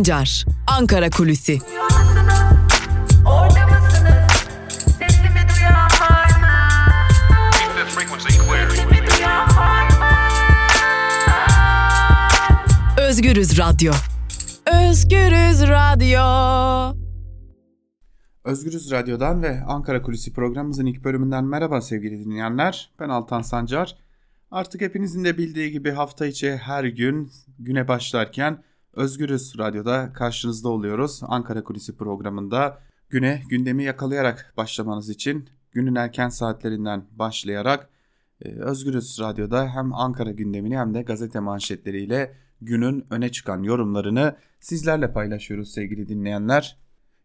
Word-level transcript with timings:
Sancar, 0.00 0.44
Ankara 0.66 1.10
Kulüsi. 1.10 1.58
Özgürüz 12.98 13.58
Radyo. 13.58 13.92
Özgürüz 14.66 15.62
Radyo. 15.62 16.20
Özgürüz 18.44 18.90
Radyo'dan 18.90 19.42
ve 19.42 19.62
Ankara 19.66 20.02
Kulisi 20.02 20.32
programımızın 20.32 20.86
ilk 20.86 21.04
bölümünden 21.04 21.44
merhaba 21.44 21.80
sevgili 21.80 22.24
dinleyenler. 22.24 22.90
Ben 23.00 23.08
Altan 23.08 23.42
Sancar. 23.42 23.96
Artık 24.50 24.80
hepinizin 24.80 25.24
de 25.24 25.38
bildiği 25.38 25.70
gibi 25.70 25.90
hafta 25.90 26.26
içi 26.26 26.56
her 26.56 26.84
gün 26.84 27.30
güne 27.58 27.88
başlarken 27.88 28.62
Özgürüz 28.94 29.58
Radyo'da 29.58 30.12
karşınızda 30.12 30.68
oluyoruz. 30.68 31.20
Ankara 31.22 31.64
Kulisi 31.64 31.96
programında 31.96 32.78
güne 33.08 33.42
gündemi 33.48 33.84
yakalayarak 33.84 34.54
başlamanız 34.56 35.10
için 35.10 35.48
günün 35.72 35.94
erken 35.94 36.28
saatlerinden 36.28 37.04
başlayarak 37.12 37.88
e, 38.42 38.48
Özgürüz 38.48 39.18
Radyo'da 39.20 39.68
hem 39.74 39.94
Ankara 39.94 40.30
gündemini 40.30 40.78
hem 40.78 40.94
de 40.94 41.02
gazete 41.02 41.40
manşetleriyle 41.40 42.34
günün 42.60 43.06
öne 43.10 43.32
çıkan 43.32 43.62
yorumlarını 43.62 44.36
sizlerle 44.60 45.12
paylaşıyoruz 45.12 45.72
sevgili 45.72 46.08
dinleyenler. 46.08 46.76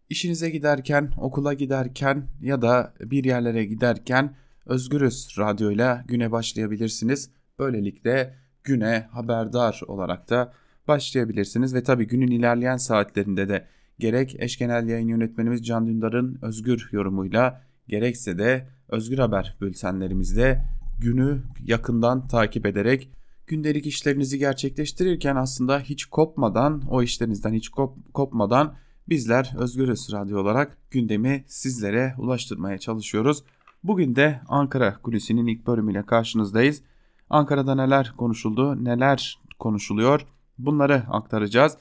İşinize 0.09 0.50
giderken, 0.50 1.12
okula 1.18 1.54
giderken 1.54 2.28
ya 2.42 2.62
da 2.62 2.94
bir 3.00 3.23
yerlere 3.23 3.66
giderken 3.66 4.36
Özgürüz 4.66 5.36
Radyo'yla 5.40 6.04
güne 6.08 6.32
başlayabilirsiniz. 6.32 7.30
Böylelikle 7.59 8.36
güne 8.64 9.08
haberdar 9.11 9.82
olarak 9.88 10.30
da 10.30 10.54
başlayabilirsiniz 10.88 11.73
ve 11.73 11.83
tabii 11.83 12.08
günün 12.08 12.31
ilerleyen 12.31 12.78
saatlerinde 12.78 13.50
de 13.50 13.66
gerek 14.00 14.36
eş 14.39 14.58
genel 14.58 14.88
yayın 14.88 15.08
yönetmenimiz 15.08 15.66
Can 15.66 15.88
Dündar'ın 15.88 16.39
özgür 16.42 16.89
yorumuyla 16.92 17.61
gerekse 17.88 18.38
de 18.38 18.67
Özgür 18.89 19.17
Haber 19.17 19.58
bültenlerimizde 19.61 20.61
günü 21.02 21.42
yakından 21.66 22.27
takip 22.27 22.66
ederek 22.66 23.09
gündelik 23.47 23.86
işlerinizi 23.86 24.39
gerçekleştirirken 24.39 25.36
aslında 25.36 25.80
hiç 25.80 26.05
kopmadan 26.05 26.81
o 26.89 27.03
işlerinizden 27.03 27.53
hiç 27.53 27.70
kop, 27.70 28.14
kopmadan 28.14 28.75
bizler 29.09 29.53
Özgürüz 29.58 30.14
Radyo 30.14 30.39
olarak 30.39 30.77
gündemi 30.92 31.44
sizlere 31.47 32.14
ulaştırmaya 32.17 32.77
çalışıyoruz. 32.77 33.44
Bugün 33.83 34.16
de 34.16 34.42
Ankara 34.47 34.97
Kulisi'nin 35.02 35.47
ilk 35.47 35.67
bölümüyle 35.67 36.05
karşınızdayız. 36.05 36.81
Ankara'da 37.30 37.75
neler 37.75 38.14
konuşuldu, 38.17 38.83
neler 38.83 39.39
konuşuluyor 39.59 40.25
bunları 40.58 41.03
aktaracağız. 41.09 41.78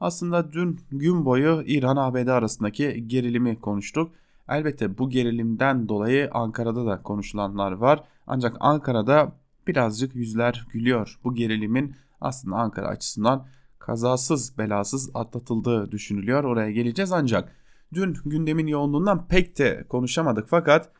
Aslında 0.00 0.52
dün 0.52 0.80
gün 0.90 1.24
boyu 1.24 1.62
İran-ABD 1.66 2.28
arasındaki 2.28 3.08
gerilimi 3.08 3.60
konuştuk. 3.60 4.12
Elbette 4.48 4.98
bu 4.98 5.10
gerilimden 5.10 5.88
dolayı 5.88 6.30
Ankara'da 6.32 6.86
da 6.86 7.02
konuşulanlar 7.02 7.72
var. 7.72 8.04
Ancak 8.26 8.56
Ankara'da 8.60 9.32
birazcık 9.66 10.14
yüzler 10.14 10.66
gülüyor. 10.72 11.18
Bu 11.24 11.34
gerilimin 11.34 11.96
aslında 12.20 12.56
Ankara 12.56 12.86
açısından 12.86 13.46
kazasız 13.78 14.58
belasız 14.58 15.10
atlatıldığı 15.14 15.92
düşünülüyor. 15.92 16.44
Oraya 16.44 16.70
geleceğiz 16.70 17.12
ancak 17.12 17.52
dün 17.94 18.16
gündemin 18.24 18.66
yoğunluğundan 18.66 19.28
pek 19.28 19.58
de 19.58 19.84
konuşamadık 19.88 20.48
fakat 20.48 20.90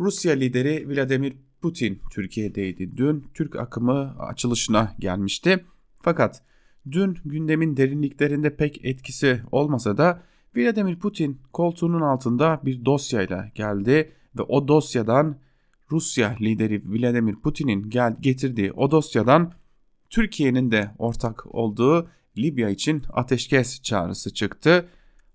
Rusya 0.00 0.32
lideri 0.32 0.88
Vladimir 0.88 1.36
Putin 1.62 2.00
Türkiye'deydi. 2.10 2.96
Dün 2.96 3.24
Türk 3.34 3.56
akımı 3.56 4.14
açılışına 4.18 4.94
gelmişti. 4.98 5.64
Fakat 6.06 6.42
dün 6.90 7.18
gündemin 7.24 7.76
derinliklerinde 7.76 8.56
pek 8.56 8.84
etkisi 8.84 9.40
olmasa 9.52 9.96
da 9.96 10.22
Vladimir 10.56 10.98
Putin 10.98 11.40
koltuğunun 11.52 12.00
altında 12.00 12.60
bir 12.64 12.84
dosyayla 12.84 13.50
geldi 13.54 14.12
ve 14.38 14.42
o 14.42 14.68
dosyadan 14.68 15.36
Rusya 15.90 16.36
lideri 16.40 16.82
Vladimir 16.86 17.34
Putin'in 17.34 17.90
gel 17.90 18.16
getirdiği 18.20 18.72
o 18.72 18.90
dosyadan 18.90 19.52
Türkiye'nin 20.10 20.70
de 20.70 20.90
ortak 20.98 21.54
olduğu 21.54 22.08
Libya 22.38 22.70
için 22.70 23.02
ateşkes 23.12 23.82
çağrısı 23.82 24.34
çıktı. 24.34 24.88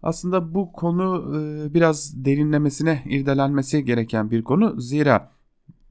Aslında 0.04 0.54
bu 0.54 0.72
konu 0.72 1.36
e, 1.38 1.74
biraz 1.74 2.26
derinlemesine 2.26 3.04
irdelenmesi 3.06 3.86
gereken 3.86 4.32
bir 4.32 4.44
konu. 4.44 4.82
Zira 4.82 5.32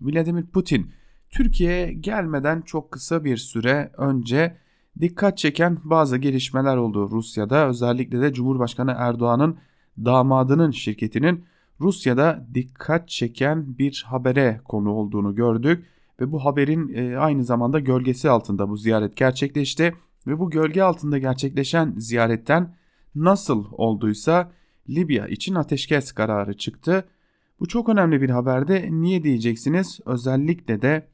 Vladimir 0.00 0.46
Putin 0.46 0.90
Türkiye'ye 1.30 1.92
gelmeden 1.92 2.60
çok 2.60 2.92
kısa 2.92 3.24
bir 3.24 3.36
süre 3.36 3.92
önce 3.98 4.56
dikkat 5.00 5.38
çeken 5.38 5.78
bazı 5.84 6.16
gelişmeler 6.16 6.76
oldu 6.76 7.10
Rusya'da. 7.10 7.68
Özellikle 7.68 8.20
de 8.20 8.32
Cumhurbaşkanı 8.32 8.94
Erdoğan'ın 8.98 9.58
damadının 9.98 10.70
şirketinin 10.70 11.44
Rusya'da 11.80 12.46
dikkat 12.54 13.08
çeken 13.08 13.78
bir 13.78 14.04
habere 14.06 14.60
konu 14.64 14.92
olduğunu 14.92 15.34
gördük 15.34 15.86
ve 16.20 16.32
bu 16.32 16.44
haberin 16.44 16.94
e, 16.94 17.16
aynı 17.16 17.44
zamanda 17.44 17.80
gölgesi 17.80 18.30
altında 18.30 18.68
bu 18.68 18.76
ziyaret 18.76 19.16
gerçekleşti 19.16 19.94
ve 20.26 20.38
bu 20.38 20.50
gölge 20.50 20.82
altında 20.82 21.18
gerçekleşen 21.18 21.94
ziyaretten 21.96 22.74
nasıl 23.14 23.64
olduysa 23.72 24.52
Libya 24.88 25.26
için 25.26 25.54
ateşkes 25.54 26.12
kararı 26.12 26.56
çıktı. 26.56 27.04
Bu 27.60 27.68
çok 27.68 27.88
önemli 27.88 28.22
bir 28.22 28.30
haberde 28.30 28.88
niye 28.90 29.22
diyeceksiniz? 29.22 30.00
Özellikle 30.06 30.82
de 30.82 31.08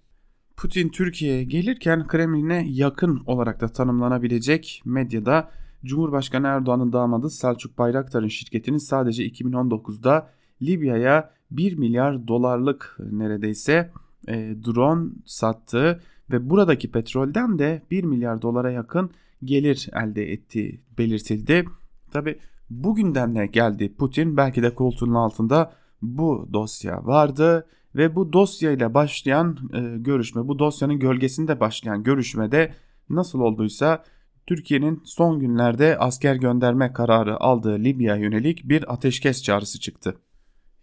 Putin 0.56 0.89
Türkiye'ye 0.89 1.44
gelirken 1.44 2.06
Kremlin'e 2.06 2.67
yakın 2.69 3.22
olarak 3.27 3.61
da 3.61 3.69
tanımlanabilecek 3.69 4.83
medyada 4.84 5.50
Cumhurbaşkanı 5.84 6.47
Erdoğan'ın 6.47 6.93
damadı 6.93 7.31
Selçuk 7.31 7.78
Bayraktar'ın 7.78 8.28
şirketinin 8.28 8.78
sadece 8.78 9.27
2019'da 9.27 10.31
Libya'ya 10.62 11.31
1 11.50 11.78
milyar 11.78 12.28
dolarlık 12.28 12.97
neredeyse 12.99 13.91
e, 14.28 14.34
drone 14.66 15.11
sattığı 15.25 16.00
ve 16.31 16.50
buradaki 16.50 16.91
petrolden 16.91 17.59
de 17.59 17.83
1 17.91 18.05
milyar 18.05 18.43
dolara 18.43 18.71
yakın 18.71 19.11
gelir 19.45 19.89
elde 19.93 20.33
ettiği 20.33 20.81
belirtildi. 20.99 21.65
Tabi 22.11 22.39
bugünden 22.71 23.34
ne 23.34 23.47
geldi 23.47 23.95
Putin 23.95 24.37
belki 24.37 24.62
de 24.62 24.75
koltuğunun 24.75 25.15
altında 25.15 25.72
bu 26.03 26.49
dosya 26.53 27.06
vardı 27.06 27.66
ve 27.97 28.15
bu 28.15 28.33
dosyayla 28.33 28.95
başlayan 28.95 29.59
e, 29.75 29.99
görüşme 29.99 30.49
bu 30.49 30.59
dosyanın 30.59 30.99
gölgesinde 30.99 31.61
başlayan 31.61 32.03
görüşmede 32.03 32.75
nasıl 33.09 33.41
olduysa 33.41 34.05
Türkiye'nin 34.47 35.01
son 35.05 35.41
günlerde 35.41 35.99
asker 35.99 36.34
gönderme 36.37 36.93
kararı 36.93 37.41
aldığı 37.41 37.79
Libya'ya 37.79 38.23
yönelik 38.23 38.69
bir 38.69 38.93
ateşkes 38.93 39.43
çağrısı 39.43 39.81
çıktı. 39.81 40.17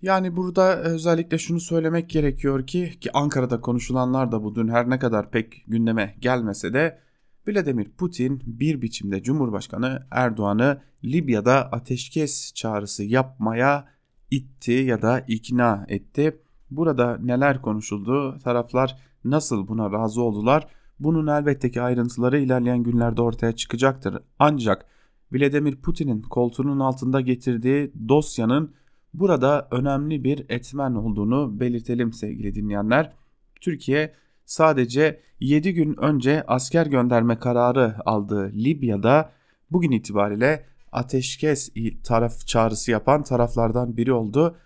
Yani 0.01 0.35
burada 0.35 0.77
özellikle 0.77 1.37
şunu 1.37 1.59
söylemek 1.59 2.09
gerekiyor 2.09 2.67
ki 2.67 2.99
ki 3.01 3.11
Ankara'da 3.13 3.61
konuşulanlar 3.61 4.31
da 4.31 4.43
bu 4.43 4.55
dün 4.55 4.67
her 4.67 4.89
ne 4.89 4.99
kadar 4.99 5.31
pek 5.31 5.63
gündeme 5.67 6.15
gelmese 6.19 6.73
de 6.73 6.99
Vladimir 7.47 7.89
Putin 7.89 8.41
bir 8.45 8.81
biçimde 8.81 9.23
Cumhurbaşkanı 9.23 10.07
Erdoğan'ı 10.11 10.81
Libya'da 11.03 11.71
ateşkes 11.71 12.53
çağrısı 12.53 13.03
yapmaya 13.03 13.87
itti 14.31 14.71
ya 14.71 15.01
da 15.01 15.19
ikna 15.27 15.85
etti. 15.89 16.39
Burada 16.77 17.17
neler 17.21 17.61
konuşuldu, 17.61 18.37
taraflar 18.43 18.97
nasıl 19.23 19.67
buna 19.67 19.91
razı 19.91 20.21
oldular? 20.21 20.67
Bunun 20.99 21.27
elbette 21.27 21.71
ki 21.71 21.81
ayrıntıları 21.81 22.39
ilerleyen 22.39 22.83
günlerde 22.83 23.21
ortaya 23.21 23.55
çıkacaktır. 23.55 24.17
Ancak 24.39 24.85
Vladimir 25.31 25.75
Putin'in 25.75 26.21
koltuğunun 26.21 26.79
altında 26.79 27.21
getirdiği 27.21 27.93
dosyanın 28.09 28.73
burada 29.13 29.67
önemli 29.71 30.23
bir 30.23 30.45
etmen 30.49 30.95
olduğunu 30.95 31.59
belirtelim 31.59 32.13
sevgili 32.13 32.55
dinleyenler. 32.55 33.13
Türkiye 33.61 34.13
sadece 34.45 35.19
7 35.39 35.73
gün 35.73 35.95
önce 36.03 36.43
asker 36.47 36.85
gönderme 36.85 37.39
kararı 37.39 37.95
aldığı 38.05 38.51
Libya'da 38.51 39.31
bugün 39.71 39.91
itibariyle 39.91 40.65
ateşkes 40.91 41.69
taraf 42.03 42.47
çağrısı 42.47 42.91
yapan 42.91 43.23
taraflardan 43.23 43.97
biri 43.97 44.13
oldu. 44.13 44.57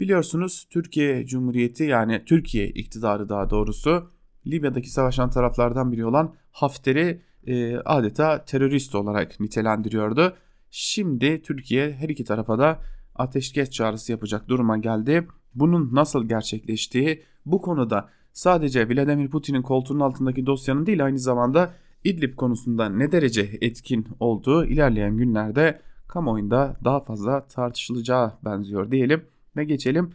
Biliyorsunuz 0.00 0.66
Türkiye 0.70 1.26
Cumhuriyeti 1.26 1.84
yani 1.84 2.22
Türkiye 2.26 2.68
iktidarı 2.68 3.28
daha 3.28 3.50
doğrusu 3.50 4.10
Libya'daki 4.46 4.90
savaşan 4.90 5.30
taraflardan 5.30 5.92
biri 5.92 6.06
olan 6.06 6.34
Hafter'i 6.50 7.22
e, 7.46 7.76
adeta 7.76 8.44
terörist 8.44 8.94
olarak 8.94 9.40
nitelendiriyordu. 9.40 10.36
Şimdi 10.70 11.42
Türkiye 11.42 11.92
her 11.92 12.08
iki 12.08 12.24
tarafa 12.24 12.58
da 12.58 12.80
ateşkes 13.14 13.70
çağrısı 13.70 14.12
yapacak 14.12 14.48
duruma 14.48 14.76
geldi. 14.76 15.28
Bunun 15.54 15.94
nasıl 15.94 16.28
gerçekleştiği 16.28 17.22
bu 17.46 17.62
konuda 17.62 18.08
sadece 18.32 18.88
Vladimir 18.88 19.30
Putin'in 19.30 19.62
koltuğunun 19.62 20.00
altındaki 20.00 20.46
dosyanın 20.46 20.86
değil 20.86 21.04
aynı 21.04 21.18
zamanda 21.18 21.74
İdlib 22.04 22.36
konusunda 22.36 22.88
ne 22.88 23.12
derece 23.12 23.58
etkin 23.60 24.08
olduğu 24.20 24.64
ilerleyen 24.64 25.16
günlerde 25.16 25.80
kamuoyunda 26.08 26.76
daha 26.84 27.00
fazla 27.00 27.46
tartışılacağı 27.46 28.32
benziyor 28.44 28.90
diyelim 28.90 29.24
ve 29.56 29.64
geçelim 29.64 30.10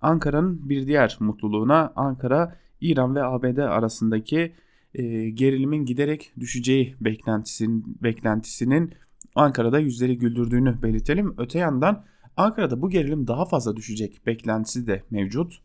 Ankara'nın 0.00 0.68
bir 0.68 0.86
diğer 0.86 1.16
mutluluğuna 1.20 1.92
Ankara 1.96 2.56
İran 2.80 3.14
ve 3.14 3.24
ABD 3.24 3.58
arasındaki 3.58 4.52
e, 4.94 5.30
gerilimin 5.30 5.84
giderek 5.84 6.32
düşeceği 6.40 6.96
beklentisinin, 7.00 7.98
beklentisinin 8.02 8.94
Ankara'da 9.34 9.78
yüzleri 9.78 10.18
güldürdüğünü 10.18 10.82
belirtelim. 10.82 11.34
Öte 11.38 11.58
yandan 11.58 12.04
Ankara'da 12.36 12.82
bu 12.82 12.90
gerilim 12.90 13.26
daha 13.26 13.44
fazla 13.44 13.76
düşecek 13.76 14.26
beklentisi 14.26 14.86
de 14.86 15.02
mevcut. 15.10 15.60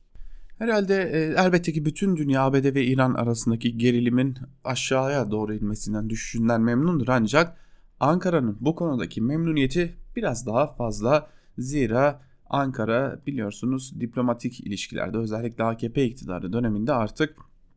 Herhalde 0.58 1.10
e, 1.14 1.42
elbette 1.44 1.74
ki 1.74 1.86
bütün 1.86 2.18
dünya 2.18 2.44
ABD 2.44 2.76
ve 2.76 2.86
İran 2.86 3.14
arasındaki 3.14 3.78
gerilimin 3.78 4.38
aşağıya 4.64 5.32
doğru 5.32 5.54
inmesinden 5.54 6.10
düşüşünden 6.10 6.62
memnundur 6.62 7.08
ancak 7.08 7.58
Ankara'nın 8.00 8.58
bu 8.60 8.76
konudaki 8.76 9.22
memnuniyeti 9.22 9.96
biraz 10.16 10.48
daha 10.48 10.68
fazla 10.68 11.28
zira 11.58 12.22
Ankara 12.50 13.22
biliyorsunuz 13.28 14.00
diplomatik 14.00 14.60
ilişkilerde 14.60 15.18
özellikle 15.18 15.64
AKP 15.64 16.06
iktidarı 16.06 16.54
döneminde 16.54 16.94
artık 16.94 17.36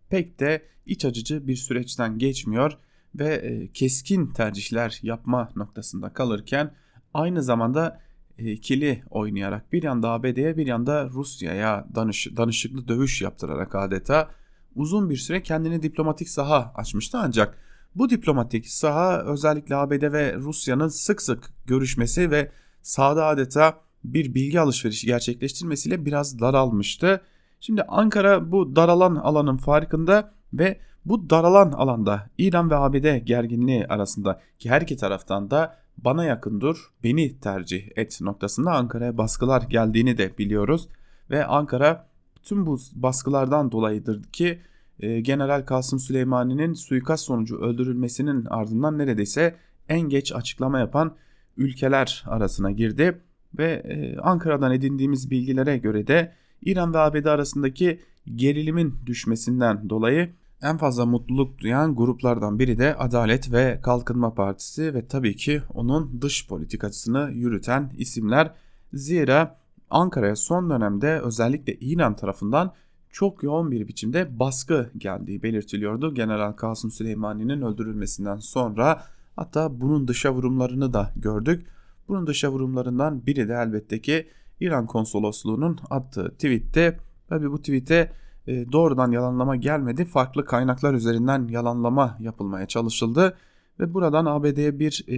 pek 0.09 0.41
de 0.41 0.63
iç 0.87 1.05
acıcı 1.05 1.47
bir 1.47 1.57
süreçten 1.57 2.19
geçmiyor 2.19 2.79
ve 3.15 3.35
e, 3.35 3.73
keskin 3.73 4.27
tercihler 4.27 5.01
yapma 5.03 5.49
noktasında 5.57 6.13
kalırken 6.13 6.75
aynı 7.15 7.43
zamanda 7.43 8.01
e, 8.39 8.53
ikili 8.53 9.03
oynayarak 9.11 9.73
bir 9.73 9.83
yanda 9.83 10.11
ABD'ye 10.11 10.57
bir 10.57 10.67
yanda 10.67 11.09
Rusya'ya 11.09 11.87
danış, 11.95 12.37
danışıklı 12.37 12.89
dövüş 12.89 13.23
yaptırarak 13.23 13.75
adeta 13.75 14.31
uzun 14.75 15.11
bir 15.11 15.17
süre 15.17 15.43
kendini 15.43 15.83
diplomatik 15.83 16.29
saha 16.29 16.73
açmıştı. 16.75 17.19
Ancak 17.19 17.59
bu 17.95 18.11
diplomatik 18.11 18.69
saha 18.69 19.23
özellikle 19.23 19.77
ABD 19.77 20.13
ve 20.13 20.35
Rusya'nın 20.35 20.89
sık 20.89 21.23
sık 21.23 21.53
görüşmesi 21.67 22.31
ve 22.31 22.53
sahada 22.83 23.27
adeta 23.27 23.81
bir 24.05 24.35
bilgi 24.35 24.61
alışverişi 24.61 25.07
gerçekleştirmesiyle 25.07 26.07
biraz 26.07 26.41
daralmıştı. 26.41 27.21
Şimdi 27.61 27.83
Ankara 27.83 28.53
bu 28.53 28.77
daralan 28.77 29.15
alanın 29.15 29.57
farkında 29.57 30.33
ve 30.53 30.79
bu 31.05 31.31
daralan 31.31 31.73
alanda 31.73 32.31
İran 32.39 32.71
ve 32.71 32.77
ABD 32.77 33.17
gerginliği 33.25 33.87
arasında 33.87 34.41
ki 34.59 34.71
her 34.71 34.81
iki 34.81 34.97
taraftan 34.97 35.51
da 35.51 35.77
bana 35.99 36.25
yakın 36.25 36.61
dur, 36.61 36.93
beni 37.05 37.41
tercih 37.41 37.89
et 37.97 38.21
noktasında 38.21 38.73
Ankara'ya 38.73 39.19
baskılar 39.19 39.63
geldiğini 39.63 40.19
de 40.19 40.39
biliyoruz. 40.39 40.89
Ve 41.31 41.47
Ankara 41.47 42.07
tüm 42.43 42.67
bu 42.67 42.79
baskılardan 42.93 43.73
dolayıdır 43.73 44.23
ki 44.23 44.59
e, 45.01 45.21
General 45.21 45.63
Kasım 45.67 45.99
Süleymani'nin 45.99 46.73
suikast 46.73 47.25
sonucu 47.25 47.59
öldürülmesinin 47.59 48.45
ardından 48.45 48.99
neredeyse 48.99 49.57
en 49.89 50.01
geç 50.01 50.33
açıklama 50.33 50.79
yapan 50.79 51.15
ülkeler 51.57 52.25
arasına 52.27 52.71
girdi. 52.71 53.21
Ve 53.59 53.73
e, 53.73 54.19
Ankara'dan 54.19 54.73
edindiğimiz 54.73 55.31
bilgilere 55.31 55.79
göre 55.79 56.07
de 56.07 56.33
İran 56.63 56.95
ve 56.95 56.99
ABD 56.99 57.25
arasındaki 57.25 58.01
gerilimin 58.35 58.95
düşmesinden 59.07 59.91
dolayı 59.91 60.31
en 60.63 60.77
fazla 60.77 61.07
mutluluk 61.07 61.59
duyan 61.59 61.97
gruplardan 61.97 62.59
biri 62.59 62.79
de 62.79 62.95
Adalet 62.95 63.53
ve 63.53 63.81
Kalkınma 63.83 64.35
Partisi 64.35 64.95
ve 64.95 65.07
tabii 65.07 65.37
ki 65.37 65.63
onun 65.75 66.23
dış 66.23 66.49
politikasını 66.49 67.31
yürüten 67.33 67.93
isimler. 67.99 68.51
Zira 68.93 69.59
Ankara'ya 69.91 70.37
son 70.37 70.71
dönemde 70.71 71.21
özellikle 71.21 71.75
İran 71.75 72.17
tarafından 72.17 72.73
çok 73.11 73.43
yoğun 73.43 73.71
bir 73.71 73.89
biçimde 73.89 74.39
baskı 74.39 74.91
geldiği 74.97 75.43
belirtiliyordu. 75.43 76.15
General 76.15 76.53
Kasım 76.53 76.91
Süleymani'nin 76.91 77.63
öldürülmesinden 77.63 78.37
sonra 78.37 79.03
hatta 79.37 79.81
bunun 79.81 80.09
dışa 80.09 80.35
vurumlarını 80.35 80.93
da 80.93 81.13
gördük. 81.17 81.67
Bunun 82.09 82.27
dışa 82.27 82.53
vurumlarından 82.53 83.27
biri 83.27 83.49
de 83.49 83.53
elbette 83.53 84.01
ki 84.01 84.27
İran 84.61 84.87
konsolosluğunun 84.87 85.79
attığı 85.91 86.31
tweette 86.31 86.99
tabi 87.29 87.53
bu 87.53 87.59
tweete 87.59 88.13
e, 88.47 88.73
doğrudan 88.73 89.11
yalanlama 89.11 89.57
gelmedi. 89.57 90.05
Farklı 90.05 90.45
kaynaklar 90.45 90.95
üzerinden 90.95 91.49
yalanlama 91.49 92.17
yapılmaya 92.21 92.67
çalışıldı 92.67 93.37
ve 93.81 93.95
buradan 93.95 94.27
ABD'ye 94.27 94.79
bir 94.79 95.05
e, 95.09 95.17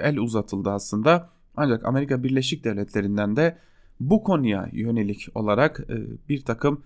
el 0.00 0.18
uzatıldı 0.18 0.70
aslında. 0.70 1.28
Ancak 1.56 1.84
Amerika 1.84 2.22
Birleşik 2.22 2.64
Devletleri'nden 2.64 3.36
de 3.36 3.58
bu 4.00 4.22
konuya 4.22 4.68
yönelik 4.72 5.28
olarak 5.34 5.80
e, 5.80 6.28
bir 6.28 6.44
takım 6.44 6.80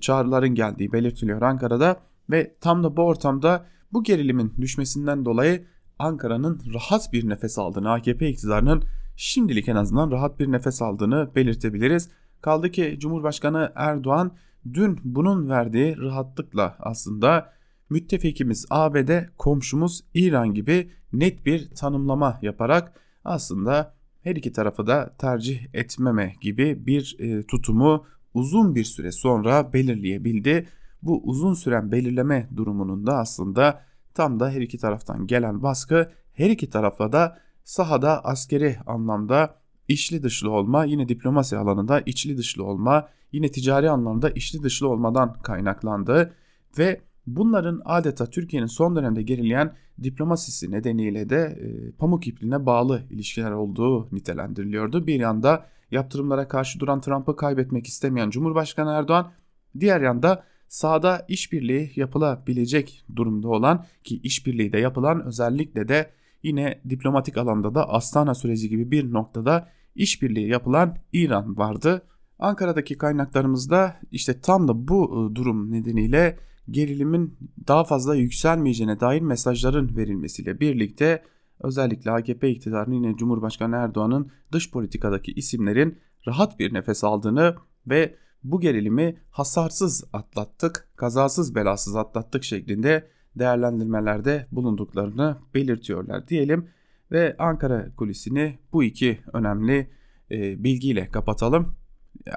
çağrıların 0.00 0.54
geldiği 0.54 0.92
belirtiliyor 0.92 1.42
Ankara'da 1.42 2.00
ve 2.30 2.54
tam 2.60 2.84
da 2.84 2.96
bu 2.96 3.02
ortamda 3.02 3.66
bu 3.92 4.02
gerilimin 4.02 4.52
düşmesinden 4.60 5.24
dolayı 5.24 5.64
Ankara'nın 5.98 6.62
rahat 6.74 7.12
bir 7.12 7.28
nefes 7.28 7.58
aldığını, 7.58 7.92
AKP 7.92 8.28
iktidarının 8.28 8.84
şimdilik 9.16 9.68
en 9.68 9.76
azından 9.76 10.10
rahat 10.10 10.40
bir 10.40 10.52
nefes 10.52 10.82
aldığını 10.82 11.30
belirtebiliriz. 11.34 12.08
Kaldı 12.40 12.70
ki 12.70 12.96
Cumhurbaşkanı 13.00 13.72
Erdoğan 13.74 14.32
dün 14.74 15.00
bunun 15.04 15.48
verdiği 15.48 15.98
rahatlıkla 15.98 16.76
aslında 16.80 17.52
müttefikimiz 17.90 18.66
ABD, 18.70 19.10
komşumuz 19.38 20.04
İran 20.14 20.54
gibi 20.54 20.90
net 21.12 21.46
bir 21.46 21.70
tanımlama 21.70 22.38
yaparak 22.42 22.92
aslında 23.24 23.94
her 24.22 24.36
iki 24.36 24.52
tarafı 24.52 24.86
da 24.86 25.14
tercih 25.18 25.60
etmeme 25.74 26.34
gibi 26.40 26.86
bir 26.86 27.16
e, 27.18 27.42
tutumu 27.42 28.04
uzun 28.34 28.74
bir 28.74 28.84
süre 28.84 29.12
sonra 29.12 29.72
belirleyebildi. 29.72 30.66
Bu 31.02 31.22
uzun 31.24 31.54
süren 31.54 31.92
belirleme 31.92 32.48
durumunun 32.56 33.06
da 33.06 33.18
aslında 33.18 33.82
tam 34.14 34.40
da 34.40 34.50
her 34.50 34.60
iki 34.60 34.78
taraftan 34.78 35.26
gelen 35.26 35.62
baskı 35.62 36.10
her 36.32 36.50
iki 36.50 36.70
tarafla 36.70 37.12
da 37.12 37.38
sahada 37.64 38.24
askeri 38.24 38.76
anlamda 38.86 39.54
içli 39.88 40.22
dışlı 40.22 40.50
olma, 40.50 40.84
yine 40.84 41.08
diplomasi 41.08 41.56
alanında 41.56 42.00
içli 42.00 42.38
dışlı 42.38 42.64
olma, 42.64 43.08
yine 43.32 43.50
ticari 43.50 43.90
anlamda 43.90 44.30
içli 44.30 44.62
dışlı 44.62 44.88
olmadan 44.88 45.32
kaynaklandı 45.42 46.32
ve 46.78 47.00
bunların 47.26 47.82
adeta 47.84 48.26
Türkiye'nin 48.26 48.66
son 48.66 48.96
dönemde 48.96 49.22
gerileyen 49.22 49.74
diplomasisi 50.02 50.70
nedeniyle 50.70 51.28
de 51.30 51.36
e, 51.36 51.90
pamuk 51.90 52.26
ipliğine 52.26 52.66
bağlı 52.66 53.02
ilişkiler 53.10 53.50
olduğu 53.50 54.08
nitelendiriliyordu. 54.12 55.06
Bir 55.06 55.20
yanda 55.20 55.66
yaptırımlara 55.90 56.48
karşı 56.48 56.80
duran 56.80 57.00
Trump'ı 57.00 57.36
kaybetmek 57.36 57.86
istemeyen 57.86 58.30
Cumhurbaşkanı 58.30 58.90
Erdoğan, 58.90 59.32
diğer 59.80 60.00
yanda 60.00 60.44
sahada 60.68 61.24
işbirliği 61.28 61.92
yapılabilecek 61.96 63.04
durumda 63.16 63.48
olan 63.48 63.84
ki 64.04 64.20
işbirliği 64.22 64.72
de 64.72 64.78
yapılan 64.78 65.26
özellikle 65.26 65.88
de 65.88 66.10
yine 66.42 66.80
diplomatik 66.88 67.36
alanda 67.36 67.74
da 67.74 67.88
Astana 67.88 68.34
süreci 68.34 68.68
gibi 68.68 68.90
bir 68.90 69.12
noktada 69.12 69.68
işbirliği 69.94 70.48
yapılan 70.48 70.96
İran 71.12 71.56
vardı. 71.56 72.02
Ankara'daki 72.38 72.98
kaynaklarımızda 72.98 74.00
işte 74.10 74.40
tam 74.40 74.68
da 74.68 74.88
bu 74.88 75.04
e, 75.04 75.34
durum 75.34 75.72
nedeniyle 75.72 76.38
gerilimin 76.70 77.38
daha 77.68 77.84
fazla 77.84 78.14
yükselmeyeceğine 78.14 79.00
dair 79.00 79.20
mesajların 79.20 79.96
verilmesiyle 79.96 80.60
birlikte 80.60 81.22
özellikle 81.60 82.10
AKP 82.10 82.50
iktidarının 82.50 82.94
yine 82.94 83.16
Cumhurbaşkanı 83.16 83.76
Erdoğan'ın 83.76 84.30
dış 84.52 84.70
politikadaki 84.70 85.32
isimlerin 85.32 85.98
rahat 86.26 86.58
bir 86.58 86.74
nefes 86.74 87.04
aldığını 87.04 87.54
ve 87.86 88.16
bu 88.44 88.60
gerilimi 88.60 89.16
hasarsız 89.30 90.04
atlattık, 90.12 90.88
kazasız 90.96 91.54
belasız 91.54 91.96
atlattık 91.96 92.44
şeklinde 92.44 93.08
değerlendirmelerde 93.36 94.46
bulunduklarını 94.52 95.36
belirtiyorlar 95.54 96.28
diyelim 96.28 96.68
ve 97.12 97.36
Ankara 97.38 97.94
kulisini 97.96 98.58
bu 98.72 98.84
iki 98.84 99.20
önemli 99.32 99.90
e, 100.30 100.64
bilgiyle 100.64 101.10
kapatalım. 101.10 101.76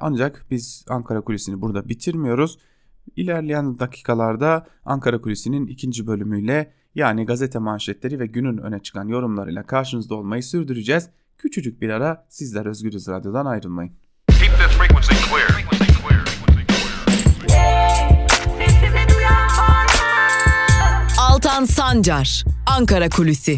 Ancak 0.02 0.46
biz 0.52 0.86
Ankara 0.90 1.22
kulisini 1.22 1.62
burada 1.62 1.90
bitirmiyoruz. 1.90 2.58
İlerleyen 3.16 3.80
dakikalarda 3.80 4.68
Ankara 4.86 5.22
kulisinin 5.22 5.68
ikinci 5.68 6.08
bölümüyle 6.08 6.74
yani 6.96 7.26
gazete 7.26 7.60
manşetleri 7.60 8.20
ve 8.20 8.26
günün 8.26 8.58
öne 8.58 8.80
çıkan 8.80 9.08
yorumlarıyla 9.08 9.64
karşınızda 9.64 10.16
olmayı 10.16 10.44
sürdüreceğiz. 10.44 11.10
Küçücük 11.38 11.82
bir 11.82 11.90
ara 11.90 12.26
sizler 12.30 12.66
Özgürüz 12.66 13.08
Radyo'dan 13.08 13.46
ayrılmayın. 13.46 13.94
Altan 21.38 21.66
Sancar, 21.66 22.44
Ankara 22.66 23.10
Kulüsi. 23.10 23.58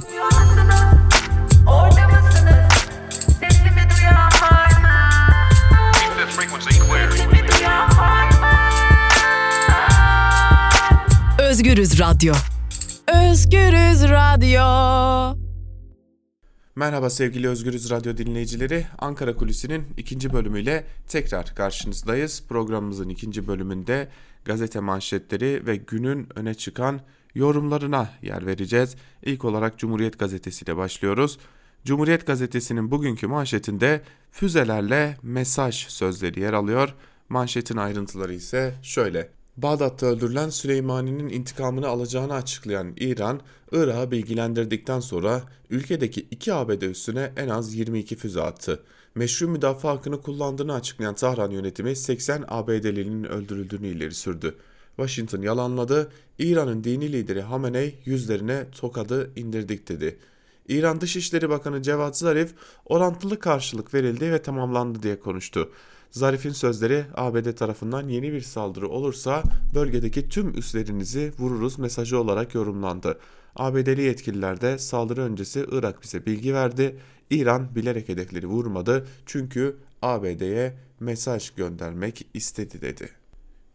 Özgürüz 11.39 11.99
Radyo. 11.99 12.33
Özgürüz 13.07 14.03
Radyo. 14.03 15.39
Merhaba 16.75 17.09
sevgili 17.09 17.47
Özgürüz 17.47 17.89
Radyo 17.89 18.17
dinleyicileri. 18.17 18.85
Ankara 18.97 19.35
Kulisi'nin 19.35 19.83
ikinci 19.97 20.33
bölümüyle 20.33 20.85
tekrar 21.07 21.55
karşınızdayız. 21.55 22.43
Programımızın 22.49 23.09
ikinci 23.09 23.47
bölümünde 23.47 24.09
gazete 24.45 24.79
manşetleri 24.79 25.67
ve 25.67 25.75
günün 25.75 26.27
öne 26.35 26.53
çıkan 26.53 27.01
yorumlarına 27.35 28.09
yer 28.21 28.45
vereceğiz. 28.45 28.95
İlk 29.23 29.45
olarak 29.45 29.77
Cumhuriyet 29.77 30.19
Gazetesi 30.19 30.65
ile 30.65 30.77
başlıyoruz. 30.77 31.37
Cumhuriyet 31.85 32.27
Gazetesi'nin 32.27 32.91
bugünkü 32.91 33.27
manşetinde 33.27 34.01
füzelerle 34.31 35.17
mesaj 35.23 35.87
sözleri 35.87 36.39
yer 36.39 36.53
alıyor. 36.53 36.95
Manşetin 37.29 37.77
ayrıntıları 37.77 38.33
ise 38.33 38.73
şöyle. 38.81 39.29
Bağdat'ta 39.57 40.05
öldürülen 40.05 40.49
Süleymani'nin 40.49 41.29
intikamını 41.29 41.87
alacağını 41.87 42.33
açıklayan 42.33 42.93
İran, 42.97 43.41
Irak'ı 43.71 44.11
bilgilendirdikten 44.11 44.99
sonra 44.99 45.43
ülkedeki 45.69 46.21
iki 46.31 46.53
ABD 46.53 46.81
üssüne 46.81 47.31
en 47.37 47.49
az 47.49 47.75
22 47.75 48.15
füze 48.15 48.41
attı. 48.41 48.83
Meşru 49.15 49.47
müdafaa 49.47 49.91
hakkını 49.91 50.21
kullandığını 50.21 50.73
açıklayan 50.73 51.15
Tahran 51.15 51.51
yönetimi 51.51 51.95
80 51.95 52.45
ABD'linin 52.47 53.23
öldürüldüğünü 53.23 53.87
ileri 53.87 54.13
sürdü. 54.13 54.55
Washington 54.99 55.41
yalanladı, 55.41 56.11
İran'ın 56.39 56.83
dini 56.83 57.11
lideri 57.11 57.41
Hamenei 57.41 57.95
yüzlerine 58.05 58.65
tokadı 58.71 59.31
indirdik 59.35 59.89
dedi. 59.89 60.17
İran 60.67 61.01
Dışişleri 61.01 61.49
Bakanı 61.49 61.81
Cevat 61.81 62.17
Zarif 62.17 62.53
orantılı 62.85 63.39
karşılık 63.39 63.93
verildi 63.93 64.31
ve 64.31 64.41
tamamlandı 64.41 65.03
diye 65.03 65.19
konuştu. 65.19 65.69
Zarif'in 66.11 66.51
sözleri 66.51 67.05
ABD 67.15 67.51
tarafından 67.51 68.07
yeni 68.07 68.33
bir 68.33 68.41
saldırı 68.41 68.89
olursa 68.89 69.43
bölgedeki 69.75 70.29
tüm 70.29 70.57
üslerinizi 70.57 71.33
vururuz 71.39 71.79
mesajı 71.79 72.19
olarak 72.19 72.55
yorumlandı. 72.55 73.19
ABD'li 73.55 74.01
yetkililer 74.01 74.61
de 74.61 74.77
saldırı 74.77 75.21
öncesi 75.21 75.65
Irak 75.71 76.03
bize 76.03 76.25
bilgi 76.25 76.53
verdi. 76.53 76.99
İran 77.29 77.75
bilerek 77.75 78.09
hedefleri 78.09 78.47
vurmadı 78.47 79.07
çünkü 79.25 79.75
ABD'ye 80.01 80.73
mesaj 80.99 81.49
göndermek 81.49 82.27
istedi 82.33 82.81
dedi. 82.81 83.18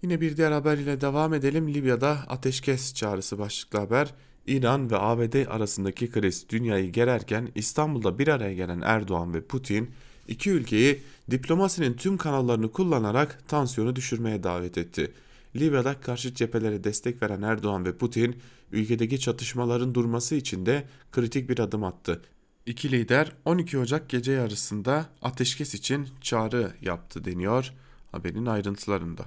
Yine 0.04 0.20
bir 0.20 0.36
diğer 0.36 0.52
haber 0.52 0.78
ile 0.78 1.00
devam 1.00 1.34
edelim. 1.34 1.74
Libya'da 1.74 2.10
ateşkes 2.10 2.94
çağrısı 2.94 3.38
başlıklı 3.38 3.78
haber. 3.78 4.14
İran 4.46 4.90
ve 4.90 4.98
ABD 4.98 5.46
arasındaki 5.46 6.10
kriz 6.10 6.48
dünyayı 6.48 6.92
gererken 6.92 7.48
İstanbul'da 7.54 8.18
bir 8.18 8.28
araya 8.28 8.54
gelen 8.54 8.80
Erdoğan 8.84 9.34
ve 9.34 9.40
Putin 9.40 9.90
iki 10.28 10.50
ülkeyi 10.50 11.02
diplomasinin 11.30 11.94
tüm 11.94 12.16
kanallarını 12.16 12.72
kullanarak 12.72 13.48
tansiyonu 13.48 13.96
düşürmeye 13.96 14.42
davet 14.42 14.78
etti. 14.78 15.12
Libya'da 15.56 16.00
karşı 16.00 16.34
cephelere 16.34 16.84
destek 16.84 17.22
veren 17.22 17.42
Erdoğan 17.42 17.84
ve 17.84 17.96
Putin 17.96 18.36
ülkedeki 18.72 19.20
çatışmaların 19.20 19.94
durması 19.94 20.34
için 20.34 20.66
de 20.66 20.84
kritik 21.12 21.48
bir 21.48 21.58
adım 21.58 21.84
attı. 21.84 22.22
İki 22.66 22.92
lider 22.92 23.32
12 23.44 23.78
Ocak 23.78 24.08
gece 24.08 24.32
yarısında 24.32 25.06
ateşkes 25.22 25.74
için 25.74 26.08
çağrı 26.20 26.72
yaptı 26.82 27.24
deniyor 27.24 27.72
haberin 28.12 28.46
ayrıntılarında. 28.46 29.24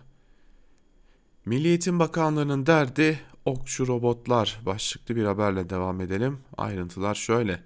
Milli 1.48 1.68
Eğitim 1.68 2.00
Bakanlığı'nın 2.00 2.66
derdi 2.66 3.20
okçu 3.46 3.88
robotlar 3.88 4.60
başlıklı 4.66 5.16
bir 5.16 5.25
haberle 5.25 5.70
devam 5.70 6.01
edelim. 6.01 6.39
Ayrıntılar 6.58 7.16
şöyle. 7.16 7.63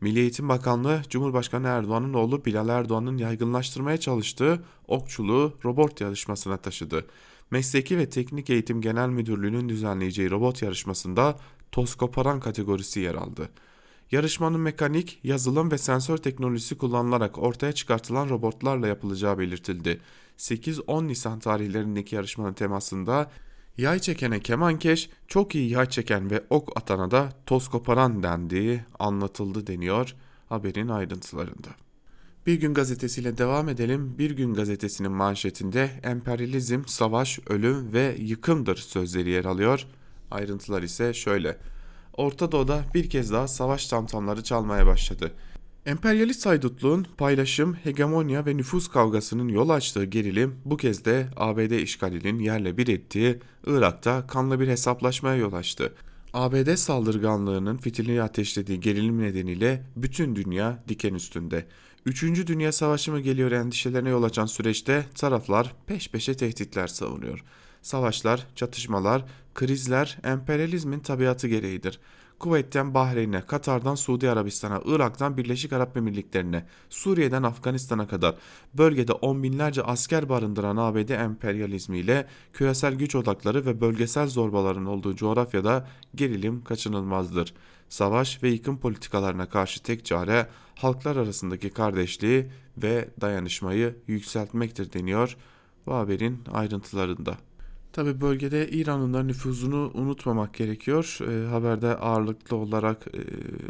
Milli 0.00 0.18
Eğitim 0.18 0.48
Bakanlığı 0.48 1.02
Cumhurbaşkanı 1.08 1.66
Erdoğan'ın 1.66 2.14
oğlu 2.14 2.44
Bilal 2.44 2.68
Erdoğan'ın 2.68 3.16
yaygınlaştırmaya 3.18 3.96
çalıştığı 3.96 4.64
okçuluğu 4.88 5.58
robot 5.64 6.00
yarışmasına 6.00 6.56
taşıdı. 6.56 7.06
Mesleki 7.50 7.98
ve 7.98 8.10
Teknik 8.10 8.50
Eğitim 8.50 8.80
Genel 8.80 9.08
Müdürlüğü'nün 9.08 9.68
düzenleyeceği 9.68 10.30
robot 10.30 10.62
yarışmasında 10.62 11.36
toz 11.70 11.94
koparan 11.94 12.40
kategorisi 12.40 13.00
yer 13.00 13.14
aldı. 13.14 13.48
Yarışmanın 14.10 14.60
mekanik, 14.60 15.20
yazılım 15.24 15.70
ve 15.70 15.78
sensör 15.78 16.16
teknolojisi 16.16 16.78
kullanılarak 16.78 17.38
ortaya 17.38 17.72
çıkartılan 17.72 18.28
robotlarla 18.28 18.86
yapılacağı 18.86 19.38
belirtildi. 19.38 20.00
8-10 20.42 21.08
Nisan 21.08 21.38
tarihlerindeki 21.38 22.14
yarışmanın 22.14 22.52
temasında 22.52 23.30
yay 23.78 23.98
çekene 23.98 24.40
kemankeş, 24.40 25.10
çok 25.28 25.54
iyi 25.54 25.70
yay 25.70 25.88
çeken 25.88 26.30
ve 26.30 26.44
ok 26.50 26.76
atana 26.76 27.10
da 27.10 27.32
toz 27.46 27.68
koparan 27.68 28.22
dendiği 28.22 28.80
anlatıldı 28.98 29.66
deniyor 29.66 30.14
haberin 30.48 30.88
ayrıntılarında. 30.88 31.68
Bir 32.46 32.54
gün 32.54 32.74
gazetesiyle 32.74 33.38
devam 33.38 33.68
edelim. 33.68 34.18
Bir 34.18 34.30
gün 34.30 34.54
gazetesinin 34.54 35.12
manşetinde 35.12 35.90
emperyalizm, 36.02 36.84
savaş, 36.86 37.38
ölüm 37.48 37.92
ve 37.92 38.16
yıkımdır 38.18 38.76
sözleri 38.76 39.30
yer 39.30 39.44
alıyor. 39.44 39.86
Ayrıntılar 40.30 40.82
ise 40.82 41.14
şöyle. 41.14 41.58
Orta 42.16 42.52
Doğu'da 42.52 42.84
bir 42.94 43.10
kez 43.10 43.32
daha 43.32 43.48
savaş 43.48 43.86
tamtamları 43.86 44.42
çalmaya 44.44 44.86
başladı. 44.86 45.32
Emperyalist 45.86 46.46
haydutluğun 46.46 47.06
paylaşım, 47.16 47.74
hegemonya 47.74 48.46
ve 48.46 48.56
nüfus 48.56 48.88
kavgasının 48.88 49.48
yol 49.48 49.68
açtığı 49.68 50.04
gerilim 50.04 50.54
bu 50.64 50.76
kez 50.76 51.04
de 51.04 51.28
ABD 51.36 51.70
işgalinin 51.70 52.38
yerle 52.38 52.76
bir 52.76 52.88
ettiği 52.88 53.38
Irak'ta 53.66 54.26
kanlı 54.26 54.60
bir 54.60 54.68
hesaplaşmaya 54.68 55.36
yol 55.36 55.52
açtı. 55.52 55.94
ABD 56.32 56.74
saldırganlığının 56.74 57.76
fitilini 57.76 58.22
ateşlediği 58.22 58.80
gerilim 58.80 59.22
nedeniyle 59.22 59.86
bütün 59.96 60.36
dünya 60.36 60.84
diken 60.88 61.14
üstünde. 61.14 61.66
Üçüncü 62.06 62.46
Dünya 62.46 62.72
Savaşı 62.72 63.12
mı 63.12 63.20
geliyor 63.20 63.52
endişelerine 63.52 64.08
yol 64.08 64.22
açan 64.22 64.46
süreçte 64.46 65.06
taraflar 65.14 65.74
peş 65.86 66.08
peşe 66.08 66.36
tehditler 66.36 66.86
savunuyor. 66.86 67.44
Savaşlar, 67.82 68.46
çatışmalar, 68.54 69.24
krizler 69.54 70.18
emperyalizmin 70.24 71.00
tabiatı 71.00 71.48
gereğidir. 71.48 72.00
Kuveyt'ten 72.38 72.94
Bahreyn'e, 72.94 73.40
Katar'dan 73.40 73.94
Suudi 73.94 74.30
Arabistan'a, 74.30 74.80
Irak'tan 74.84 75.36
Birleşik 75.36 75.72
Arap 75.72 75.96
Emirlikleri'ne, 75.96 76.66
Suriye'den 76.90 77.42
Afganistan'a 77.42 78.08
kadar 78.08 78.34
bölgede 78.74 79.12
on 79.12 79.42
binlerce 79.42 79.82
asker 79.82 80.28
barındıran 80.28 80.76
ABD 80.76 81.08
emperyalizmiyle 81.08 82.26
küresel 82.52 82.94
güç 82.94 83.14
odakları 83.14 83.66
ve 83.66 83.80
bölgesel 83.80 84.28
zorbaların 84.28 84.86
olduğu 84.86 85.16
coğrafyada 85.16 85.88
gerilim 86.14 86.64
kaçınılmazdır. 86.64 87.54
Savaş 87.88 88.42
ve 88.42 88.48
yıkım 88.48 88.78
politikalarına 88.78 89.48
karşı 89.48 89.82
tek 89.82 90.04
çare 90.04 90.46
halklar 90.74 91.16
arasındaki 91.16 91.70
kardeşliği 91.70 92.50
ve 92.76 93.08
dayanışmayı 93.20 93.96
yükseltmektir 94.06 94.92
deniyor 94.92 95.36
bu 95.86 95.94
haberin 95.94 96.38
ayrıntılarında. 96.52 97.36
Tabi 97.92 98.20
bölgede 98.20 98.68
da 99.14 99.22
nüfuzunu 99.22 99.90
unutmamak 99.94 100.54
gerekiyor. 100.54 101.18
E, 101.20 101.48
haberde 101.48 101.96
ağırlıklı 101.96 102.56
olarak 102.56 103.06
e, 103.06 103.20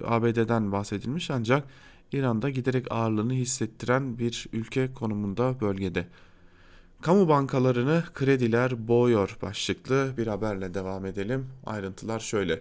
ABD'den 0.06 0.72
bahsedilmiş 0.72 1.30
ancak 1.30 1.64
İran'da 2.12 2.50
giderek 2.50 2.92
ağırlığını 2.92 3.32
hissettiren 3.32 4.18
bir 4.18 4.46
ülke 4.52 4.92
konumunda 4.94 5.60
bölgede. 5.60 6.06
Kamu 7.00 7.28
bankalarını 7.28 8.04
krediler 8.14 8.88
boğuyor 8.88 9.36
başlıklı 9.42 10.12
bir 10.16 10.26
haberle 10.26 10.74
devam 10.74 11.06
edelim. 11.06 11.46
Ayrıntılar 11.66 12.20
şöyle. 12.20 12.60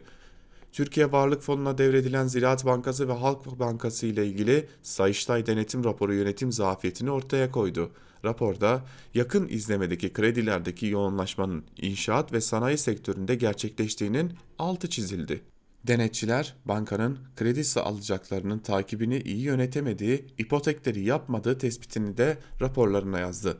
Türkiye 0.71 1.11
Varlık 1.11 1.41
Fonu'na 1.41 1.77
devredilen 1.77 2.27
Ziraat 2.27 2.65
Bankası 2.65 3.07
ve 3.07 3.13
Halk 3.13 3.59
Bankası 3.59 4.05
ile 4.05 4.27
ilgili 4.27 4.67
Sayıştay 4.81 5.45
Denetim 5.45 5.83
Raporu 5.83 6.13
yönetim 6.13 6.51
zafiyetini 6.51 7.11
ortaya 7.11 7.51
koydu. 7.51 7.91
Raporda 8.25 8.85
yakın 9.13 9.47
izlemedeki 9.47 10.13
kredilerdeki 10.13 10.85
yoğunlaşmanın 10.85 11.63
inşaat 11.77 12.33
ve 12.33 12.41
sanayi 12.41 12.77
sektöründe 12.77 13.35
gerçekleştiğinin 13.35 14.33
altı 14.59 14.89
çizildi. 14.89 15.41
Denetçiler 15.87 16.55
bankanın 16.65 17.19
kredi 17.35 17.79
alacaklarının 17.79 18.59
takibini 18.59 19.19
iyi 19.19 19.41
yönetemediği, 19.41 20.25
ipotekleri 20.37 21.03
yapmadığı 21.03 21.57
tespitini 21.57 22.17
de 22.17 22.37
raporlarına 22.61 23.19
yazdı. 23.19 23.57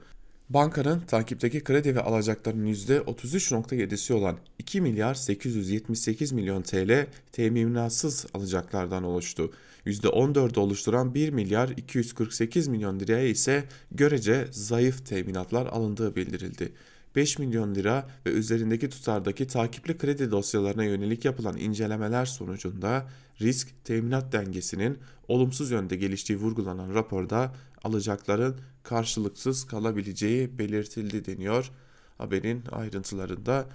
Bankanın 0.53 0.99
takipteki 0.99 1.63
kredi 1.63 1.95
ve 1.95 2.01
alacakların 2.01 2.65
%33.7'si 2.65 4.13
olan 4.13 4.37
2 4.59 4.81
milyar 4.81 5.13
878 5.13 6.31
milyon 6.31 6.61
TL 6.61 7.07
teminatsız 7.31 8.25
alacaklardan 8.33 9.03
oluştu. 9.03 9.51
%14'ü 9.85 10.59
oluşturan 10.59 11.15
1 11.15 11.29
milyar 11.29 11.69
248 11.69 12.67
milyon 12.67 12.99
liraya 12.99 13.27
ise 13.27 13.63
görece 13.91 14.47
zayıf 14.51 15.05
teminatlar 15.05 15.65
alındığı 15.65 16.15
bildirildi. 16.15 16.71
5 17.15 17.39
milyon 17.39 17.75
lira 17.75 18.07
ve 18.25 18.29
üzerindeki 18.29 18.89
tutardaki 18.89 19.47
takipli 19.47 19.97
kredi 19.97 20.31
dosyalarına 20.31 20.83
yönelik 20.83 21.25
yapılan 21.25 21.57
incelemeler 21.57 22.25
sonucunda 22.25 23.07
risk 23.41 23.85
teminat 23.85 24.31
dengesinin 24.31 24.99
olumsuz 25.27 25.71
yönde 25.71 25.95
geliştiği 25.95 26.39
vurgulanan 26.39 26.93
raporda 26.93 27.55
alacakların 27.83 28.59
karşılıksız 28.83 29.67
kalabileceği 29.67 30.59
belirtildi 30.59 31.25
deniyor 31.25 31.71
haberin 32.17 32.63
ayrıntılarında. 32.71 33.65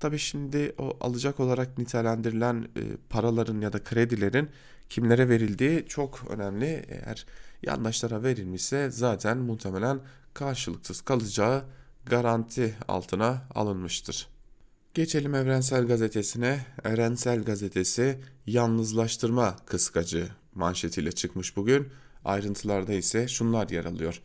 Tabi 0.00 0.18
şimdi 0.18 0.74
o 0.78 0.96
alacak 1.00 1.40
olarak 1.40 1.78
nitelendirilen 1.78 2.68
e, 2.76 2.82
paraların 3.10 3.60
ya 3.60 3.72
da 3.72 3.82
kredilerin 3.82 4.48
kimlere 4.88 5.28
verildiği 5.28 5.84
çok 5.88 6.30
önemli. 6.30 6.84
Eğer 6.88 7.26
yandaşlara 7.62 8.22
verilmişse 8.22 8.90
zaten 8.90 9.38
muhtemelen 9.38 10.00
karşılıksız 10.34 11.00
kalacağı 11.00 11.64
garanti 12.06 12.76
altına 12.88 13.42
alınmıştır. 13.54 14.28
Geçelim 14.94 15.34
Evrensel 15.34 15.86
Gazetesi'ne. 15.86 16.66
Evrensel 16.84 17.42
Gazetesi 17.42 18.20
yalnızlaştırma 18.46 19.56
kıskacı 19.66 20.28
manşetiyle 20.54 21.12
çıkmış 21.12 21.56
bugün. 21.56 21.88
Ayrıntılarda 22.24 22.92
ise 22.92 23.28
şunlar 23.28 23.68
yer 23.68 23.84
alıyor. 23.84 24.20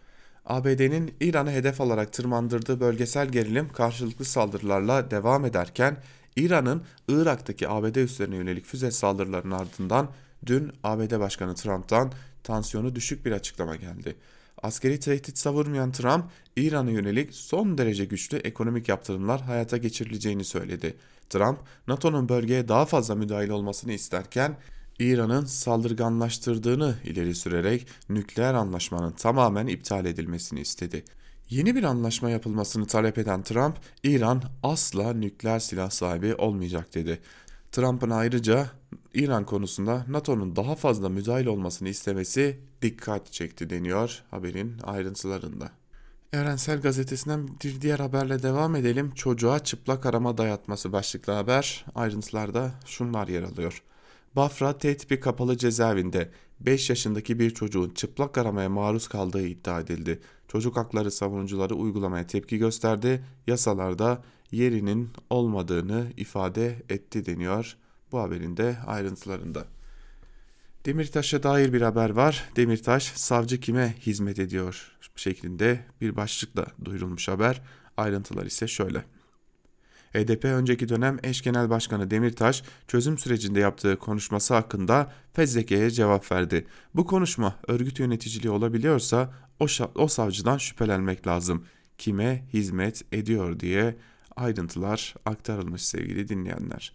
ABD'nin 0.45 1.13
İran'ı 1.19 1.51
hedef 1.51 1.81
alarak 1.81 2.13
tırmandırdığı 2.13 2.79
bölgesel 2.79 3.27
gerilim 3.27 3.69
karşılıklı 3.73 4.25
saldırılarla 4.25 5.11
devam 5.11 5.45
ederken 5.45 5.97
İran'ın 6.35 6.83
Irak'taki 7.07 7.69
ABD 7.69 7.95
üslerine 7.95 8.35
yönelik 8.35 8.65
füze 8.65 8.91
saldırılarının 8.91 9.55
ardından 9.55 10.09
dün 10.45 10.71
ABD 10.83 11.19
Başkanı 11.19 11.55
Trump'tan 11.55 12.11
tansiyonu 12.43 12.95
düşük 12.95 13.25
bir 13.25 13.31
açıklama 13.31 13.75
geldi. 13.75 14.15
Askeri 14.65 14.99
tehdit 14.99 15.37
savurmayan 15.37 15.91
Trump, 15.91 16.25
İran'a 16.55 16.91
yönelik 16.91 17.33
son 17.33 17.77
derece 17.77 18.05
güçlü 18.05 18.37
ekonomik 18.37 18.89
yaptırımlar 18.89 19.41
hayata 19.41 19.77
geçirileceğini 19.77 20.43
söyledi. 20.43 20.97
Trump, 21.29 21.59
NATO'nun 21.87 22.29
bölgeye 22.29 22.67
daha 22.67 22.85
fazla 22.85 23.15
müdahil 23.15 23.49
olmasını 23.49 23.93
isterken 23.93 24.57
İran'ın 24.99 25.45
saldırganlaştırdığını 25.45 26.95
ileri 27.03 27.35
sürerek 27.35 27.87
nükleer 28.09 28.53
anlaşmanın 28.53 29.11
tamamen 29.11 29.67
iptal 29.67 30.05
edilmesini 30.05 30.59
istedi. 30.59 31.03
Yeni 31.49 31.75
bir 31.75 31.83
anlaşma 31.83 32.29
yapılmasını 32.29 32.87
talep 32.87 33.17
eden 33.17 33.43
Trump, 33.43 33.75
İran 34.03 34.43
asla 34.63 35.13
nükleer 35.13 35.59
silah 35.59 35.89
sahibi 35.89 36.35
olmayacak 36.35 36.95
dedi. 36.95 37.19
Trump'ın 37.75 38.09
ayrıca 38.09 38.67
İran 39.13 39.45
konusunda 39.45 40.05
NATO'nun 40.07 40.55
daha 40.55 40.75
fazla 40.75 41.09
müdahil 41.09 41.45
olmasını 41.45 41.89
istemesi 41.89 42.59
dikkat 42.81 43.31
çekti 43.31 43.69
deniyor 43.69 44.23
haberin 44.31 44.77
ayrıntılarında. 44.83 45.71
Evrensel 46.33 46.81
Gazetesi'nden 46.81 47.47
bir 47.63 47.81
diğer 47.81 47.99
haberle 47.99 48.43
devam 48.43 48.75
edelim. 48.75 49.11
Çocuğa 49.11 49.59
çıplak 49.59 50.05
arama 50.05 50.37
dayatması 50.37 50.91
başlıklı 50.91 51.33
haber. 51.33 51.85
Ayrıntılarda 51.95 52.71
şunlar 52.85 53.27
yer 53.27 53.43
alıyor. 53.43 53.83
Bafra 54.35 54.77
T 54.77 55.19
kapalı 55.19 55.57
cezaevinde 55.57 56.31
5 56.59 56.89
yaşındaki 56.89 57.39
bir 57.39 57.49
çocuğun 57.49 57.89
çıplak 57.89 58.37
aramaya 58.37 58.69
maruz 58.69 59.07
kaldığı 59.07 59.47
iddia 59.47 59.79
edildi. 59.79 60.19
Çocuk 60.47 60.77
hakları 60.77 61.11
savunucuları 61.11 61.75
uygulamaya 61.75 62.27
tepki 62.27 62.57
gösterdi. 62.57 63.25
Yasalarda 63.47 64.23
yerinin 64.51 65.09
olmadığını 65.29 66.07
ifade 66.17 66.83
etti 66.89 67.25
deniyor 67.25 67.77
bu 68.11 68.19
haberin 68.19 68.57
de 68.57 68.77
ayrıntılarında. 68.87 69.65
Demirtaş'a 70.85 71.43
dair 71.43 71.73
bir 71.73 71.81
haber 71.81 72.09
var. 72.09 72.49
Demirtaş 72.55 73.03
savcı 73.03 73.59
kime 73.59 73.95
hizmet 74.01 74.39
ediyor 74.39 74.95
şeklinde 75.15 75.85
bir 76.01 76.15
başlıkla 76.15 76.65
duyurulmuş 76.85 77.27
haber. 77.27 77.61
Ayrıntılar 77.97 78.45
ise 78.45 78.67
şöyle. 78.67 79.03
HDP 80.13 80.45
önceki 80.45 80.89
dönem 80.89 81.17
eş 81.23 81.41
genel 81.41 81.69
başkanı 81.69 82.11
Demirtaş 82.11 82.63
çözüm 82.87 83.17
sürecinde 83.17 83.59
yaptığı 83.59 83.99
konuşması 83.99 84.53
hakkında 84.53 85.11
fezlekeye 85.33 85.89
cevap 85.89 86.31
verdi. 86.31 86.67
Bu 86.95 87.05
konuşma 87.05 87.55
örgüt 87.67 87.99
yöneticiliği 87.99 88.51
olabiliyorsa 88.51 89.33
o, 89.59 89.65
o 89.95 90.07
savcıdan 90.07 90.57
şüphelenmek 90.57 91.27
lazım. 91.27 91.65
Kime 91.97 92.45
hizmet 92.53 93.03
ediyor 93.11 93.59
diye 93.59 93.95
ayrıntılar 94.35 95.15
aktarılmış 95.25 95.85
sevgili 95.85 96.27
dinleyenler. 96.27 96.93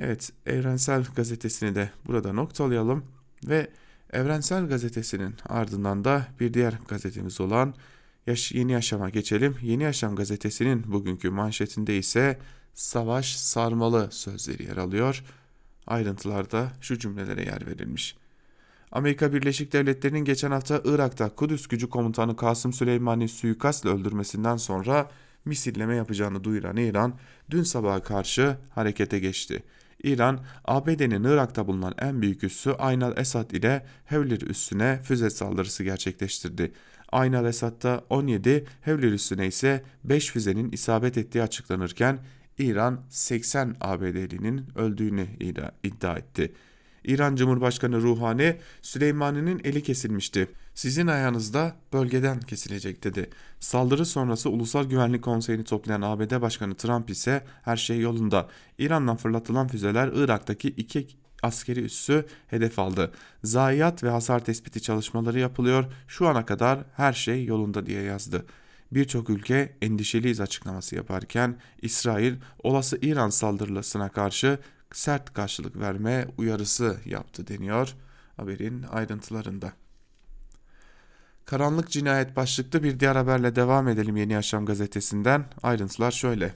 Evet, 0.00 0.32
Evrensel 0.46 1.04
Gazetesi'ni 1.16 1.74
de 1.74 1.90
burada 2.06 2.32
noktalayalım 2.32 3.04
ve 3.48 3.70
Evrensel 4.12 4.66
Gazetesi'nin 4.66 5.34
ardından 5.48 6.04
da 6.04 6.26
bir 6.40 6.54
diğer 6.54 6.78
gazetemiz 6.88 7.40
olan 7.40 7.74
Yaş 8.26 8.52
Yeni 8.52 8.72
Yaşam'a 8.72 9.10
geçelim. 9.10 9.56
Yeni 9.62 9.82
Yaşam 9.82 10.16
gazetesinin 10.16 10.92
bugünkü 10.92 11.30
manşetinde 11.30 11.98
ise 11.98 12.38
savaş 12.74 13.36
sarmalı 13.36 14.08
sözleri 14.10 14.62
yer 14.62 14.76
alıyor. 14.76 15.24
Ayrıntılarda 15.86 16.72
şu 16.80 16.98
cümlelere 16.98 17.44
yer 17.44 17.66
verilmiş. 17.66 18.16
Amerika 18.92 19.32
Birleşik 19.32 19.72
Devletleri'nin 19.72 20.24
geçen 20.24 20.50
hafta 20.50 20.80
Irak'ta 20.84 21.28
Kudüs 21.28 21.66
gücü 21.66 21.88
komutanı 21.88 22.36
Kasım 22.36 22.72
Süleymani 22.72 23.28
suikastla 23.28 23.90
öldürmesinden 23.90 24.56
sonra 24.56 25.10
misilleme 25.44 25.96
yapacağını 25.96 26.44
duyuran 26.44 26.76
İran 26.76 27.14
dün 27.50 27.62
sabaha 27.62 28.02
karşı 28.02 28.56
harekete 28.70 29.18
geçti. 29.18 29.62
İran, 30.02 30.40
ABD'nin 30.64 31.24
Irak'ta 31.24 31.66
bulunan 31.66 31.94
en 31.98 32.22
büyük 32.22 32.44
üssü 32.44 32.70
Aynal 32.70 33.18
Esad 33.18 33.50
ile 33.50 33.86
Hevlir 34.04 34.40
üssüne 34.40 35.00
füze 35.02 35.30
saldırısı 35.30 35.84
gerçekleştirdi. 35.84 36.72
Aynal 37.12 37.46
Esad'da 37.46 38.04
17, 38.10 38.64
Hevlir 38.80 39.12
üssüne 39.12 39.46
ise 39.46 39.84
5 40.04 40.30
füzenin 40.30 40.72
isabet 40.72 41.18
ettiği 41.18 41.42
açıklanırken 41.42 42.18
İran 42.58 43.00
80 43.08 43.76
ABD'linin 43.80 44.66
öldüğünü 44.76 45.26
iddia 45.82 46.16
etti. 46.16 46.52
İran 47.04 47.36
Cumhurbaşkanı 47.36 48.02
Ruhani 48.02 48.56
Süleymani'nin 48.82 49.60
eli 49.64 49.82
kesilmişti. 49.82 50.48
Sizin 50.74 51.06
ayağınızda 51.06 51.76
bölgeden 51.92 52.40
kesilecek 52.40 53.04
dedi. 53.04 53.30
Saldırı 53.60 54.06
sonrası 54.06 54.50
Ulusal 54.50 54.84
Güvenlik 54.84 55.24
Konseyi'ni 55.24 55.64
toplayan 55.64 56.02
ABD 56.02 56.40
Başkanı 56.40 56.74
Trump 56.74 57.10
ise 57.10 57.44
her 57.62 57.76
şey 57.76 58.00
yolunda. 58.00 58.48
İran'dan 58.78 59.16
fırlatılan 59.16 59.68
füzeler 59.68 60.10
Irak'taki 60.14 60.68
iki 60.68 61.08
askeri 61.42 61.80
üssü 61.80 62.26
hedef 62.46 62.78
aldı. 62.78 63.12
Zayiat 63.44 64.02
ve 64.02 64.10
hasar 64.10 64.44
tespiti 64.44 64.82
çalışmaları 64.82 65.38
yapılıyor. 65.38 65.84
Şu 66.08 66.28
ana 66.28 66.46
kadar 66.46 66.84
her 66.96 67.12
şey 67.12 67.44
yolunda 67.44 67.86
diye 67.86 68.02
yazdı. 68.02 68.46
Birçok 68.92 69.30
ülke 69.30 69.76
endişeliyiz 69.82 70.40
açıklaması 70.40 70.96
yaparken 70.96 71.56
İsrail 71.82 72.34
olası 72.62 72.98
İran 73.02 73.30
saldırısına 73.30 74.08
karşı 74.08 74.58
sert 74.92 75.32
karşılık 75.32 75.76
verme 75.80 76.26
uyarısı 76.38 76.96
yaptı 77.04 77.46
deniyor 77.46 77.94
haberin 78.36 78.82
ayrıntılarında. 78.82 79.72
Karanlık 81.46 81.90
cinayet 81.90 82.36
başlıklı 82.36 82.82
bir 82.82 83.00
diğer 83.00 83.16
haberle 83.16 83.56
devam 83.56 83.88
edelim 83.88 84.16
Yeni 84.16 84.32
Yaşam 84.32 84.66
gazetesinden. 84.66 85.44
Ayrıntılar 85.62 86.10
şöyle. 86.10 86.54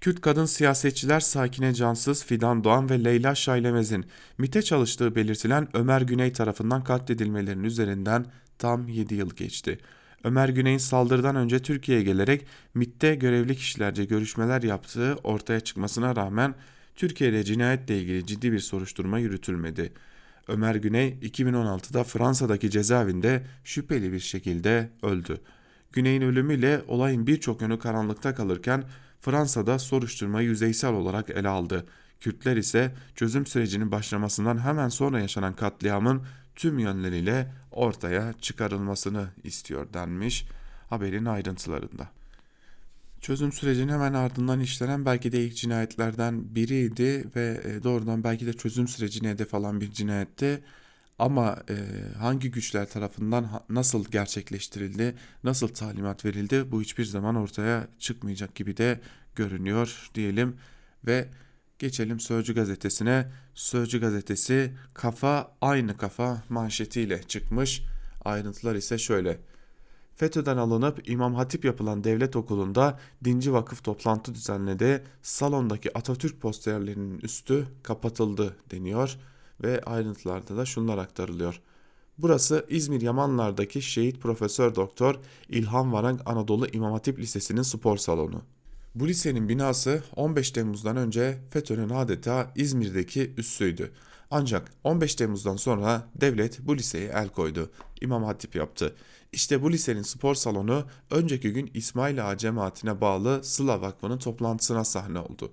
Kürt 0.00 0.20
kadın 0.20 0.44
siyasetçiler 0.44 1.20
Sakine 1.20 1.74
Cansız, 1.74 2.24
Fidan 2.24 2.64
Doğan 2.64 2.90
ve 2.90 3.04
Leyla 3.04 3.34
Şaylemez'in 3.34 4.04
MIT'e 4.38 4.62
çalıştığı 4.62 5.14
belirtilen 5.14 5.68
Ömer 5.74 6.00
Güney 6.00 6.32
tarafından 6.32 6.84
katledilmelerinin 6.84 7.64
üzerinden 7.64 8.26
tam 8.58 8.88
7 8.88 9.14
yıl 9.14 9.30
geçti. 9.30 9.78
Ömer 10.24 10.48
Güney'in 10.48 10.78
saldırıdan 10.78 11.36
önce 11.36 11.58
Türkiye'ye 11.58 12.04
gelerek 12.04 12.46
MIT'te 12.74 13.14
görevli 13.14 13.56
kişilerce 13.56 14.04
görüşmeler 14.04 14.62
yaptığı 14.62 15.14
ortaya 15.24 15.60
çıkmasına 15.60 16.16
rağmen 16.16 16.54
Türkiye'de 16.94 17.44
cinayetle 17.44 17.98
ilgili 17.98 18.26
ciddi 18.26 18.52
bir 18.52 18.60
soruşturma 18.60 19.18
yürütülmedi. 19.18 19.92
Ömer 20.48 20.74
Güney 20.74 21.18
2016'da 21.22 22.04
Fransa'daki 22.04 22.70
cezaevinde 22.70 23.42
şüpheli 23.64 24.12
bir 24.12 24.20
şekilde 24.20 24.90
öldü. 25.02 25.40
Güney'in 25.92 26.22
ölümüyle 26.22 26.82
olayın 26.88 27.26
birçok 27.26 27.60
yönü 27.60 27.78
karanlıkta 27.78 28.34
kalırken 28.34 28.84
Fransa'da 29.20 29.78
soruşturma 29.78 30.40
yüzeysel 30.40 30.92
olarak 30.92 31.30
ele 31.30 31.48
aldı. 31.48 31.86
Kürtler 32.20 32.56
ise 32.56 32.94
çözüm 33.14 33.46
sürecinin 33.46 33.92
başlamasından 33.92 34.58
hemen 34.58 34.88
sonra 34.88 35.20
yaşanan 35.20 35.56
katliamın 35.56 36.22
tüm 36.56 36.78
yönleriyle 36.78 37.52
ortaya 37.70 38.32
çıkarılmasını 38.40 39.28
istiyor 39.44 39.92
denmiş 39.92 40.46
haberin 40.90 41.24
ayrıntılarında. 41.24 42.08
Çözüm 43.24 43.52
sürecinin 43.52 43.92
hemen 43.92 44.14
ardından 44.14 44.60
işlenen 44.60 45.04
belki 45.04 45.32
de 45.32 45.44
ilk 45.44 45.56
cinayetlerden 45.56 46.54
biriydi 46.54 47.24
ve 47.36 47.60
e, 47.64 47.82
doğrudan 47.82 48.24
belki 48.24 48.46
de 48.46 48.52
çözüm 48.52 48.88
sürecine 48.88 49.28
hedef 49.28 49.54
alan 49.54 49.80
bir 49.80 49.90
cinayetti. 49.90 50.64
Ama 51.18 51.62
e, 51.70 51.74
hangi 52.18 52.50
güçler 52.50 52.88
tarafından 52.88 53.62
nasıl 53.68 54.04
gerçekleştirildi, 54.04 55.14
nasıl 55.44 55.68
talimat 55.68 56.24
verildi 56.24 56.72
bu 56.72 56.82
hiçbir 56.82 57.04
zaman 57.04 57.36
ortaya 57.36 57.88
çıkmayacak 57.98 58.54
gibi 58.54 58.76
de 58.76 59.00
görünüyor 59.34 60.10
diyelim. 60.14 60.56
Ve 61.06 61.28
geçelim 61.78 62.20
Sözcü 62.20 62.54
gazetesine. 62.54 63.26
Sözcü 63.54 64.00
gazetesi 64.00 64.72
kafa 64.94 65.56
aynı 65.60 65.96
kafa 65.96 66.42
manşetiyle 66.48 67.22
çıkmış. 67.22 67.82
Ayrıntılar 68.24 68.74
ise 68.74 68.98
şöyle. 68.98 69.38
FETÖ'den 70.16 70.56
alınıp 70.56 71.08
İmam 71.08 71.34
Hatip 71.34 71.64
yapılan 71.64 72.04
devlet 72.04 72.36
okulunda 72.36 72.98
dinci 73.24 73.52
vakıf 73.52 73.84
toplantı 73.84 74.34
düzenledi. 74.34 75.04
Salondaki 75.22 75.98
Atatürk 75.98 76.40
posterlerinin 76.40 77.18
üstü 77.18 77.66
kapatıldı 77.82 78.56
deniyor 78.70 79.18
ve 79.62 79.80
ayrıntılarda 79.80 80.56
da 80.56 80.64
şunlar 80.64 80.98
aktarılıyor. 80.98 81.60
Burası 82.18 82.66
İzmir 82.68 83.00
Yamanlar'daki 83.00 83.82
Şehit 83.82 84.20
Profesör 84.20 84.74
Doktor 84.74 85.20
İlhan 85.48 85.92
Varang 85.92 86.20
Anadolu 86.26 86.66
İmam 86.72 86.92
Hatip 86.92 87.18
Lisesi'nin 87.18 87.62
spor 87.62 87.96
salonu. 87.96 88.42
Bu 88.94 89.08
lisenin 89.08 89.48
binası 89.48 90.02
15 90.16 90.50
Temmuz'dan 90.50 90.96
önce 90.96 91.38
FETÖ'nün 91.50 91.88
adeta 91.88 92.52
İzmir'deki 92.56 93.34
üssüydü. 93.36 93.92
Ancak 94.30 94.70
15 94.84 95.14
Temmuz'dan 95.14 95.56
sonra 95.56 96.08
devlet 96.14 96.60
bu 96.60 96.76
liseye 96.76 97.08
el 97.08 97.28
koydu. 97.28 97.70
İmam 98.00 98.24
Hatip 98.24 98.54
yaptı. 98.54 98.94
İşte 99.34 99.62
bu 99.62 99.72
lisenin 99.72 100.02
spor 100.02 100.34
salonu 100.34 100.84
önceki 101.10 101.52
gün 101.52 101.70
İsmail 101.74 102.30
Ağa 102.30 102.36
cemaatine 102.38 103.00
bağlı 103.00 103.44
Sıla 103.44 103.80
Vakfı'nın 103.80 104.18
toplantısına 104.18 104.84
sahne 104.84 105.18
oldu. 105.18 105.52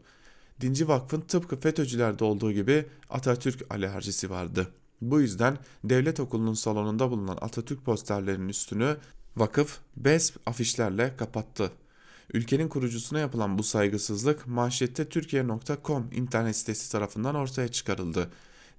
Dinci 0.61 0.87
Vakfı'nın 0.87 1.21
tıpkı 1.21 1.59
FETÖ'cülerde 1.59 2.23
olduğu 2.23 2.51
gibi 2.51 2.85
Atatürk 3.09 3.73
alerjisi 3.73 4.29
vardı. 4.29 4.67
Bu 5.01 5.21
yüzden 5.21 5.57
devlet 5.83 6.19
okulunun 6.19 6.53
salonunda 6.53 7.11
bulunan 7.11 7.37
Atatürk 7.41 7.85
posterlerinin 7.85 8.49
üstünü 8.49 8.97
vakıf 9.37 9.79
bez 9.97 10.33
afişlerle 10.45 11.15
kapattı. 11.17 11.71
Ülkenin 12.33 12.67
kurucusuna 12.67 13.19
yapılan 13.19 13.57
bu 13.57 13.63
saygısızlık 13.63 14.47
manşette 14.47 15.09
Türkiye.com 15.09 16.07
internet 16.11 16.55
sitesi 16.55 16.91
tarafından 16.91 17.35
ortaya 17.35 17.67
çıkarıldı. 17.67 18.29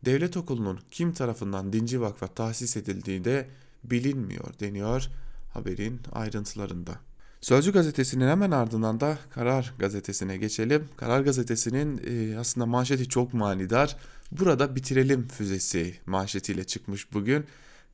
Devlet 0.05 0.37
okulunun 0.37 0.81
kim 0.91 1.12
tarafından 1.12 1.73
dinci 1.73 2.01
vakfa 2.01 2.27
tahsis 2.27 2.77
edildiği 2.77 3.25
de 3.25 3.49
bilinmiyor 3.85 4.59
deniyor 4.61 5.09
haberin 5.51 6.01
ayrıntılarında. 6.12 6.92
Sözcü 7.40 7.73
gazetesinin 7.73 8.29
hemen 8.29 8.51
ardından 8.51 9.01
da 9.01 9.18
Karar 9.31 9.75
gazetesine 9.79 10.37
geçelim. 10.37 10.88
Karar 10.97 11.21
gazetesinin 11.21 12.01
e, 12.07 12.38
aslında 12.38 12.66
manşeti 12.66 13.09
çok 13.09 13.35
manidar. 13.35 13.97
Burada 14.33 14.77
bitirelim 14.77 15.29
füzesi 15.29 15.95
manşetiyle 16.07 16.64
çıkmış 16.64 17.12
bugün. 17.12 17.45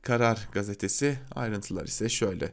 Karar 0.01 0.49
gazetesi 0.51 1.19
ayrıntılar 1.35 1.85
ise 1.85 2.09
şöyle. 2.09 2.51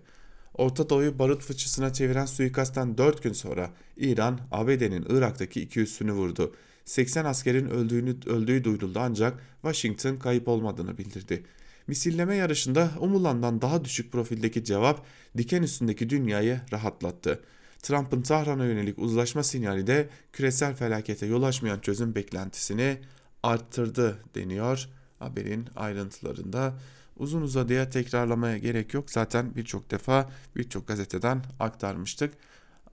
Orta 0.55 0.88
Doğu'yu 0.90 1.18
barut 1.18 1.42
fıçısına 1.42 1.92
çeviren 1.92 2.27
suikastten 2.27 2.99
4 2.99 3.22
gün 3.22 3.33
sonra 3.33 3.70
İran, 3.96 4.40
ABD'nin 4.53 5.07
Irak'taki 5.09 5.61
iki 5.61 5.81
üssünü 5.81 6.12
vurdu. 6.12 6.55
80 6.85 7.25
askerin 7.25 7.66
öldüğünü, 7.66 8.16
öldüğü 8.27 8.64
duyuruldu 8.64 8.99
ancak 9.03 9.42
Washington 9.62 10.16
kayıp 10.16 10.49
olmadığını 10.49 10.99
bildirdi. 10.99 11.44
Misilleme 11.87 12.37
yarışında 12.37 12.90
umulandan 13.01 13.62
daha 13.62 13.85
düşük 13.85 14.12
profildeki 14.12 14.64
cevap 14.64 15.07
diken 15.37 15.62
üstündeki 15.62 16.11
dünyayı 16.11 16.61
rahatlattı. 16.72 17.40
Trump'ın 17.83 18.22
Tahran'a 18.22 18.64
yönelik 18.64 18.99
uzlaşma 18.99 19.42
sinyali 19.42 19.87
de 19.87 20.09
küresel 20.33 20.75
felakete 20.75 21.27
yol 21.27 21.42
açmayan 21.42 21.81
çözüm 21.81 22.14
beklentisini 22.14 22.99
arttırdı 23.42 24.18
deniyor 24.35 24.88
haberin 25.18 25.68
ayrıntılarında. 25.77 26.75
Uzun 27.16 27.42
uzadıya 27.42 27.90
tekrarlamaya 27.90 28.59
gerek 28.59 28.94
yok. 28.94 29.11
Zaten 29.11 29.55
birçok 29.57 29.90
defa 29.90 30.31
birçok 30.57 30.88
gazeteden 30.88 31.42
aktarmıştık. 31.61 32.35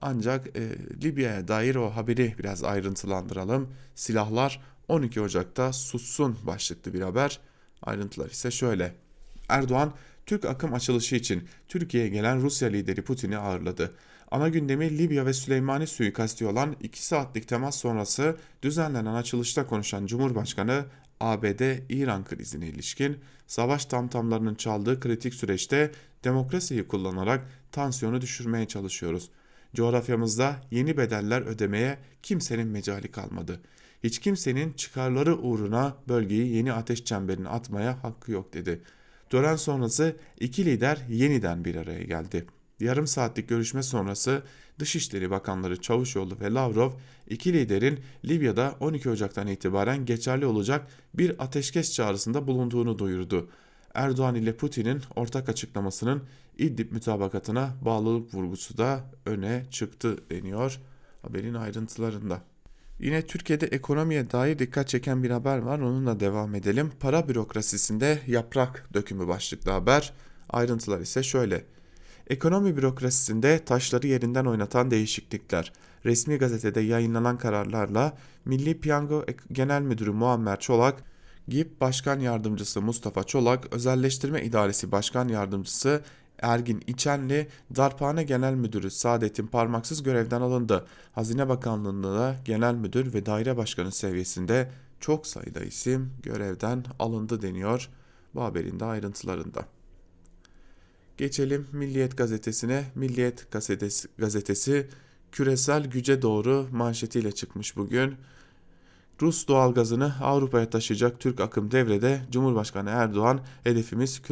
Ancak 0.00 0.56
e, 0.56 0.62
Libya'ya 1.02 1.48
dair 1.48 1.74
o 1.74 1.90
haberi 1.90 2.34
biraz 2.38 2.64
ayrıntılandıralım. 2.64 3.68
Silahlar 3.94 4.60
12 4.88 5.20
Ocak'ta 5.20 5.72
sussun 5.72 6.36
başlıklı 6.46 6.94
bir 6.94 7.00
haber. 7.00 7.40
Ayrıntılar 7.84 8.30
ise 8.30 8.50
şöyle. 8.50 8.94
Erdoğan 9.48 9.92
Türk 10.26 10.44
akım 10.44 10.74
açılışı 10.74 11.16
için 11.16 11.48
Türkiye'ye 11.68 12.08
gelen 12.08 12.42
Rusya 12.42 12.68
lideri 12.68 13.02
Putin'i 13.02 13.38
ağırladı. 13.38 13.94
Ana 14.30 14.48
gündemi 14.48 14.98
Libya 14.98 15.26
ve 15.26 15.32
Süleymani 15.32 15.86
suikasti 15.86 16.46
olan 16.46 16.76
2 16.82 17.04
saatlik 17.04 17.48
temas 17.48 17.78
sonrası 17.78 18.36
düzenlenen 18.62 19.14
açılışta 19.14 19.66
konuşan 19.66 20.06
Cumhurbaşkanı 20.06 20.84
ABD-İran 21.20 22.24
krizine 22.24 22.66
ilişkin 22.66 23.18
savaş 23.46 23.86
tamtamlarının 23.86 24.54
çaldığı 24.54 25.00
kritik 25.00 25.34
süreçte 25.34 25.90
demokrasiyi 26.24 26.88
kullanarak 26.88 27.48
tansiyonu 27.72 28.20
düşürmeye 28.20 28.68
çalışıyoruz. 28.68 29.30
Coğrafyamızda 29.74 30.56
yeni 30.70 30.96
bedeller 30.96 31.42
ödemeye 31.42 31.98
kimsenin 32.22 32.68
mecali 32.68 33.10
kalmadı. 33.10 33.60
Hiç 34.04 34.18
kimsenin 34.18 34.72
çıkarları 34.72 35.36
uğruna 35.36 35.96
bölgeyi 36.08 36.56
yeni 36.56 36.72
ateş 36.72 37.04
çemberine 37.04 37.48
atmaya 37.48 38.04
hakkı 38.04 38.32
yok 38.32 38.54
dedi. 38.54 38.82
Tören 39.30 39.56
sonrası 39.56 40.16
iki 40.40 40.64
lider 40.64 40.98
yeniden 41.08 41.64
bir 41.64 41.74
araya 41.74 42.02
geldi. 42.02 42.46
Yarım 42.80 43.06
saatlik 43.06 43.48
görüşme 43.48 43.82
sonrası 43.82 44.42
Dışişleri 44.78 45.30
Bakanları 45.30 45.80
Çavuşoğlu 45.80 46.40
ve 46.40 46.54
Lavrov 46.54 46.92
iki 47.28 47.52
liderin 47.52 48.00
Libya'da 48.24 48.74
12 48.80 49.10
Ocak'tan 49.10 49.46
itibaren 49.46 50.06
geçerli 50.06 50.46
olacak 50.46 50.86
bir 51.14 51.44
ateşkes 51.44 51.92
çağrısında 51.94 52.46
bulunduğunu 52.46 52.98
duyurdu. 52.98 53.50
Erdoğan 53.94 54.34
ile 54.34 54.56
Putin'in 54.56 55.02
ortak 55.16 55.48
açıklamasının 55.48 56.22
İdlib 56.58 56.92
mütabakatına 56.92 57.74
bağlılık 57.82 58.34
vurgusu 58.34 58.78
da 58.78 59.10
öne 59.26 59.64
çıktı 59.70 60.30
deniyor 60.30 60.80
haberin 61.22 61.54
ayrıntılarında. 61.54 62.53
Yine 62.98 63.26
Türkiye'de 63.26 63.66
ekonomiye 63.66 64.30
dair 64.30 64.58
dikkat 64.58 64.88
çeken 64.88 65.22
bir 65.22 65.30
haber 65.30 65.58
var. 65.58 65.78
Onunla 65.78 66.20
devam 66.20 66.54
edelim. 66.54 66.92
Para 67.00 67.28
bürokrasisinde 67.28 68.18
yaprak 68.26 68.88
dökümü 68.94 69.28
başlıklı 69.28 69.70
haber. 69.70 70.12
Ayrıntılar 70.50 71.00
ise 71.00 71.22
şöyle. 71.22 71.64
Ekonomi 72.26 72.76
bürokrasisinde 72.76 73.64
taşları 73.64 74.06
yerinden 74.06 74.44
oynatan 74.44 74.90
değişiklikler. 74.90 75.72
Resmi 76.04 76.36
gazetede 76.36 76.80
yayınlanan 76.80 77.38
kararlarla 77.38 78.16
Milli 78.44 78.80
Piyango 78.80 79.24
Genel 79.52 79.82
Müdürü 79.82 80.10
Muammer 80.10 80.60
Çolak, 80.60 81.02
GİP 81.48 81.80
Başkan 81.80 82.20
Yardımcısı 82.20 82.82
Mustafa 82.82 83.24
Çolak, 83.24 83.72
Özelleştirme 83.72 84.42
İdaresi 84.42 84.92
Başkan 84.92 85.28
Yardımcısı 85.28 86.02
Ergin 86.44 86.82
İçenli, 86.86 87.48
Darphane 87.76 88.24
Genel 88.24 88.54
Müdürü 88.54 88.90
Saadet'in 88.90 89.46
parmaksız 89.46 90.02
görevden 90.02 90.40
alındı. 90.40 90.86
Hazine 91.12 91.48
Bakanlığı'nda 91.48 92.14
da 92.14 92.36
Genel 92.44 92.74
Müdür 92.74 93.14
ve 93.14 93.26
Daire 93.26 93.56
Başkanı 93.56 93.92
seviyesinde 93.92 94.70
çok 95.00 95.26
sayıda 95.26 95.60
isim 95.60 96.10
görevden 96.22 96.84
alındı 96.98 97.42
deniyor 97.42 97.88
bu 98.34 98.42
haberin 98.42 98.80
de 98.80 98.84
ayrıntılarında. 98.84 99.66
Geçelim 101.16 101.66
Milliyet 101.72 102.16
gazetesine. 102.16 102.84
Milliyet 102.94 103.50
gazetesi, 103.52 104.08
gazetesi 104.18 104.88
küresel 105.32 105.86
güce 105.86 106.22
doğru 106.22 106.68
manşetiyle 106.72 107.32
çıkmış 107.32 107.76
bugün. 107.76 108.16
Rus 109.22 109.48
doğalgazını 109.48 110.14
Avrupa'ya 110.20 110.70
taşıyacak 110.70 111.20
Türk 111.20 111.40
akım 111.40 111.70
devrede 111.70 112.20
Cumhurbaşkanı 112.30 112.90
Erdoğan 112.90 113.40
hedefimiz 113.64 114.22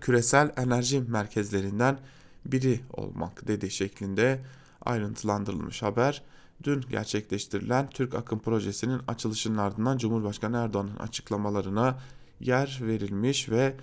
küresel 0.00 0.52
enerji 0.56 1.00
merkezlerinden 1.00 1.98
biri 2.46 2.80
olmak 2.92 3.48
dedi 3.48 3.70
şeklinde 3.70 4.40
ayrıntılandırılmış 4.84 5.82
haber. 5.82 6.22
Dün 6.62 6.80
gerçekleştirilen 6.90 7.90
Türk 7.90 8.14
akım 8.14 8.38
projesinin 8.38 9.00
açılışının 9.08 9.58
ardından 9.58 9.98
Cumhurbaşkanı 9.98 10.56
Erdoğan'ın 10.56 10.96
açıklamalarına 10.96 11.98
yer 12.40 12.78
verilmiş 12.82 13.48
ve 13.48 13.74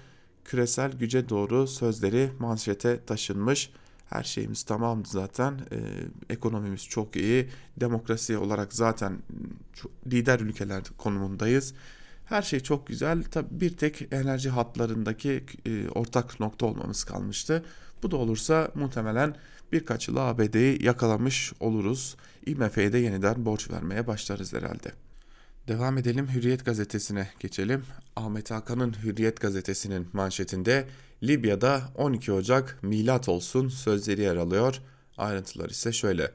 küresel 0.46 0.92
güce 0.92 1.30
doğru 1.30 1.68
sözleri 1.68 2.30
manşete 2.40 3.06
taşınmış. 3.06 3.72
Her 4.10 4.24
şeyimiz 4.24 4.64
tamamdı 4.64 5.08
zaten. 5.12 5.60
Ee, 5.72 5.78
ekonomimiz 6.30 6.88
çok 6.88 7.16
iyi. 7.16 7.50
Demokrasi 7.78 8.38
olarak 8.38 8.74
zaten 8.74 9.18
lider 10.08 10.40
ülkeler 10.40 10.84
konumundayız. 10.98 11.74
Her 12.26 12.42
şey 12.42 12.60
çok 12.60 12.88
güzel. 12.88 13.24
Tabi 13.24 13.48
bir 13.52 13.78
tek 13.78 14.14
enerji 14.14 14.50
hatlarındaki 14.50 15.46
e, 15.66 15.90
ortak 15.90 16.40
nokta 16.40 16.66
olmamız 16.66 17.04
kalmıştı. 17.04 17.66
Bu 18.04 18.12
da 18.12 18.18
olursa 18.18 18.72
muhtemelen 18.76 19.36
birkaç 19.72 20.08
yıla 20.08 20.22
ABD'yi 20.22 20.86
yakalamış 20.86 21.54
oluruz. 21.60 22.16
IMF'ye 22.46 22.94
de 22.94 22.98
yeniden 22.98 23.46
borç 23.46 23.72
vermeye 23.72 24.08
başlarız 24.08 24.54
herhalde. 24.54 24.92
Devam 25.68 25.98
edelim 25.98 26.28
Hürriyet 26.28 26.66
gazetesine 26.66 27.30
geçelim. 27.40 27.84
Ahmet 28.16 28.52
Hakan'ın 28.52 28.96
Hürriyet 29.04 29.42
gazetesinin 29.42 30.08
manşetinde 30.14 30.88
Libya'da 31.24 31.82
12 31.96 32.34
Ocak 32.34 32.80
milat 32.84 33.30
olsun 33.30 33.70
sözleri 33.70 34.22
yer 34.22 34.36
alıyor. 34.36 34.82
Ayrıntılar 35.18 35.70
ise 35.70 35.92
şöyle. 35.92 36.32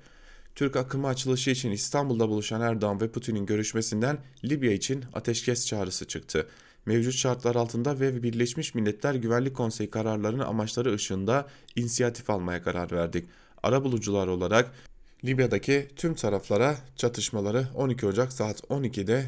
Türk 0.55 0.77
akımı 0.77 1.07
açılışı 1.07 1.51
için 1.51 1.71
İstanbul'da 1.71 2.29
buluşan 2.29 2.61
Erdoğan 2.61 3.01
ve 3.01 3.11
Putin'in 3.11 3.47
görüşmesinden 3.47 4.19
Libya 4.45 4.73
için 4.73 5.05
ateşkes 5.15 5.67
çağrısı 5.67 6.09
çıktı. 6.09 6.47
Mevcut 6.87 7.15
şartlar 7.15 7.55
altında 7.55 8.01
ve 8.01 8.23
Birleşmiş 8.23 8.75
Milletler 8.75 9.15
Güvenlik 9.15 9.57
Konseyi 9.57 9.91
kararlarının 9.91 10.45
amaçları 10.45 10.95
ışığında 10.95 11.49
inisiyatif 11.77 12.31
almaya 12.31 12.63
karar 12.63 12.93
verdik. 12.93 13.29
Arabulucular 13.63 14.27
olarak 14.27 14.73
Libya'daki 15.25 15.89
tüm 15.97 16.15
taraflara 16.15 16.77
çatışmaları 16.97 17.67
12 17.75 18.07
Ocak 18.07 18.33
saat 18.33 18.61
12'de 18.61 19.25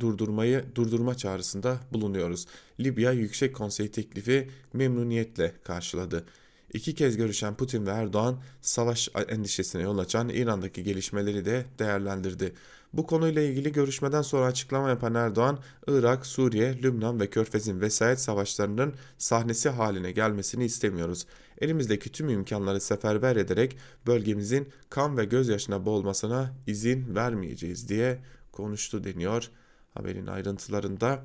durdurmayı 0.00 0.64
durdurma 0.74 1.14
çağrısında 1.14 1.80
bulunuyoruz. 1.92 2.46
Libya 2.80 3.12
Yüksek 3.12 3.56
Konseyi 3.56 3.90
teklifi 3.90 4.50
memnuniyetle 4.72 5.52
karşıladı. 5.64 6.24
İki 6.72 6.94
kez 6.94 7.16
görüşen 7.16 7.56
Putin 7.56 7.86
ve 7.86 7.90
Erdoğan 7.90 8.42
savaş 8.60 9.08
endişesine 9.28 9.82
yol 9.82 9.98
açan 9.98 10.28
İran'daki 10.28 10.82
gelişmeleri 10.82 11.44
de 11.44 11.64
değerlendirdi. 11.78 12.52
Bu 12.92 13.06
konuyla 13.06 13.42
ilgili 13.42 13.72
görüşmeden 13.72 14.22
sonra 14.22 14.46
açıklama 14.46 14.88
yapan 14.88 15.14
Erdoğan, 15.14 15.58
Irak, 15.86 16.26
Suriye, 16.26 16.82
Lübnan 16.82 17.20
ve 17.20 17.30
Körfez'in 17.30 17.80
vesayet 17.80 18.20
savaşlarının 18.20 18.94
sahnesi 19.18 19.68
haline 19.68 20.12
gelmesini 20.12 20.64
istemiyoruz. 20.64 21.26
Elimizdeki 21.58 22.12
tüm 22.12 22.28
imkanları 22.28 22.80
seferber 22.80 23.36
ederek 23.36 23.78
bölgemizin 24.06 24.68
kan 24.90 25.16
ve 25.18 25.24
gözyaşına 25.24 25.86
boğulmasına 25.86 26.54
izin 26.66 27.14
vermeyeceğiz 27.14 27.88
diye 27.88 28.18
konuştu 28.52 29.04
deniyor 29.04 29.50
haberin 29.94 30.26
ayrıntılarında. 30.26 31.22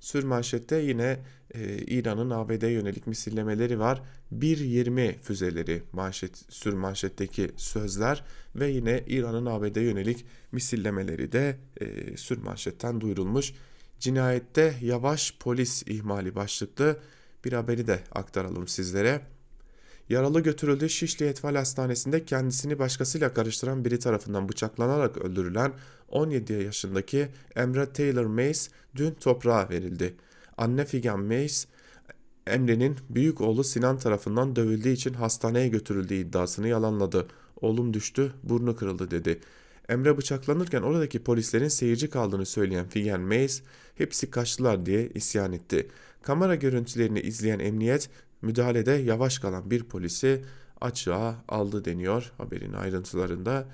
Sürmanşette 0.00 0.76
yine 0.76 1.18
e, 1.54 1.78
İran'ın 1.78 2.30
ABD 2.30 2.62
yönelik 2.62 3.06
misillemeleri 3.06 3.78
var. 3.78 4.02
1.20 4.34 5.18
füzeleri 5.18 5.82
manşet, 5.92 6.44
sürmanşetteki 6.48 7.50
sözler 7.56 8.24
ve 8.54 8.68
yine 8.68 9.04
İran'ın 9.06 9.46
ABD 9.46 9.76
yönelik 9.76 10.24
misillemeleri 10.52 11.32
de 11.32 11.58
e, 11.80 12.16
sürmanşetten 12.16 13.00
duyurulmuş. 13.00 13.52
Cinayette 14.00 14.74
yavaş 14.82 15.34
polis 15.40 15.82
ihmali 15.86 16.34
başlıklı 16.34 16.98
bir 17.44 17.52
haberi 17.52 17.86
de 17.86 18.00
aktaralım 18.12 18.68
sizlere. 18.68 19.20
Yaralı 20.08 20.40
götürüldüğü 20.40 20.88
Şişli 20.88 21.26
Etfal 21.26 21.54
Hastanesi'nde 21.54 22.24
kendisini 22.24 22.78
başkasıyla 22.78 23.34
karıştıran 23.34 23.84
biri 23.84 23.98
tarafından 23.98 24.48
bıçaklanarak 24.48 25.18
öldürülen 25.18 25.72
17 26.08 26.52
yaşındaki 26.52 27.28
Emre 27.56 27.92
Taylor 27.92 28.26
Mace 28.26 28.60
dün 28.96 29.10
toprağa 29.10 29.68
verildi. 29.70 30.14
Anne 30.56 30.84
Figan 30.84 31.20
Mace 31.20 31.54
Emre'nin 32.46 32.96
büyük 33.10 33.40
oğlu 33.40 33.64
Sinan 33.64 33.98
tarafından 33.98 34.56
dövüldüğü 34.56 34.88
için 34.88 35.14
hastaneye 35.14 35.68
götürüldüğü 35.68 36.14
iddiasını 36.14 36.68
yalanladı. 36.68 37.26
Oğlum 37.60 37.94
düştü, 37.94 38.32
burnu 38.42 38.76
kırıldı 38.76 39.10
dedi. 39.10 39.40
Emre 39.88 40.16
bıçaklanırken 40.16 40.82
oradaki 40.82 41.24
polislerin 41.24 41.68
seyirci 41.68 42.10
kaldığını 42.10 42.46
söyleyen 42.46 42.88
Figen 42.88 43.20
Mays, 43.20 43.62
hepsi 43.94 44.30
kaçtılar 44.30 44.86
diye 44.86 45.08
isyan 45.08 45.52
etti. 45.52 45.88
Kamera 46.22 46.54
görüntülerini 46.54 47.20
izleyen 47.20 47.58
emniyet, 47.58 48.10
müdahalede 48.42 48.92
yavaş 48.92 49.38
kalan 49.38 49.70
bir 49.70 49.84
polisi 49.84 50.44
açığa 50.80 51.44
aldı 51.48 51.84
deniyor 51.84 52.32
haberin 52.38 52.72
ayrıntılarında. 52.72 53.68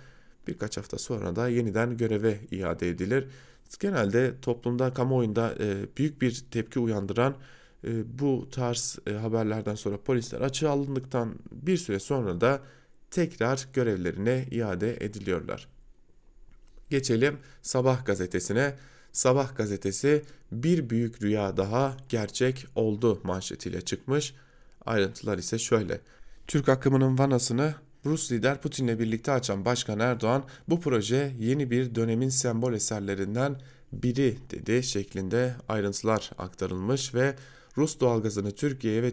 Birkaç 0.46 0.76
hafta 0.76 0.98
sonra 0.98 1.36
da 1.36 1.48
yeniden 1.48 1.96
göreve 1.96 2.40
iade 2.50 2.88
edilir. 2.88 3.26
Genelde 3.80 4.40
toplumda, 4.42 4.94
kamuoyunda 4.94 5.54
e, 5.60 5.96
büyük 5.96 6.22
bir 6.22 6.44
tepki 6.50 6.78
uyandıran 6.78 7.34
e, 7.84 8.18
bu 8.18 8.48
tarz 8.50 8.98
e, 9.06 9.12
haberlerden 9.12 9.74
sonra 9.74 10.00
polisler 10.00 10.40
açığa 10.40 10.70
alındıktan 10.70 11.34
bir 11.52 11.76
süre 11.76 11.98
sonra 11.98 12.40
da 12.40 12.60
tekrar 13.10 13.68
görevlerine 13.72 14.46
iade 14.50 14.96
ediliyorlar. 15.00 15.68
Geçelim 16.90 17.38
Sabah 17.62 18.06
gazetesine. 18.06 18.74
Sabah 19.12 19.56
gazetesi 19.56 20.22
bir 20.52 20.90
büyük 20.90 21.22
rüya 21.22 21.56
daha 21.56 21.96
gerçek 22.08 22.66
oldu 22.74 23.20
manşetiyle 23.24 23.80
çıkmış. 23.80 24.34
Ayrıntılar 24.86 25.38
ise 25.38 25.58
şöyle. 25.58 26.00
Türk 26.46 26.68
akımının 26.68 27.18
vanasını 27.18 27.74
Rus 28.06 28.32
lider 28.32 28.60
Putin'le 28.60 28.98
birlikte 28.98 29.32
açan 29.32 29.64
Başkan 29.64 29.98
Erdoğan 29.98 30.44
bu 30.68 30.80
proje 30.80 31.32
yeni 31.38 31.70
bir 31.70 31.94
dönemin 31.94 32.28
sembol 32.28 32.72
eserlerinden 32.72 33.60
biri 33.92 34.38
dedi 34.50 34.82
şeklinde 34.82 35.54
ayrıntılar 35.68 36.30
aktarılmış 36.38 37.14
ve 37.14 37.34
Rus 37.76 38.00
doğalgazını 38.00 38.50
Türkiye'ye 38.50 39.02
ve 39.02 39.12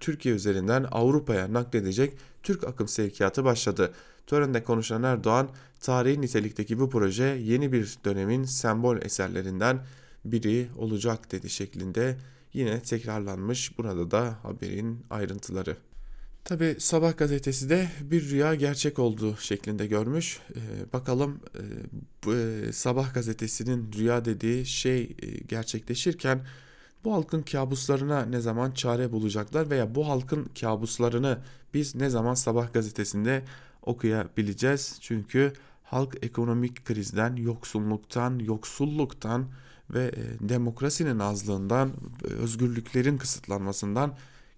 Türkiye 0.00 0.34
üzerinden 0.34 0.86
Avrupa'ya 0.90 1.52
nakledecek 1.52 2.16
Türk 2.42 2.64
akım 2.64 2.88
sevkiyatı 2.88 3.44
başladı. 3.44 3.92
Törende 4.26 4.64
konuşan 4.64 5.02
Erdoğan, 5.02 5.48
tarihi 5.80 6.20
nitelikteki 6.20 6.80
bu 6.80 6.90
proje 6.90 7.24
yeni 7.24 7.72
bir 7.72 7.96
dönemin 8.04 8.44
sembol 8.44 8.96
eserlerinden 8.96 9.86
biri 10.24 10.68
olacak 10.76 11.32
dedi 11.32 11.50
şeklinde 11.50 12.16
yine 12.52 12.82
tekrarlanmış 12.82 13.78
burada 13.78 14.10
da 14.10 14.38
haberin 14.42 15.04
ayrıntıları. 15.10 15.76
Tabi 16.44 16.76
Sabah 16.78 17.16
gazetesi 17.16 17.70
de 17.70 17.88
bir 18.00 18.30
rüya 18.30 18.54
gerçek 18.54 18.98
oldu 18.98 19.36
şeklinde 19.40 19.86
görmüş. 19.86 20.40
Ee, 20.54 20.92
bakalım 20.92 21.40
e, 21.54 21.62
bu, 22.24 22.34
e, 22.34 22.72
Sabah 22.72 23.14
gazetesinin 23.14 23.92
rüya 23.92 24.24
dediği 24.24 24.66
şey 24.66 25.02
e, 25.02 25.26
gerçekleşirken 25.48 26.46
bu 27.04 27.14
halkın 27.14 27.42
kabuslarına 27.42 28.24
ne 28.24 28.40
zaman 28.40 28.70
çare 28.70 29.12
bulacaklar 29.12 29.70
veya 29.70 29.94
bu 29.94 30.08
halkın 30.08 30.50
kabuslarını 30.60 31.38
biz 31.74 31.94
ne 31.94 32.10
zaman 32.10 32.34
Sabah 32.34 32.72
gazetesinde 32.72 33.42
okuyabileceğiz? 33.82 34.98
Çünkü 35.00 35.52
halk 35.84 36.16
ekonomik 36.22 36.84
krizden, 36.84 37.36
yoksulluktan, 37.36 38.38
yoksulluktan 38.38 39.46
ve 39.90 40.04
e, 40.04 40.48
demokrasinin 40.48 41.18
azlığından, 41.18 41.92
özgürlüklerin 42.22 43.18
kısıtlanmasından 43.18 44.14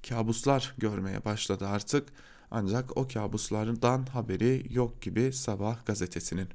kabuslar 0.09 0.75
görmeye 0.79 1.25
başladı 1.25 1.67
artık. 1.67 2.09
Ancak 2.51 2.97
o 2.97 3.09
kabuslardan 3.09 4.07
haberi 4.07 4.67
yok 4.71 5.03
gibi 5.03 5.33
Sabah 5.33 5.87
gazetesinin. 5.87 6.49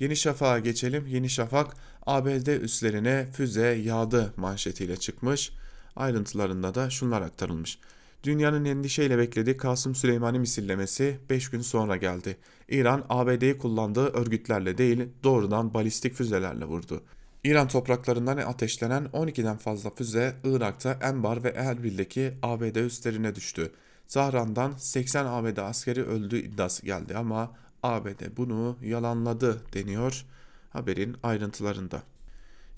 Yeni 0.00 0.16
Şafak'a 0.16 0.58
geçelim. 0.58 1.06
Yeni 1.06 1.30
Şafak 1.30 1.76
ABD 2.06 2.62
üslerine 2.62 3.26
füze 3.32 3.66
yağdı 3.66 4.34
manşetiyle 4.36 4.96
çıkmış. 4.96 5.52
Ayrıntılarında 5.96 6.74
da 6.74 6.90
şunlar 6.90 7.22
aktarılmış. 7.22 7.78
Dünyanın 8.22 8.64
endişeyle 8.64 9.18
beklediği 9.18 9.56
Kasım 9.56 9.94
Süleymani 9.94 10.38
misillemesi 10.38 11.18
5 11.30 11.50
gün 11.50 11.60
sonra 11.60 11.96
geldi. 11.96 12.36
İran 12.68 13.06
ABD'yi 13.08 13.58
kullandığı 13.58 14.06
örgütlerle 14.06 14.78
değil 14.78 15.08
doğrudan 15.24 15.74
balistik 15.74 16.14
füzelerle 16.14 16.64
vurdu. 16.64 17.02
İran 17.46 17.68
topraklarından 17.68 18.36
ateşlenen 18.36 19.04
12'den 19.04 19.56
fazla 19.56 19.90
füze 19.90 20.36
Irak'ta 20.44 20.92
Enbar 20.92 21.44
ve 21.44 21.48
Erbil'deki 21.48 22.34
ABD 22.42 22.76
üslerine 22.76 23.34
düştü. 23.34 23.72
Zahran'dan 24.06 24.72
80 24.78 25.26
ABD 25.26 25.56
askeri 25.56 26.04
öldüğü 26.04 26.38
iddiası 26.38 26.86
geldi 26.86 27.16
ama 27.16 27.52
ABD 27.82 28.36
bunu 28.36 28.76
yalanladı 28.82 29.62
deniyor 29.74 30.24
haberin 30.70 31.16
ayrıntılarında. 31.22 32.02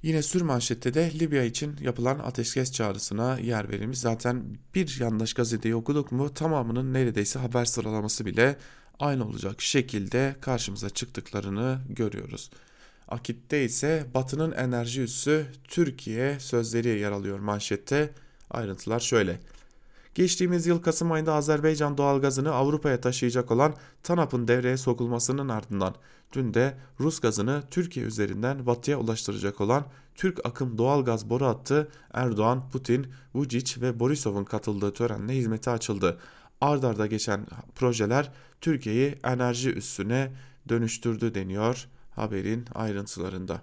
Yine 0.03 0.23
sür 0.23 0.43
manşette 0.43 0.95
de 0.95 1.19
Libya 1.19 1.43
için 1.43 1.77
yapılan 1.81 2.19
ateşkes 2.19 2.73
çağrısına 2.73 3.39
yer 3.39 3.69
verilmiş. 3.69 3.99
Zaten 3.99 4.45
bir 4.75 5.01
yandaş 5.01 5.33
gazeteyi 5.35 5.75
okuduk 5.75 6.13
mu 6.13 6.35
tamamının 6.35 6.95
neredeyse 6.95 7.39
haber 7.39 7.65
sıralaması 7.65 8.27
bile 8.27 8.57
aynı 9.01 9.27
olacak 9.27 9.63
şekilde 9.63 10.37
karşımıza 10.41 10.91
çıktıklarını 10.91 11.79
görüyoruz. 11.89 12.51
Akit'te 13.09 13.65
ise 13.65 14.07
Batı'nın 14.15 14.53
enerji 14.53 15.03
üssü 15.03 15.47
Türkiye 15.65 16.41
sözleri 16.41 16.89
yer 16.89 17.13
alıyor 17.13 17.39
manşette. 17.39 18.11
Ayrıntılar 18.51 19.01
şöyle. 19.01 19.41
Geçtiğimiz 20.15 20.67
yıl 20.67 20.83
Kasım 20.83 21.13
ayında 21.13 21.35
Azerbaycan 21.35 21.99
doğalgazını 21.99 22.53
Avrupa'ya 22.53 23.01
taşıyacak 23.01 23.51
olan 23.51 23.75
TANAP'ın 24.03 24.49
devreye 24.49 24.77
sokulmasının 24.77 25.49
ardından 25.49 25.95
dün 26.33 26.55
de 26.55 26.75
Rus 27.01 27.21
gazını 27.21 27.63
Türkiye 27.71 28.07
üzerinden 28.07 28.67
batıya 28.67 28.99
ulaştıracak 28.99 29.61
olan 29.61 29.85
Türk 30.15 30.47
akım 30.47 30.79
doğalgaz 30.79 31.31
boru 31.31 31.47
hattı 31.47 31.89
Erdoğan, 32.13 32.71
Putin, 32.71 33.07
Vucic 33.35 33.81
ve 33.81 34.01
Borisov'un 34.01 34.45
katıldığı 34.45 34.93
törenle 34.93 35.35
hizmete 35.35 35.71
açıldı. 35.71 36.19
Ardarda 36.61 37.07
geçen 37.07 37.47
projeler 37.75 38.33
Türkiye'yi 38.61 39.19
enerji 39.25 39.71
üssüne 39.71 40.33
dönüştürdü 40.69 41.35
deniyor 41.35 41.89
haberin 42.19 42.65
ayrıntılarında. 42.75 43.63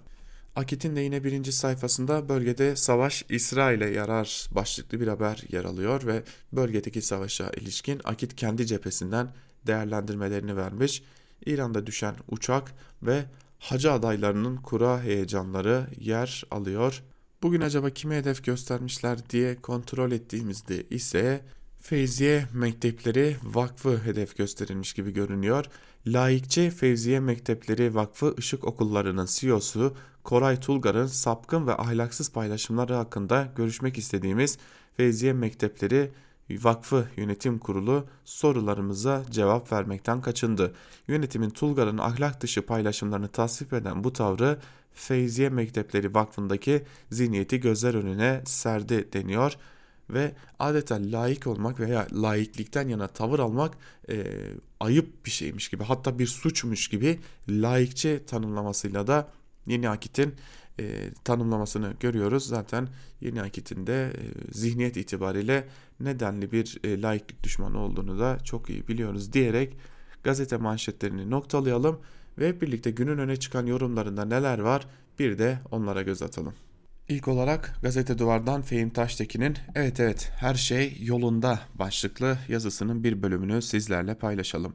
Akit'in 0.56 0.96
de 0.96 1.00
yine 1.00 1.24
birinci 1.24 1.52
sayfasında 1.52 2.28
bölgede 2.28 2.76
savaş 2.76 3.24
İsrail'e 3.28 3.90
yarar 3.90 4.48
başlıklı 4.50 5.00
bir 5.00 5.08
haber 5.08 5.44
yer 5.48 5.64
alıyor 5.64 6.06
ve 6.06 6.22
bölgedeki 6.52 7.02
savaşa 7.02 7.50
ilişkin 7.50 8.00
Akit 8.04 8.36
kendi 8.36 8.66
cephesinden 8.66 9.28
değerlendirmelerini 9.66 10.56
vermiş. 10.56 11.02
İran'da 11.46 11.86
düşen 11.86 12.14
uçak 12.28 12.74
ve 13.02 13.24
hacı 13.58 13.92
adaylarının 13.92 14.56
kura 14.56 15.02
heyecanları 15.02 15.86
yer 16.00 16.44
alıyor. 16.50 17.02
Bugün 17.42 17.60
acaba 17.60 17.90
kime 17.90 18.16
hedef 18.16 18.44
göstermişler 18.44 19.30
diye 19.30 19.56
kontrol 19.56 20.12
ettiğimizde 20.12 20.82
ise 20.82 21.44
Feyziye 21.80 22.46
Mektepleri 22.52 23.36
Vakfı 23.42 23.98
hedef 24.04 24.36
gösterilmiş 24.36 24.92
gibi 24.92 25.12
görünüyor. 25.12 25.66
Laikçi 26.06 26.70
Fevziye 26.70 27.20
Mektepleri 27.20 27.94
Vakfı 27.94 28.34
Işık 28.38 28.64
Okulları'nın 28.64 29.26
CEO'su 29.30 29.96
Koray 30.24 30.60
Tulgar'ın 30.60 31.06
sapkın 31.06 31.66
ve 31.66 31.76
ahlaksız 31.76 32.32
paylaşımları 32.32 32.94
hakkında 32.94 33.48
görüşmek 33.56 33.98
istediğimiz 33.98 34.58
Fevziye 34.96 35.32
Mektepleri 35.32 36.10
Vakfı 36.50 37.08
Yönetim 37.16 37.58
Kurulu 37.58 38.06
sorularımıza 38.24 39.24
cevap 39.30 39.72
vermekten 39.72 40.20
kaçındı. 40.20 40.74
Yönetimin 41.08 41.50
Tulgar'ın 41.50 41.98
ahlak 41.98 42.40
dışı 42.40 42.66
paylaşımlarını 42.66 43.28
tasvip 43.28 43.72
eden 43.72 44.04
bu 44.04 44.12
tavrı 44.12 44.58
Feyziye 44.92 45.48
Mektepleri 45.48 46.14
Vakfı'ndaki 46.14 46.82
zihniyeti 47.10 47.60
gözler 47.60 47.94
önüne 47.94 48.42
serdi 48.44 49.12
deniyor 49.12 49.56
ve 50.10 50.32
adeta 50.58 50.98
layık 51.00 51.46
olmak 51.46 51.80
veya 51.80 52.06
laiklikten 52.12 52.88
yana 52.88 53.08
tavır 53.08 53.38
almak 53.38 53.74
e, 54.08 54.24
ayıp 54.80 55.26
bir 55.26 55.30
şeymiş 55.30 55.68
gibi 55.68 55.84
hatta 55.84 56.18
bir 56.18 56.26
suçmuş 56.26 56.88
gibi 56.88 57.18
laikçe 57.48 58.24
tanımlamasıyla 58.26 59.06
da 59.06 59.32
Yeni 59.66 59.88
Akit'in 59.88 60.34
e, 60.80 61.10
tanımlamasını 61.24 61.94
görüyoruz. 62.00 62.46
Zaten 62.46 62.88
Yeni 63.20 63.42
Akit'in 63.42 63.86
de 63.86 64.06
e, 64.06 64.52
zihniyet 64.52 64.96
itibariyle 64.96 65.68
nedenli 66.00 66.52
bir 66.52 66.78
e, 66.84 67.02
laiklik 67.02 67.42
düşmanı 67.42 67.78
olduğunu 67.78 68.18
da 68.18 68.38
çok 68.44 68.70
iyi 68.70 68.88
biliyoruz 68.88 69.32
diyerek 69.32 69.76
gazete 70.22 70.56
manşetlerini 70.56 71.30
noktalayalım 71.30 72.00
ve 72.38 72.60
birlikte 72.60 72.90
günün 72.90 73.18
öne 73.18 73.36
çıkan 73.36 73.66
yorumlarında 73.66 74.24
neler 74.24 74.58
var 74.58 74.86
bir 75.18 75.38
de 75.38 75.58
onlara 75.70 76.02
göz 76.02 76.22
atalım. 76.22 76.54
İlk 77.08 77.28
olarak 77.28 77.74
Gazete 77.82 78.18
Duvar'dan 78.18 78.62
Fehim 78.62 78.90
Taştekin'in 78.90 79.56
Evet 79.74 80.00
evet 80.00 80.32
her 80.36 80.54
şey 80.54 80.98
yolunda 81.00 81.60
başlıklı 81.74 82.38
yazısının 82.48 83.04
bir 83.04 83.22
bölümünü 83.22 83.62
sizlerle 83.62 84.14
paylaşalım. 84.14 84.74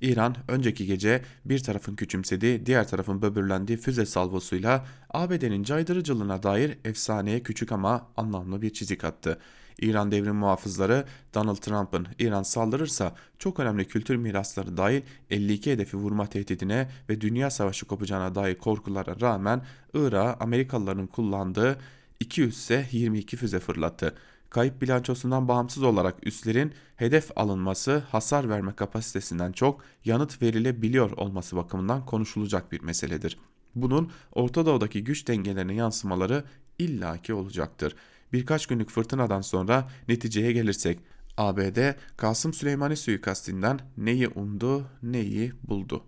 İran 0.00 0.36
önceki 0.48 0.86
gece 0.86 1.22
bir 1.44 1.58
tarafın 1.58 1.96
küçümsediği, 1.96 2.66
diğer 2.66 2.88
tarafın 2.88 3.22
böbürlendiği 3.22 3.78
füze 3.78 4.06
salvosuyla 4.06 4.86
ABD'nin 5.10 5.62
caydırıcılığına 5.62 6.42
dair 6.42 6.78
efsaneye 6.84 7.42
küçük 7.42 7.72
ama 7.72 8.08
anlamlı 8.16 8.62
bir 8.62 8.70
çizik 8.70 9.04
attı. 9.04 9.38
İran 9.82 10.12
devrim 10.12 10.36
muhafızları 10.36 11.04
Donald 11.34 11.56
Trump'ın 11.56 12.06
İran 12.18 12.42
saldırırsa 12.42 13.14
çok 13.38 13.60
önemli 13.60 13.84
kültür 13.88 14.16
mirasları 14.16 14.76
dahil 14.76 15.02
52 15.30 15.72
hedefi 15.72 15.96
vurma 15.96 16.26
tehdidine 16.26 16.90
ve 17.08 17.20
dünya 17.20 17.50
savaşı 17.50 17.86
kopacağına 17.86 18.34
dair 18.34 18.54
korkulara 18.54 19.20
rağmen 19.20 19.62
Irak'a 19.94 20.44
Amerikalıların 20.44 21.06
kullandığı 21.06 21.78
200 22.20 22.56
ise 22.56 22.86
22 22.92 23.36
füze 23.36 23.60
fırlattı. 23.60 24.14
kayıp 24.50 24.82
bilançosundan 24.82 25.48
bağımsız 25.48 25.82
olarak 25.82 26.26
üslerin 26.26 26.72
hedef 26.96 27.30
alınması 27.38 27.98
hasar 27.98 28.48
verme 28.48 28.74
kapasitesinden 28.74 29.52
çok 29.52 29.84
yanıt 30.04 30.42
verilebiliyor 30.42 31.10
olması 31.10 31.56
bakımından 31.56 32.06
konuşulacak 32.06 32.72
bir 32.72 32.80
meseledir. 32.80 33.38
Bunun 33.74 34.10
Orta 34.32 34.66
Doğu'daki 34.66 35.04
güç 35.04 35.28
dengelerine 35.28 35.74
yansımaları 35.74 36.44
illaki 36.78 37.34
olacaktır. 37.34 37.96
Birkaç 38.32 38.66
günlük 38.66 38.90
fırtınadan 38.90 39.40
sonra 39.40 39.90
neticeye 40.08 40.52
gelirsek 40.52 40.98
ABD 41.36 41.94
Kasım 42.16 42.52
Süleymani 42.54 42.96
suikastinden 42.96 43.80
neyi 43.96 44.28
umdu 44.28 44.86
neyi 45.02 45.52
buldu. 45.62 46.04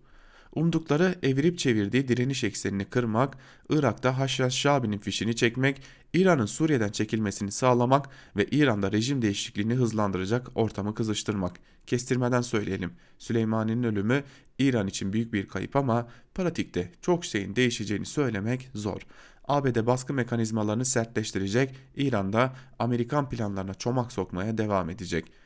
Umdukları 0.55 1.15
evirip 1.23 1.59
çevirdiği 1.59 2.09
direniş 2.09 2.45
eksenini 2.45 2.85
kırmak, 2.85 3.39
Irak'ta 3.71 4.19
Haşhaş 4.19 4.55
Şabi'nin 4.55 4.99
fişini 4.99 5.37
çekmek, 5.37 5.83
İran'ın 6.13 6.47
Suriye'den 6.47 6.89
çekilmesini 6.89 7.53
sağlamak 7.53 8.09
ve 8.37 8.47
İran'da 8.47 8.93
rejim 8.93 9.23
değişikliğini 9.23 9.75
hızlandıracak 9.75 10.51
ortamı 10.55 10.95
kızıştırmak. 10.95 11.53
Kestirmeden 11.87 12.41
söyleyelim, 12.41 12.93
Süleymani'nin 13.19 13.83
ölümü 13.83 14.25
İran 14.59 14.87
için 14.87 15.13
büyük 15.13 15.33
bir 15.33 15.49
kayıp 15.49 15.77
ama 15.77 16.09
pratikte 16.35 16.93
çok 17.03 17.25
şeyin 17.25 17.57
değişeceğini 17.57 18.07
söylemek 18.07 18.71
zor. 18.75 19.01
ABD 19.49 19.87
baskı 19.87 20.15
mekanizmalarını 20.15 20.85
sertleştirecek, 20.85 21.75
İran'da 21.97 22.53
Amerikan 22.79 23.29
planlarına 23.29 23.75
çomak 23.75 24.13
sokmaya 24.13 24.59
devam 24.59 24.91
edecek.'' 24.91 25.45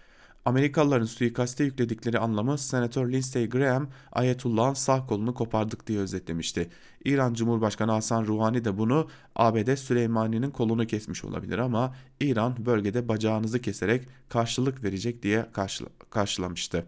Amerikalıların 0.48 1.06
suikaste 1.06 1.64
yükledikleri 1.64 2.18
anlamı 2.18 2.58
Senatör 2.58 3.12
Lindsey 3.12 3.48
Graham 3.48 3.88
Ayetullah'ın 4.12 4.74
sağ 4.74 5.06
kolunu 5.06 5.34
kopardık 5.34 5.86
diye 5.86 5.98
özetlemişti. 5.98 6.68
İran 7.04 7.34
Cumhurbaşkanı 7.34 7.92
Hasan 7.92 8.26
Ruhani 8.26 8.64
de 8.64 8.78
bunu 8.78 9.08
ABD 9.36 9.74
Süleymani'nin 9.74 10.50
kolunu 10.50 10.86
kesmiş 10.86 11.24
olabilir 11.24 11.58
ama 11.58 11.94
İran 12.20 12.66
bölgede 12.66 13.08
bacağınızı 13.08 13.60
keserek 13.60 14.08
karşılık 14.28 14.84
verecek 14.84 15.22
diye 15.22 15.46
karşıla 15.52 15.88
karşılamıştı. 16.10 16.84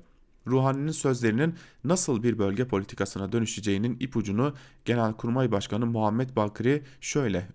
Ruhani'nin 0.47 0.93
sözlerinin 0.93 1.55
nasıl 1.85 2.23
bir 2.23 2.39
bölge 2.39 2.69
politikasına 2.69 3.33
dönüşeceğinin 3.33 3.97
ipucunu 4.01 4.55
Genelkurmay 4.85 5.53
Başkanı 5.53 5.87
Muhammed 5.87 6.37
Bakri 6.37 6.83
şöyle 7.01 7.49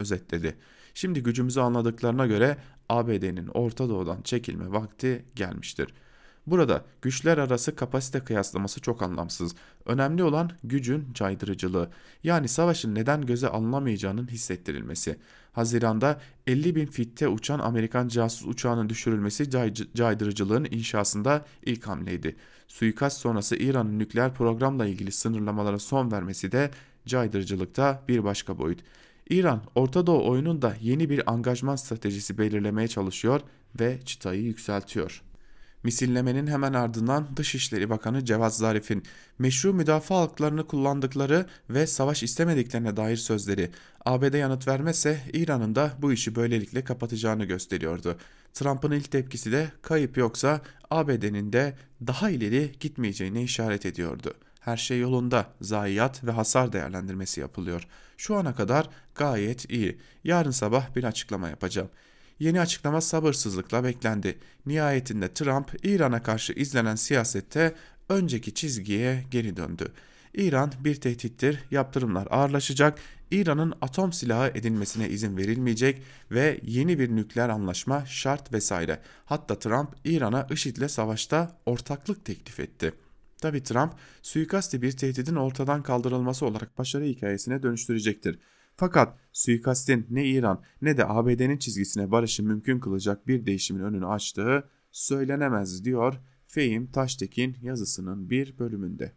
özetledi. 0.00 0.56
Şimdi 0.94 1.22
gücümüzü 1.22 1.60
anladıklarına 1.60 2.26
göre 2.26 2.56
ABD'nin 2.88 3.46
Orta 3.46 3.88
Doğu'dan 3.88 4.22
çekilme 4.22 4.72
vakti 4.72 5.24
gelmiştir. 5.34 5.94
Burada 6.46 6.84
güçler 7.02 7.38
arası 7.38 7.76
kapasite 7.76 8.20
kıyaslaması 8.20 8.80
çok 8.80 9.02
anlamsız. 9.02 9.54
Önemli 9.86 10.22
olan 10.22 10.50
gücün 10.64 11.12
caydırıcılığı. 11.14 11.90
Yani 12.22 12.48
savaşın 12.48 12.94
neden 12.94 13.26
göze 13.26 13.48
alınamayacağının 13.48 14.28
hissettirilmesi. 14.28 15.18
Haziranda 15.54 16.20
50 16.46 16.76
bin 16.76 16.86
fitte 16.86 17.28
uçan 17.28 17.58
Amerikan 17.58 18.08
casus 18.08 18.46
uçağının 18.46 18.88
düşürülmesi 18.88 19.50
caydırıcılığın 19.94 20.66
inşasında 20.70 21.44
ilk 21.62 21.86
hamleydi. 21.86 22.36
Suikast 22.68 23.20
sonrası 23.20 23.56
İran'ın 23.56 23.98
nükleer 23.98 24.34
programla 24.34 24.86
ilgili 24.86 25.12
sınırlamalara 25.12 25.78
son 25.78 26.12
vermesi 26.12 26.52
de 26.52 26.70
caydırıcılıkta 27.06 28.02
bir 28.08 28.24
başka 28.24 28.58
boyut. 28.58 28.80
İran, 29.30 29.62
Orta 29.74 30.06
Doğu 30.06 30.30
oyununda 30.30 30.76
yeni 30.80 31.10
bir 31.10 31.32
angajman 31.32 31.76
stratejisi 31.76 32.38
belirlemeye 32.38 32.88
çalışıyor 32.88 33.40
ve 33.80 34.00
çıtayı 34.04 34.42
yükseltiyor. 34.42 35.23
Misillemenin 35.84 36.46
hemen 36.46 36.72
ardından 36.72 37.36
Dışişleri 37.36 37.90
Bakanı 37.90 38.24
Cevat 38.24 38.56
Zarif'in 38.56 39.02
meşru 39.38 39.74
müdafaa 39.74 40.20
haklarını 40.20 40.66
kullandıkları 40.66 41.46
ve 41.70 41.86
savaş 41.86 42.22
istemediklerine 42.22 42.96
dair 42.96 43.16
sözleri 43.16 43.70
ABD 44.04 44.34
yanıt 44.34 44.68
vermezse 44.68 45.20
İran'ın 45.32 45.74
da 45.74 45.92
bu 45.98 46.12
işi 46.12 46.34
böylelikle 46.34 46.84
kapatacağını 46.84 47.44
gösteriyordu. 47.44 48.16
Trump'ın 48.52 48.90
ilk 48.90 49.10
tepkisi 49.10 49.52
de 49.52 49.72
kayıp 49.82 50.16
yoksa 50.16 50.60
ABD'nin 50.90 51.52
de 51.52 51.76
daha 52.06 52.30
ileri 52.30 52.72
gitmeyeceğine 52.80 53.42
işaret 53.42 53.86
ediyordu. 53.86 54.34
Her 54.60 54.76
şey 54.76 55.00
yolunda, 55.00 55.46
zayiat 55.60 56.24
ve 56.24 56.30
hasar 56.30 56.72
değerlendirmesi 56.72 57.40
yapılıyor. 57.40 57.86
Şu 58.16 58.36
ana 58.36 58.54
kadar 58.54 58.88
gayet 59.14 59.70
iyi. 59.70 59.98
Yarın 60.24 60.50
sabah 60.50 60.96
bir 60.96 61.04
açıklama 61.04 61.48
yapacağım. 61.48 61.88
Yeni 62.38 62.60
açıklama 62.60 63.00
sabırsızlıkla 63.00 63.84
beklendi. 63.84 64.38
Nihayetinde 64.66 65.34
Trump 65.34 65.84
İran'a 65.84 66.22
karşı 66.22 66.52
izlenen 66.52 66.94
siyasette 66.94 67.74
önceki 68.08 68.54
çizgiye 68.54 69.24
geri 69.30 69.56
döndü. 69.56 69.92
İran 70.34 70.72
bir 70.84 70.94
tehdittir, 70.94 71.58
yaptırımlar 71.70 72.28
ağırlaşacak, 72.30 72.98
İran'ın 73.30 73.74
atom 73.80 74.12
silahı 74.12 74.48
edinmesine 74.54 75.08
izin 75.08 75.36
verilmeyecek 75.36 76.02
ve 76.30 76.60
yeni 76.62 76.98
bir 76.98 77.16
nükleer 77.16 77.48
anlaşma 77.48 78.06
şart 78.06 78.52
vesaire. 78.52 79.00
Hatta 79.24 79.58
Trump 79.58 79.88
İran'a 80.04 80.46
IŞİD'le 80.50 80.88
savaşta 80.88 81.60
ortaklık 81.66 82.24
teklif 82.24 82.60
etti. 82.60 82.92
Tabi 83.40 83.62
Trump 83.62 83.92
suikasti 84.22 84.82
bir 84.82 84.92
tehdidin 84.92 85.36
ortadan 85.36 85.82
kaldırılması 85.82 86.46
olarak 86.46 86.78
başarı 86.78 87.04
hikayesine 87.04 87.62
dönüştürecektir. 87.62 88.38
Fakat 88.76 89.18
suikastin 89.32 90.06
ne 90.10 90.24
İran 90.24 90.62
ne 90.82 90.96
de 90.96 91.06
ABD'nin 91.06 91.58
çizgisine 91.58 92.10
barışı 92.10 92.42
mümkün 92.42 92.80
kılacak 92.80 93.26
bir 93.26 93.46
değişimin 93.46 93.82
önünü 93.82 94.06
açtığı 94.06 94.68
söylenemez 94.90 95.84
diyor 95.84 96.14
Fehim 96.46 96.86
Taştekin 96.86 97.56
yazısının 97.62 98.30
bir 98.30 98.58
bölümünde. 98.58 99.12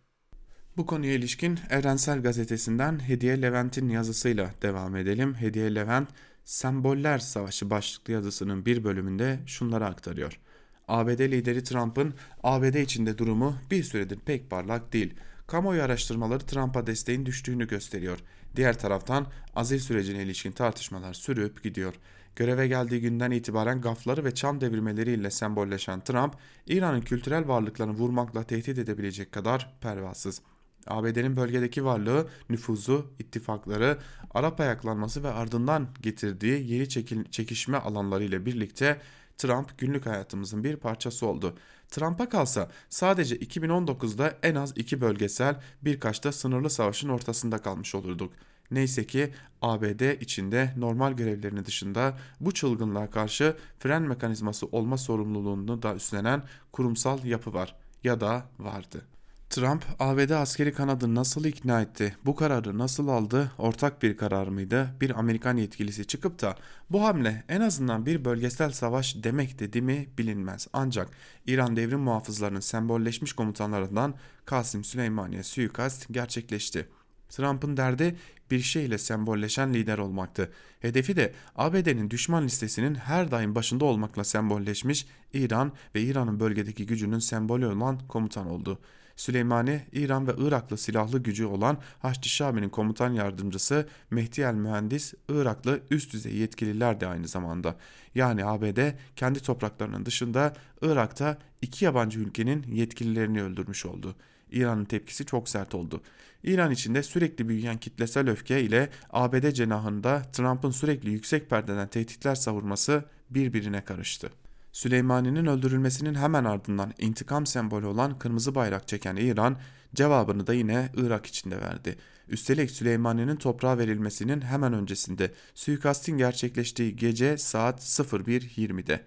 Bu 0.78 0.86
konuya 0.86 1.14
ilişkin 1.14 1.60
Evrensel 1.70 2.22
Gazetesi'nden 2.22 3.00
Hediye 3.00 3.42
Levent'in 3.42 3.90
yazısıyla 3.90 4.52
devam 4.62 4.96
edelim. 4.96 5.34
Hediye 5.34 5.76
Levent, 5.76 6.10
Semboller 6.44 7.20
Savaşı 7.20 7.70
başlıklı 7.70 8.14
yazısının 8.14 8.66
bir 8.66 8.84
bölümünde 8.84 9.40
şunları 9.46 9.86
aktarıyor. 9.86 10.40
ABD 10.88 11.20
lideri 11.20 11.64
Trump'ın 11.64 12.14
ABD 12.44 12.76
içinde 12.76 13.18
durumu 13.18 13.56
bir 13.72 13.84
süredir 13.84 14.20
pek 14.20 14.50
parlak 14.50 14.94
değil. 14.94 15.14
Kamuoyu 15.48 15.84
araştırmaları 15.84 16.46
Trump'a 16.46 16.88
desteğin 16.88 17.26
düştüğünü 17.26 17.68
gösteriyor. 17.68 18.20
Diğer 18.56 18.80
taraftan 18.80 19.28
azil 19.56 19.80
sürecine 19.80 20.24
ilişkin 20.24 20.52
tartışmalar 20.52 21.14
sürüp 21.14 21.64
gidiyor. 21.64 21.94
Göreve 22.36 22.68
geldiği 22.68 23.02
günden 23.02 23.32
itibaren 23.32 23.82
gafları 23.82 24.26
ve 24.26 24.34
çam 24.34 24.62
devirmeleriyle 24.62 25.32
sembolleşen 25.32 26.00
Trump, 26.00 26.36
İran'ın 26.66 27.02
kültürel 27.02 27.48
varlıklarını 27.48 27.94
vurmakla 27.94 28.44
tehdit 28.44 28.78
edebilecek 28.78 29.32
kadar 29.32 29.74
pervasız. 29.82 30.42
ABD'nin 30.88 31.38
bölgedeki 31.38 31.86
varlığı, 31.86 32.28
nüfuzu, 32.50 33.14
ittifakları, 33.20 33.98
Arap 34.32 34.60
ayaklanması 34.60 35.24
ve 35.24 35.30
ardından 35.30 35.88
getirdiği 36.02 36.72
yeni 36.74 36.90
çekişme 37.32 37.78
alanları 37.78 38.24
ile 38.24 38.46
birlikte 38.46 39.02
Trump 39.38 39.78
günlük 39.78 40.06
hayatımızın 40.06 40.64
bir 40.64 40.76
parçası 40.76 41.28
oldu. 41.28 41.58
Trump'a 41.90 42.30
kalsa 42.30 42.70
sadece 42.90 43.36
2019'da 43.36 44.34
en 44.44 44.56
az 44.56 44.74
iki 44.76 45.02
bölgesel 45.02 45.62
birkaç 45.82 46.24
da 46.24 46.32
sınırlı 46.32 46.70
savaşın 46.70 47.10
ortasında 47.10 47.58
kalmış 47.58 47.96
olurduk. 47.96 48.34
Neyse 48.72 49.08
ki 49.08 49.34
ABD 49.62 50.22
içinde 50.22 50.74
normal 50.78 51.14
görevlerini 51.14 51.66
dışında 51.66 52.18
bu 52.40 52.52
çılgınlığa 52.52 53.10
karşı 53.10 53.58
fren 53.80 54.02
mekanizması 54.02 54.66
olma 54.66 54.98
sorumluluğunu 54.98 55.82
da 55.82 55.96
üstlenen 55.96 56.44
kurumsal 56.72 57.24
yapı 57.26 57.54
var 57.54 57.76
ya 58.04 58.22
da 58.22 58.46
vardı. 58.60 59.17
Trump, 59.50 59.86
ABD 60.00 60.30
askeri 60.30 60.74
kanadını 60.74 61.16
nasıl 61.16 61.46
ikna 61.46 61.82
etti, 61.82 62.16
bu 62.26 62.36
kararı 62.36 62.78
nasıl 62.78 63.08
aldı, 63.08 63.52
ortak 63.58 64.04
bir 64.04 64.18
karar 64.18 64.48
mıydı? 64.48 64.96
Bir 65.02 65.20
Amerikan 65.20 65.58
yetkilisi 65.58 66.08
çıkıp 66.08 66.42
da 66.42 66.56
bu 66.90 67.04
hamle 67.04 67.44
en 67.50 67.62
azından 67.62 68.06
bir 68.06 68.26
bölgesel 68.26 68.72
savaş 68.72 69.24
demek 69.24 69.60
dedi 69.60 69.82
mi 69.82 70.08
bilinmez. 70.18 70.68
Ancak 70.74 71.10
İran 71.46 71.76
devrim 71.76 72.00
muhafızlarının 72.00 72.60
sembolleşmiş 72.60 73.34
komutanlarından 73.34 74.16
Kasım 74.46 74.84
Süleymaniye 74.84 75.44
suikast 75.44 76.14
gerçekleşti. 76.14 76.88
Trump'ın 77.30 77.78
derdi 77.78 78.16
bir 78.52 78.60
şeyle 78.60 78.98
sembolleşen 78.98 79.74
lider 79.74 79.98
olmaktı. 79.98 80.52
Hedefi 80.80 81.16
de 81.16 81.34
ABD'nin 81.56 82.10
düşman 82.10 82.44
listesinin 82.44 82.96
her 82.96 83.32
daim 83.32 83.56
başında 83.56 83.86
olmakla 83.86 84.24
sembolleşmiş 84.24 85.08
İran 85.34 85.72
ve 85.96 86.02
İran'ın 86.02 86.40
bölgedeki 86.40 86.86
gücünün 86.86 87.20
sembolü 87.20 87.68
olan 87.68 88.00
komutan 88.08 88.48
oldu. 88.48 88.80
Süleymani, 89.18 89.82
İran 89.92 90.28
ve 90.28 90.32
Iraklı 90.38 90.78
silahlı 90.78 91.20
gücü 91.20 91.46
olan 91.46 91.78
Haçlı 92.00 92.30
Şabi'nin 92.30 92.70
komutan 92.70 93.14
yardımcısı 93.14 93.88
Mehdi 94.12 94.42
el 94.42 94.54
Mühendis, 94.54 95.14
Iraklı 95.30 95.80
üst 95.92 96.14
düzey 96.14 96.36
yetkililer 96.36 97.00
de 97.00 97.08
aynı 97.08 97.28
zamanda. 97.28 97.76
Yani 98.16 98.46
ABD 98.46 98.80
kendi 99.16 99.40
topraklarının 99.40 100.06
dışında 100.06 100.54
Irak'ta 100.82 101.38
iki 101.62 101.86
yabancı 101.86 102.20
ülkenin 102.20 102.66
yetkililerini 102.72 103.44
öldürmüş 103.44 103.86
oldu. 103.86 104.16
İran'ın 104.52 104.86
tepkisi 104.86 105.26
çok 105.26 105.50
sert 105.50 105.76
oldu. 105.76 106.02
İran 106.44 106.72
içinde 106.72 107.04
sürekli 107.04 107.50
büyüyen 107.50 107.78
kitlesel 107.78 108.30
öfke 108.30 108.62
ile 108.62 108.90
ABD 109.10 109.52
cenahında 109.52 110.22
Trump'ın 110.22 110.72
sürekli 110.72 111.10
yüksek 111.10 111.50
perdeden 111.50 111.88
tehditler 111.88 112.36
savurması 112.36 113.04
birbirine 113.30 113.82
karıştı. 113.82 114.30
Süleymani'nin 114.78 115.46
öldürülmesinin 115.46 116.16
hemen 116.16 116.44
ardından 116.44 116.94
intikam 116.98 117.46
sembolü 117.46 117.86
olan 117.86 118.20
kırmızı 118.20 118.56
bayrak 118.56 118.88
çeken 118.88 119.16
İran 119.16 119.58
cevabını 119.96 120.48
da 120.48 120.54
yine 120.54 120.90
Irak 120.96 121.26
içinde 121.26 121.62
verdi. 121.62 121.98
Üstelik 122.28 122.72
Süleymani'nin 122.72 123.36
toprağa 123.36 123.78
verilmesinin 123.78 124.42
hemen 124.42 124.74
öncesinde 124.74 125.32
suikastin 125.56 126.18
gerçekleştiği 126.18 126.96
gece 126.96 127.38
saat 127.38 127.80
01.20'de 127.82 129.04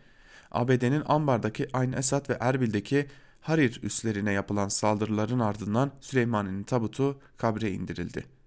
ABD'nin 0.50 1.02
Ambar'daki 1.06 1.68
Ayn 1.72 1.92
Esad 1.92 2.30
ve 2.30 2.36
Erbil'deki 2.40 3.06
Harir 3.40 3.80
üslerine 3.82 4.32
yapılan 4.32 4.68
saldırıların 4.68 5.40
ardından 5.40 5.90
Süleymani'nin 6.00 6.62
tabutu 6.62 7.20
kabre 7.36 7.70
indirildi. 7.70 8.39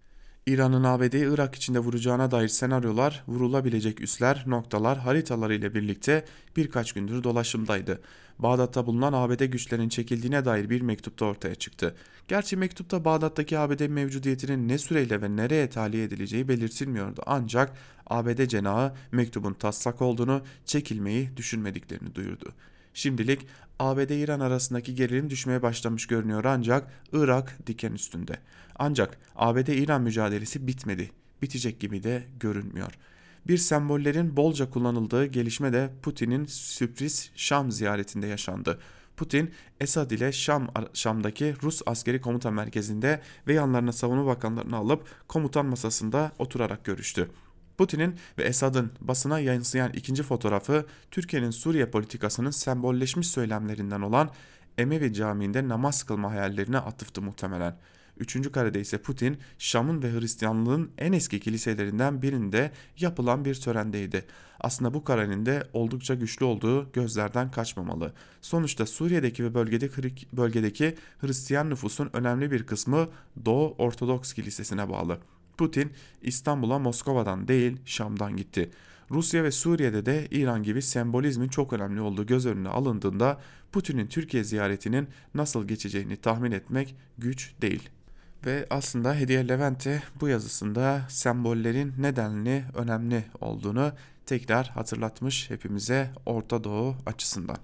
İran'ın 0.48 0.84
ABD'yi 0.84 1.34
Irak 1.34 1.56
içinde 1.56 1.80
vuracağına 1.80 2.32
dair 2.32 2.48
senaryolar, 2.48 3.24
vurulabilecek 3.28 4.02
üsler, 4.02 4.44
noktalar, 4.48 4.98
haritaları 4.98 5.56
ile 5.56 5.74
birlikte 5.74 6.26
birkaç 6.56 6.91
gündür 6.91 7.24
dolaşımdaydı. 7.24 8.02
Bağdat'ta 8.39 8.86
bulunan 8.86 9.14
ABD 9.14 9.46
güçlerinin 9.46 9.89
çekildiğine 9.89 10.46
dair 10.46 10.70
bir 10.70 10.82
mektupta 10.82 11.26
ortaya 11.26 11.56
çıktı. 11.56 11.96
Gerçi 12.28 12.58
mektupta 12.58 13.06
Bağdat'taki 13.06 13.60
ABD 13.60 13.88
mevcudiyetinin 13.88 14.68
ne 14.68 14.78
süreyle 14.78 15.22
ve 15.22 15.36
nereye 15.36 15.70
tahliye 15.70 16.04
edileceği 16.04 16.48
belirtilmiyordu. 16.48 17.22
Ancak 17.26 17.72
ABD 18.08 18.46
cenahı 18.46 18.94
mektubun 19.12 19.54
taslak 19.54 20.02
olduğunu, 20.02 20.41
çekilmeyi 20.66 21.38
düşünmediklerini 21.38 22.16
duyurdu. 22.16 22.54
Şimdilik 22.94 23.48
ABD-İran 23.80 24.39
arasındaki 24.39 24.96
gerilim 24.96 25.30
düşmeye 25.30 25.62
başlamış 25.62 26.08
görünüyor 26.08 26.46
ancak 26.46 26.91
Irak 27.14 27.68
diken 27.68 27.91
üstünde. 27.91 28.34
Ancak 28.76 29.18
ABD-İran 29.36 30.02
mücadelesi 30.02 30.68
bitmedi. 30.68 31.12
Bitecek 31.42 31.80
gibi 31.80 32.04
de 32.04 32.24
görünmüyor. 32.40 32.94
Bir 33.48 33.58
sembollerin 33.58 34.38
bolca 34.38 34.70
kullanıldığı 34.70 35.26
gelişme 35.26 35.74
de 35.74 35.90
Putin'in 36.02 36.46
sürpriz 36.46 37.32
Şam 37.36 37.72
ziyaretinde 37.72 38.28
yaşandı. 38.28 38.80
Putin, 39.18 39.52
Esad 39.80 40.12
ile 40.12 40.32
Şam, 40.32 40.68
Şam'daki 40.94 41.56
Rus 41.64 41.82
askeri 41.86 42.22
komuta 42.22 42.52
merkezinde 42.52 43.22
ve 43.48 43.54
yanlarına 43.54 43.92
savunma 43.92 44.26
bakanlarını 44.26 44.76
alıp 44.76 45.08
komutan 45.28 45.66
masasında 45.66 46.32
oturarak 46.40 46.86
görüştü. 46.86 47.30
Putin'in 47.78 48.16
ve 48.38 48.44
Esad'ın 48.44 48.92
basına 49.02 49.40
yansıyan 49.40 49.94
ikinci 49.94 50.24
fotoğrafı 50.24 50.86
Türkiye'nin 51.12 51.52
Suriye 51.52 51.86
politikasının 51.86 52.52
sembolleşmiş 52.52 53.28
söylemlerinden 53.28 54.02
olan 54.02 54.30
Emevi 54.78 55.14
Camii'nde 55.14 55.68
namaz 55.68 56.04
kılma 56.04 56.32
hayallerine 56.32 56.78
atıftı 56.78 57.22
muhtemelen. 57.22 57.78
Üçüncü 58.18 58.51
karede 58.51 58.82
ise 58.82 58.97
Putin, 58.97 59.38
Şam'ın 59.57 60.03
ve 60.03 60.11
Hristiyanlığın 60.11 60.91
en 60.97 61.14
eski 61.14 61.39
kiliselerinden 61.39 62.22
birinde 62.22 62.72
yapılan 62.99 63.45
bir 63.45 63.55
törendeydi. 63.55 64.26
Aslında 64.59 64.93
bu 64.93 65.03
karenin 65.03 65.45
de 65.45 65.68
oldukça 65.74 66.16
güçlü 66.16 66.45
olduğu 66.45 66.91
gözlerden 66.91 67.51
kaçmamalı. 67.51 68.14
Sonuçta 68.41 68.86
Suriye'deki 68.86 69.43
ve 69.43 69.53
bölgedeki, 69.53 70.28
bölgedeki 70.34 70.95
Hristiyan 71.20 71.70
nüfusun 71.70 72.09
önemli 72.14 72.51
bir 72.51 72.64
kısmı 72.64 73.07
Doğu 73.45 73.76
Ortodoks 73.78 74.34
Kilisesi'ne 74.34 74.89
bağlı. 74.89 75.18
Putin 75.57 75.91
İstanbul'a 76.22 76.80
Moskova'dan 76.80 77.47
değil 77.47 77.78
Şam'dan 77.86 78.38
gitti. 78.38 78.72
Rusya 79.11 79.43
ve 79.43 79.51
Suriye'de 79.51 80.05
de 80.05 80.28
İran 80.32 80.64
gibi 80.64 80.82
sembolizmin 80.82 81.47
çok 81.47 81.74
önemli 81.74 82.01
olduğu 82.01 82.26
göz 82.26 82.45
önüne 82.45 82.70
alındığında 82.70 83.41
Putin'in 83.72 84.07
Türkiye 84.07 84.43
ziyaretinin 84.43 85.07
nasıl 85.34 85.68
geçeceğini 85.68 86.18
tahmin 86.18 86.51
etmek 86.51 86.95
güç 87.18 87.53
değil. 87.61 87.89
Ve 88.46 88.68
aslında 88.70 89.16
Hediye 89.16 89.48
Levente 89.48 90.04
bu 90.22 90.28
yazısında 90.28 91.02
sembollerin 91.10 91.94
nedenli 91.98 92.66
önemli 92.74 93.26
olduğunu 93.41 93.91
tekrar 94.26 94.68
hatırlatmış 94.68 95.50
hepimize 95.50 96.10
Orta 96.26 96.64
Doğu 96.64 96.96
açısından. 97.06 97.58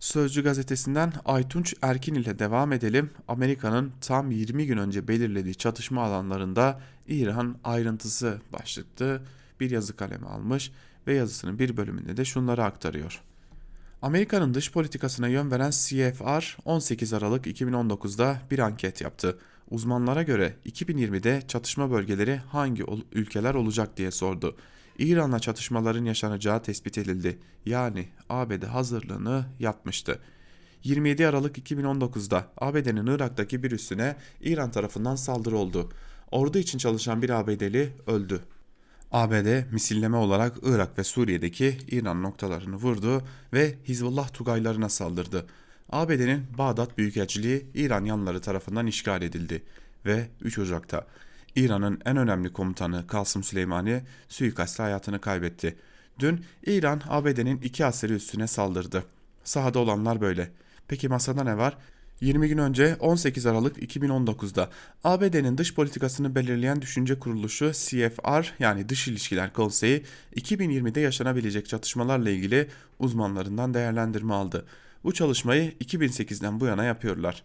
Sözcü 0.00 0.44
gazetesinden 0.44 1.12
Aytunç 1.24 1.74
Erkin 1.82 2.14
ile 2.14 2.38
devam 2.38 2.72
edelim. 2.72 3.10
Amerika'nın 3.28 3.92
tam 4.00 4.30
20 4.30 4.66
gün 4.66 4.78
önce 4.78 5.08
belirlediği 5.08 5.54
çatışma 5.54 6.02
alanlarında 6.02 6.80
İran 7.08 7.56
ayrıntısı 7.64 8.40
başlıklı 8.52 9.22
bir 9.60 9.70
yazı 9.70 9.96
kalemi 9.96 10.26
almış 10.26 10.72
ve 11.06 11.14
yazısının 11.14 11.58
bir 11.58 11.76
bölümünde 11.76 12.16
de 12.16 12.24
şunları 12.24 12.64
aktarıyor. 12.64 13.22
Amerika'nın 14.02 14.54
dış 14.54 14.72
politikasına 14.72 15.28
yön 15.28 15.50
veren 15.50 15.70
CFR 15.70 16.56
18 16.64 17.12
Aralık 17.12 17.46
2019'da 17.46 18.38
bir 18.50 18.58
anket 18.58 19.00
yaptı. 19.00 19.38
Uzmanlara 19.70 20.22
göre 20.22 20.56
2020'de 20.66 21.42
çatışma 21.48 21.90
bölgeleri 21.90 22.36
hangi 22.36 22.84
ülkeler 23.12 23.54
olacak 23.54 23.96
diye 23.96 24.10
sordu. 24.10 24.56
İran'la 24.98 25.40
çatışmaların 25.40 26.04
yaşanacağı 26.04 26.62
tespit 26.62 26.98
edildi. 26.98 27.38
Yani 27.66 28.08
ABD 28.28 28.62
hazırlığını 28.62 29.46
yapmıştı. 29.58 30.18
27 30.84 31.26
Aralık 31.26 31.58
2019'da 31.58 32.46
ABD'nin 32.58 33.06
Irak'taki 33.06 33.62
bir 33.62 33.70
üssüne 33.70 34.16
İran 34.40 34.70
tarafından 34.70 35.16
saldırı 35.16 35.56
oldu. 35.56 35.92
Ordu 36.30 36.58
için 36.58 36.78
çalışan 36.78 37.22
bir 37.22 37.30
ABD'li 37.30 37.92
öldü. 38.06 38.40
ABD 39.12 39.72
misilleme 39.72 40.16
olarak 40.16 40.56
Irak 40.62 40.98
ve 40.98 41.04
Suriye'deki 41.04 41.78
İran 41.88 42.22
noktalarını 42.22 42.76
vurdu 42.76 43.22
ve 43.52 43.74
Hizbullah 43.88 44.28
tugaylarına 44.32 44.88
saldırdı. 44.88 45.46
ABD'nin 45.94 46.46
Bağdat 46.58 46.98
Büyükelçiliği 46.98 47.66
İran 47.74 48.04
yanları 48.04 48.40
tarafından 48.40 48.86
işgal 48.86 49.22
edildi 49.22 49.62
ve 50.06 50.28
3 50.40 50.58
Ocak'ta 50.58 51.06
İran'ın 51.56 52.00
en 52.04 52.16
önemli 52.16 52.52
komutanı 52.52 53.06
Kasım 53.06 53.42
Süleymani 53.42 54.02
suikastle 54.28 54.84
hayatını 54.84 55.20
kaybetti. 55.20 55.76
Dün 56.18 56.44
İran 56.66 57.02
ABD'nin 57.08 57.60
iki 57.60 57.86
askeri 57.86 58.12
üstüne 58.12 58.46
saldırdı. 58.46 59.04
Sahada 59.44 59.78
olanlar 59.78 60.20
böyle. 60.20 60.50
Peki 60.88 61.08
masada 61.08 61.44
ne 61.44 61.58
var? 61.58 61.76
20 62.20 62.48
gün 62.48 62.58
önce 62.58 62.96
18 63.00 63.46
Aralık 63.46 63.78
2019'da 63.78 64.70
ABD'nin 65.04 65.58
dış 65.58 65.74
politikasını 65.74 66.34
belirleyen 66.34 66.82
düşünce 66.82 67.18
kuruluşu 67.18 67.72
CFR 67.72 68.54
yani 68.58 68.88
Dış 68.88 69.08
İlişkiler 69.08 69.52
Konseyi 69.52 70.04
2020'de 70.36 71.00
yaşanabilecek 71.00 71.68
çatışmalarla 71.68 72.30
ilgili 72.30 72.68
uzmanlarından 72.98 73.74
değerlendirme 73.74 74.34
aldı. 74.34 74.66
Bu 75.04 75.14
çalışmayı 75.14 75.70
2008'den 75.70 76.60
bu 76.60 76.66
yana 76.66 76.84
yapıyorlar. 76.84 77.42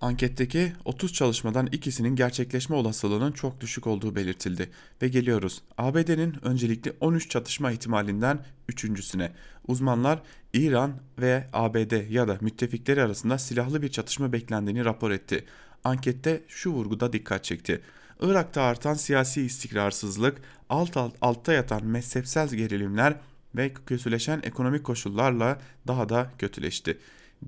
Anketteki 0.00 0.72
30 0.84 1.12
çalışmadan 1.12 1.66
ikisinin 1.66 2.16
gerçekleşme 2.16 2.76
olasılığının 2.76 3.32
çok 3.32 3.60
düşük 3.60 3.86
olduğu 3.86 4.16
belirtildi 4.16 4.70
ve 5.02 5.08
geliyoruz 5.08 5.62
ABD'nin 5.78 6.36
öncelikli 6.42 6.92
13 7.00 7.30
çatışma 7.30 7.72
ihtimalinden 7.72 8.44
üçüncüsüne. 8.68 9.32
Uzmanlar 9.68 10.22
İran 10.52 10.92
ve 11.18 11.48
ABD 11.52 12.10
ya 12.10 12.28
da 12.28 12.38
müttefikleri 12.40 13.02
arasında 13.02 13.38
silahlı 13.38 13.82
bir 13.82 13.88
çatışma 13.88 14.32
beklendiğini 14.32 14.84
rapor 14.84 15.10
etti. 15.10 15.44
Ankette 15.84 16.42
şu 16.48 16.70
vurguda 16.70 17.12
dikkat 17.12 17.44
çekti. 17.44 17.80
Irak'ta 18.20 18.62
artan 18.62 18.94
siyasi 18.94 19.42
istikrarsızlık, 19.42 20.42
alt 20.68 20.96
alt 20.96 21.14
altta 21.20 21.52
yatan 21.52 21.86
mezhepsel 21.86 22.48
gerilimler 22.48 23.16
ve 23.56 23.74
kötüleşen 23.86 24.40
ekonomik 24.42 24.84
koşullarla 24.84 25.58
daha 25.86 26.08
da 26.08 26.30
kötüleşti. 26.38 26.98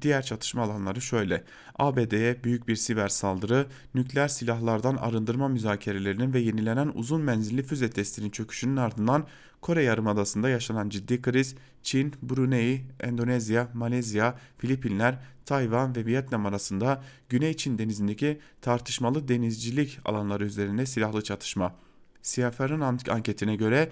Diğer 0.01 0.23
çatışma 0.23 0.63
alanları 0.63 1.01
şöyle. 1.01 1.45
ABD'ye 1.79 2.45
büyük 2.45 2.69
bir 2.69 2.77
siber 2.77 3.09
saldırı, 3.09 3.67
nükleer 3.95 4.29
silahlardan 4.29 4.97
arındırma 4.97 5.49
müzakerelerinin 5.49 6.33
ve 6.33 6.41
yenilenen 6.41 6.93
uzun 6.95 7.21
menzilli 7.21 7.63
füze 7.63 7.91
testinin 7.91 8.31
çöküşünün 8.31 8.77
ardından 8.77 9.27
Kore 9.61 9.83
Yarımadası'nda 9.83 10.49
yaşanan 10.49 10.89
ciddi 10.89 11.23
kriz, 11.23 11.55
Çin, 11.83 12.15
Brunei, 12.23 12.85
Endonezya, 13.01 13.69
Malezya, 13.75 14.39
Filipinler, 14.59 15.19
Tayvan 15.45 15.97
ve 15.97 16.07
Vietnam 16.07 16.47
arasında 16.47 17.03
Güney 17.29 17.55
Çin 17.55 17.79
denizindeki 17.79 18.41
tartışmalı 18.63 19.29
denizcilik 19.29 19.99
alanları 20.05 20.45
üzerinde 20.45 20.87
silahlı 20.87 21.23
çatışma. 21.23 21.75
CFR'ın 22.23 22.81
anketine 23.11 23.57
göre 23.57 23.91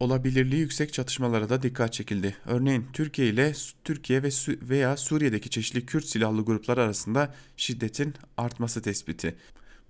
olabilirliği 0.00 0.60
yüksek 0.60 0.92
çatışmalara 0.92 1.48
da 1.48 1.62
dikkat 1.62 1.92
çekildi. 1.92 2.36
Örneğin 2.46 2.86
Türkiye 2.92 3.28
ile 3.28 3.52
Türkiye 3.84 4.22
ve 4.22 4.28
veya 4.46 4.96
Suriye'deki 4.96 5.50
çeşitli 5.50 5.86
Kürt 5.86 6.04
silahlı 6.04 6.44
gruplar 6.44 6.78
arasında 6.78 7.34
şiddetin 7.56 8.14
artması 8.36 8.82
tespiti. 8.82 9.36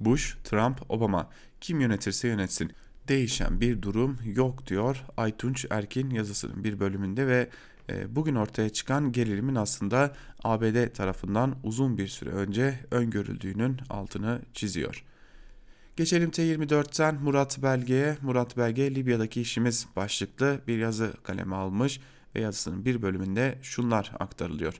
Bush, 0.00 0.36
Trump, 0.44 0.90
Obama 0.90 1.30
kim 1.60 1.80
yönetirse 1.80 2.28
yönetsin. 2.28 2.72
Değişen 3.08 3.60
bir 3.60 3.82
durum 3.82 4.18
yok 4.24 4.66
diyor 4.66 5.04
Aytunç 5.16 5.66
Erkin 5.70 6.10
yazısının 6.10 6.64
bir 6.64 6.80
bölümünde 6.80 7.26
ve 7.26 7.48
e, 7.90 8.16
bugün 8.16 8.34
ortaya 8.34 8.68
çıkan 8.68 9.12
gerilimin 9.12 9.54
aslında 9.54 10.14
ABD 10.44 10.92
tarafından 10.92 11.56
uzun 11.62 11.98
bir 11.98 12.08
süre 12.08 12.30
önce 12.30 12.80
öngörüldüğünün 12.90 13.80
altını 13.90 14.42
çiziyor. 14.54 15.04
Geçelim 15.98 16.30
T24'ten 16.30 17.14
Murat 17.14 17.62
Belge'ye. 17.62 18.18
Murat 18.22 18.56
Belge 18.56 18.94
Libya'daki 18.94 19.40
işimiz 19.40 19.86
başlıklı 19.96 20.60
bir 20.66 20.78
yazı 20.78 21.12
kaleme 21.22 21.56
almış 21.56 22.00
ve 22.34 22.40
yazısının 22.40 22.84
bir 22.84 23.02
bölümünde 23.02 23.58
şunlar 23.62 24.12
aktarılıyor. 24.18 24.74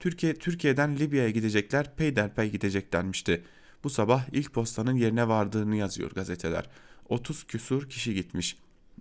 Türkiye 0.00 0.34
Türkiye'den 0.34 0.98
Libya'ya 0.98 1.30
gidecekler 1.30 1.96
peyderpey 1.96 2.50
gidecek 2.50 2.92
denmişti. 2.92 3.44
Bu 3.84 3.90
sabah 3.90 4.24
ilk 4.32 4.52
postanın 4.52 4.96
yerine 4.96 5.28
vardığını 5.28 5.76
yazıyor 5.76 6.10
gazeteler. 6.10 6.70
30 7.08 7.44
küsur 7.44 7.88
kişi 7.88 8.14
gitmiş. 8.14 8.56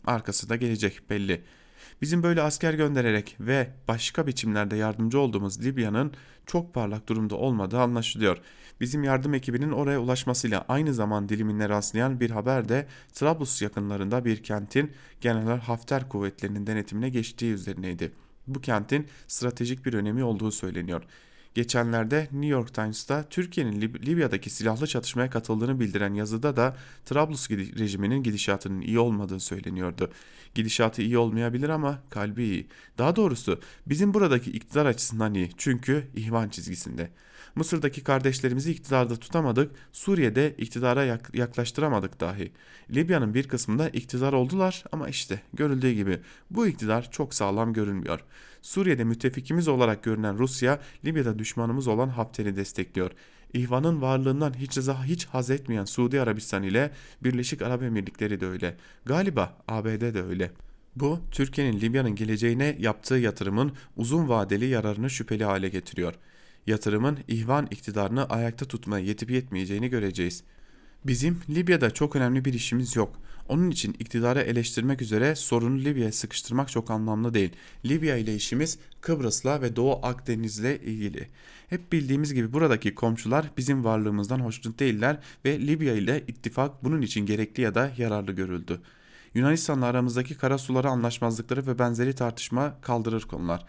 Arkası 0.05 0.49
da 0.49 0.55
gelecek 0.55 1.09
belli. 1.09 1.41
Bizim 2.01 2.23
böyle 2.23 2.41
asker 2.41 2.73
göndererek 2.73 3.35
ve 3.39 3.69
başka 3.87 4.27
biçimlerde 4.27 4.75
yardımcı 4.75 5.19
olduğumuz 5.19 5.65
Libya'nın 5.65 6.13
çok 6.45 6.73
parlak 6.73 7.09
durumda 7.09 7.35
olmadığı 7.35 7.79
anlaşılıyor. 7.79 8.37
Bizim 8.81 9.03
yardım 9.03 9.33
ekibinin 9.33 9.71
oraya 9.71 9.99
ulaşmasıyla 9.99 10.65
aynı 10.67 10.93
zaman 10.93 11.29
dilimine 11.29 11.69
rastlayan 11.69 12.19
bir 12.19 12.29
haber 12.29 12.69
de 12.69 12.87
Trablus 13.13 13.61
yakınlarında 13.61 14.25
bir 14.25 14.43
kentin 14.43 14.91
General 15.21 15.59
Hafter 15.59 16.09
kuvvetlerinin 16.09 16.67
denetimine 16.67 17.09
geçtiği 17.09 17.53
üzerineydi. 17.53 18.11
Bu 18.47 18.61
kentin 18.61 19.07
stratejik 19.27 19.85
bir 19.85 19.93
önemi 19.93 20.23
olduğu 20.23 20.51
söyleniyor. 20.51 21.03
Geçenlerde 21.55 22.21
New 22.21 22.47
York 22.47 22.73
Times'ta 22.73 23.29
Türkiye'nin 23.29 23.81
Lib 23.81 23.95
Libya'daki 23.95 24.49
silahlı 24.49 24.87
çatışmaya 24.87 25.29
katıldığını 25.29 25.79
bildiren 25.79 26.13
yazıda 26.13 26.57
da 26.57 26.77
Trablus 27.05 27.51
rejiminin 27.51 28.23
gidişatının 28.23 28.81
iyi 28.81 28.99
olmadığı 28.99 29.39
söyleniyordu. 29.39 30.11
Gidişatı 30.55 31.01
iyi 31.01 31.17
olmayabilir 31.17 31.69
ama 31.69 31.99
kalbi 32.09 32.43
iyi. 32.43 32.67
Daha 32.97 33.15
doğrusu 33.15 33.59
bizim 33.87 34.13
buradaki 34.13 34.51
iktidar 34.51 34.85
açısından 34.85 35.33
iyi 35.33 35.51
çünkü 35.57 36.07
ihvan 36.15 36.49
çizgisinde. 36.49 37.09
Mısır'daki 37.55 38.03
kardeşlerimizi 38.03 38.71
iktidarda 38.71 39.15
tutamadık, 39.15 39.71
Suriye'de 39.91 40.55
iktidara 40.57 41.19
yaklaştıramadık 41.33 42.19
dahi. 42.19 42.51
Libya'nın 42.91 43.33
bir 43.33 43.47
kısmında 43.47 43.89
iktidar 43.89 44.33
oldular 44.33 44.83
ama 44.91 45.09
işte 45.09 45.41
görüldüğü 45.53 45.91
gibi 45.91 46.19
bu 46.49 46.67
iktidar 46.67 47.11
çok 47.11 47.33
sağlam 47.33 47.73
görünmüyor. 47.73 48.19
Suriye'de 48.61 49.03
müttefikimiz 49.03 49.67
olarak 49.67 50.03
görünen 50.03 50.37
Rusya, 50.37 50.79
Libya'da 51.05 51.39
düşmanımız 51.39 51.87
olan 51.87 52.09
Hafter'i 52.09 52.55
destekliyor. 52.55 53.11
İhvanın 53.53 54.01
varlığından 54.01 54.53
hiç, 54.53 54.77
hiç 55.05 55.25
haz 55.25 55.49
etmeyen 55.49 55.85
Suudi 55.85 56.21
Arabistan 56.21 56.63
ile 56.63 56.91
Birleşik 57.23 57.61
Arap 57.61 57.83
Emirlikleri 57.83 58.39
de 58.41 58.45
öyle. 58.45 58.77
Galiba 59.05 59.57
ABD 59.67 60.13
de 60.13 60.23
öyle. 60.23 60.51
Bu, 60.95 61.19
Türkiye'nin 61.31 61.81
Libya'nın 61.81 62.15
geleceğine 62.15 62.77
yaptığı 62.79 63.15
yatırımın 63.15 63.71
uzun 63.95 64.29
vadeli 64.29 64.65
yararını 64.65 65.09
şüpheli 65.09 65.43
hale 65.43 65.69
getiriyor. 65.69 66.13
Yatırımın 66.67 67.19
ihvan 67.27 67.67
iktidarını 67.71 68.25
ayakta 68.25 68.65
tutmaya 68.65 69.05
yetip 69.05 69.31
yetmeyeceğini 69.31 69.89
göreceğiz. 69.89 70.43
Bizim 71.05 71.41
Libya'da 71.49 71.91
çok 71.91 72.15
önemli 72.15 72.45
bir 72.45 72.53
işimiz 72.53 72.95
yok. 72.95 73.21
Onun 73.49 73.71
için 73.71 73.95
iktidarı 73.99 74.41
eleştirmek 74.41 75.01
üzere 75.01 75.35
sorunu 75.35 75.79
Libya'ya 75.79 76.11
sıkıştırmak 76.11 76.69
çok 76.69 76.91
anlamlı 76.91 77.33
değil. 77.33 77.51
Libya 77.85 78.17
ile 78.17 78.35
işimiz 78.35 78.77
Kıbrıs'la 79.01 79.61
ve 79.61 79.75
Doğu 79.75 79.99
Akdeniz'le 80.05 80.81
ilgili. 80.83 81.27
Hep 81.67 81.91
bildiğimiz 81.91 82.33
gibi 82.33 82.53
buradaki 82.53 82.95
komşular 82.95 83.51
bizim 83.57 83.83
varlığımızdan 83.83 84.39
hoşnut 84.39 84.79
değiller 84.79 85.17
ve 85.45 85.67
Libya 85.67 85.93
ile 85.93 86.23
ittifak 86.27 86.83
bunun 86.83 87.01
için 87.01 87.25
gerekli 87.25 87.63
ya 87.63 87.75
da 87.75 87.91
yararlı 87.97 88.31
görüldü. 88.31 88.81
Yunanistan'la 89.33 89.85
aramızdaki 89.85 90.35
kara 90.35 90.57
suları 90.57 90.89
anlaşmazlıkları 90.89 91.67
ve 91.67 91.79
benzeri 91.79 92.15
tartışma 92.15 92.81
kaldırır 92.81 93.21
konular. 93.21 93.65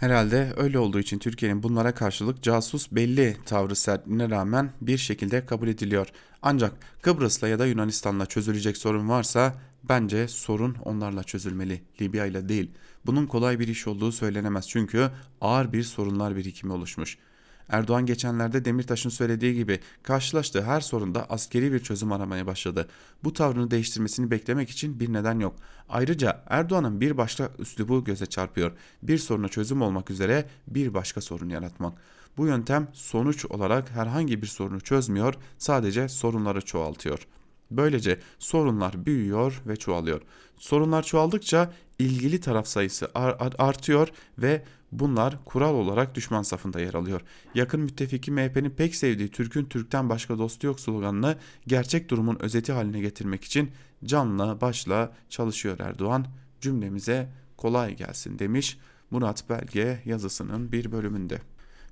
Herhalde 0.00 0.52
öyle 0.56 0.78
olduğu 0.78 0.98
için 0.98 1.18
Türkiye'nin 1.18 1.62
bunlara 1.62 1.94
karşılık 1.94 2.42
casus 2.42 2.92
belli 2.92 3.36
tavrı 3.46 3.76
sertliğine 3.76 4.30
rağmen 4.30 4.72
bir 4.80 4.98
şekilde 4.98 5.46
kabul 5.46 5.68
ediliyor. 5.68 6.06
Ancak 6.42 6.72
Kıbrıs'la 7.02 7.48
ya 7.48 7.58
da 7.58 7.66
Yunanistan'la 7.66 8.26
çözülecek 8.26 8.76
sorun 8.76 9.08
varsa 9.08 9.54
bence 9.84 10.28
sorun 10.28 10.76
onlarla 10.84 11.24
çözülmeli, 11.24 11.82
Libya 12.00 12.26
ile 12.26 12.48
değil. 12.48 12.70
Bunun 13.06 13.26
kolay 13.26 13.58
bir 13.58 13.68
iş 13.68 13.86
olduğu 13.86 14.12
söylenemez 14.12 14.68
çünkü 14.68 15.10
ağır 15.40 15.72
bir 15.72 15.82
sorunlar 15.82 16.36
birikimi 16.36 16.72
oluşmuş.'' 16.72 17.29
Erdoğan 17.70 18.06
geçenlerde 18.06 18.64
Demirtaş'ın 18.64 19.10
söylediği 19.10 19.54
gibi 19.54 19.80
karşılaştığı 20.02 20.62
her 20.62 20.80
sorunda 20.80 21.26
askeri 21.30 21.72
bir 21.72 21.78
çözüm 21.78 22.12
aramaya 22.12 22.46
başladı. 22.46 22.88
Bu 23.24 23.32
tavrını 23.32 23.70
değiştirmesini 23.70 24.30
beklemek 24.30 24.70
için 24.70 25.00
bir 25.00 25.12
neden 25.12 25.40
yok. 25.40 25.56
Ayrıca 25.88 26.42
Erdoğan'ın 26.46 27.00
bir 27.00 27.16
başka 27.16 27.50
üslubu 27.58 28.04
göze 28.04 28.26
çarpıyor. 28.26 28.72
Bir 29.02 29.18
soruna 29.18 29.48
çözüm 29.48 29.82
olmak 29.82 30.10
üzere 30.10 30.48
bir 30.66 30.94
başka 30.94 31.20
sorun 31.20 31.48
yaratmak. 31.48 31.98
Bu 32.36 32.46
yöntem 32.46 32.88
sonuç 32.92 33.46
olarak 33.46 33.90
herhangi 33.90 34.42
bir 34.42 34.46
sorunu 34.46 34.80
çözmüyor, 34.80 35.34
sadece 35.58 36.08
sorunları 36.08 36.60
çoğaltıyor. 36.60 37.26
Böylece 37.70 38.20
sorunlar 38.38 39.06
büyüyor 39.06 39.62
ve 39.66 39.76
çoğalıyor. 39.76 40.20
Sorunlar 40.56 41.02
çoğaldıkça 41.02 41.72
ilgili 41.98 42.40
taraf 42.40 42.66
sayısı 42.66 43.10
artıyor 43.58 44.08
ve 44.38 44.64
Bunlar 44.92 45.44
kural 45.44 45.74
olarak 45.74 46.14
düşman 46.14 46.42
safında 46.42 46.80
yer 46.80 46.94
alıyor. 46.94 47.20
Yakın 47.54 47.80
müttefiki 47.80 48.30
MHP'nin 48.30 48.70
pek 48.70 48.94
sevdiği 48.94 49.30
Türk'ün 49.30 49.64
Türk'ten 49.64 50.08
başka 50.08 50.38
dostu 50.38 50.66
yok 50.66 50.80
sloganını 50.80 51.36
gerçek 51.66 52.08
durumun 52.08 52.36
özeti 52.40 52.72
haline 52.72 53.00
getirmek 53.00 53.44
için 53.44 53.70
canla 54.04 54.60
başla 54.60 55.12
çalışıyor 55.28 55.78
Erdoğan. 55.78 56.26
Cümlemize 56.60 57.28
kolay 57.56 57.96
gelsin 57.96 58.38
demiş 58.38 58.78
Murat 59.10 59.50
Belge 59.50 60.02
yazısının 60.04 60.72
bir 60.72 60.92
bölümünde. 60.92 61.38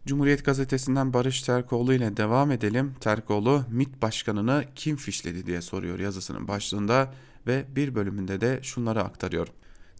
Cumhuriyet 0.07 0.45
gazetesinden 0.45 1.13
Barış 1.13 1.43
Terkoğlu 1.43 1.95
ile 1.95 2.17
devam 2.17 2.51
edelim. 2.51 2.95
Terkoğlu 3.01 3.65
MİT 3.71 4.03
başkanını 4.03 4.65
kim 4.75 4.97
fişledi 4.97 5.47
diye 5.47 5.63
soruyor 5.63 5.99
yazısının 5.99 6.49
başlığında 6.49 7.15
ve 7.47 7.65
bir 7.77 7.95
bölümünde 7.95 8.41
de 8.41 8.61
şunları 8.63 9.05
aktarıyor. 9.05 9.49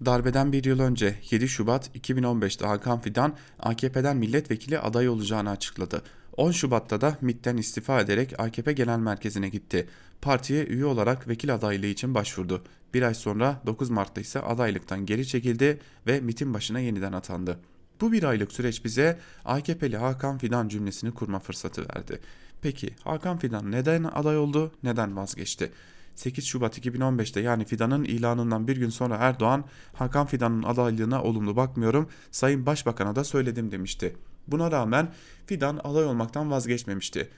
Darbeden 0.05 0.53
bir 0.53 0.65
yıl 0.65 0.81
önce 0.81 1.15
7 1.31 1.49
Şubat 1.49 1.97
2015'te 1.97 2.67
Hakan 2.67 3.01
Fidan 3.01 3.37
AKP'den 3.61 4.17
milletvekili 4.17 4.79
aday 4.79 5.09
olacağını 5.09 5.51
açıkladı. 5.51 6.03
10 6.37 6.51
Şubat'ta 6.51 7.01
da 7.01 7.17
MİT'ten 7.21 7.57
istifa 7.57 8.01
ederek 8.01 8.41
AKP 8.41 8.73
Genel 8.73 8.99
Merkezi'ne 8.99 9.49
gitti. 9.49 9.89
Partiye 10.23 10.65
üye 10.65 10.85
olarak 10.85 11.29
vekil 11.29 11.55
adaylığı 11.55 11.87
için 11.87 12.15
başvurdu. 12.15 12.65
Bir 12.95 13.03
ay 13.03 13.15
sonra 13.15 13.63
9 13.67 13.91
Mart'ta 13.91 14.21
ise 14.21 14.41
adaylıktan 14.41 15.07
geri 15.07 15.27
çekildi 15.27 15.81
ve 16.07 16.21
MİT'in 16.21 16.55
başına 16.55 16.81
yeniden 16.81 17.13
atandı. 17.13 17.59
Bu 18.01 18.13
bir 18.13 18.23
aylık 18.23 18.53
süreç 18.53 18.85
bize 18.85 19.19
AKP'li 19.45 19.97
Hakan 19.97 20.39
Fidan 20.39 20.69
cümlesini 20.69 21.15
kurma 21.15 21.39
fırsatı 21.39 21.83
verdi. 21.83 22.21
Peki 22.63 22.95
Hakan 23.05 23.39
Fidan 23.39 23.73
neden 23.73 24.05
aday 24.05 24.39
oldu, 24.39 24.73
neden 24.83 25.17
vazgeçti? 25.17 25.73
8 26.19 26.45
Şubat 26.45 26.79
2015'te 26.79 27.41
yani 27.41 27.65
Fidan'ın 27.65 28.05
ilanından 28.05 28.69
bir 28.69 28.77
gün 28.77 28.89
sonra 28.89 29.17
Erdoğan 29.17 29.65
Hakan 29.93 30.27
Fidan'ın 30.27 30.63
adaylığına 30.63 31.23
olumlu 31.23 31.57
bakmıyorum 31.57 32.09
Sayın 32.31 32.67
Başbakan'a 32.67 33.17
da 33.17 33.25
söyledim 33.25 33.73
demişti. 33.73 34.17
Buna 34.47 34.71
rağmen 34.71 35.13
Fidan 35.47 35.81
aday 35.85 36.05
olmaktan 36.05 36.51
vazgeçmemişti. 36.51 37.29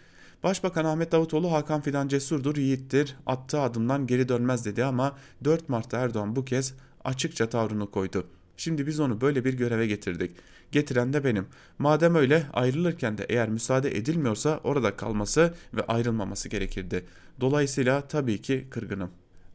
Başbakan 0.43 0.85
Ahmet 0.85 1.13
Davutoğlu 1.13 1.53
Hakan 1.53 1.81
Fidan 1.81 2.09
cesurdur, 2.09 2.57
yiğittir, 2.57 3.17
attığı 3.27 3.61
adımdan 3.61 4.07
geri 4.07 4.29
dönmez 4.29 4.65
dedi 4.65 4.85
ama 4.85 5.17
4 5.45 5.69
Mart'ta 5.69 5.99
Erdoğan 5.99 6.37
bu 6.37 6.45
kez 6.45 6.75
açıkça 7.05 7.49
tavrını 7.49 7.91
koydu. 7.91 8.27
Şimdi 8.61 8.87
biz 8.87 9.01
onu 9.01 9.21
böyle 9.21 9.45
bir 9.45 9.55
göreve 9.55 9.87
getirdik. 9.87 10.31
Getiren 10.73 11.13
de 11.13 11.25
benim. 11.25 11.47
Madem 11.79 12.15
öyle 12.15 12.47
ayrılırken 12.53 13.19
de 13.19 13.27
eğer 13.29 13.49
müsaade 13.49 13.97
edilmiyorsa 13.97 14.61
orada 14.65 14.97
kalması 14.97 15.55
ve 15.75 15.83
ayrılmaması 15.87 16.49
gerekirdi. 16.49 17.05
Dolayısıyla 17.41 18.01
tabii 18.01 18.43
ki 18.43 18.67
kırgınım. 18.71 19.11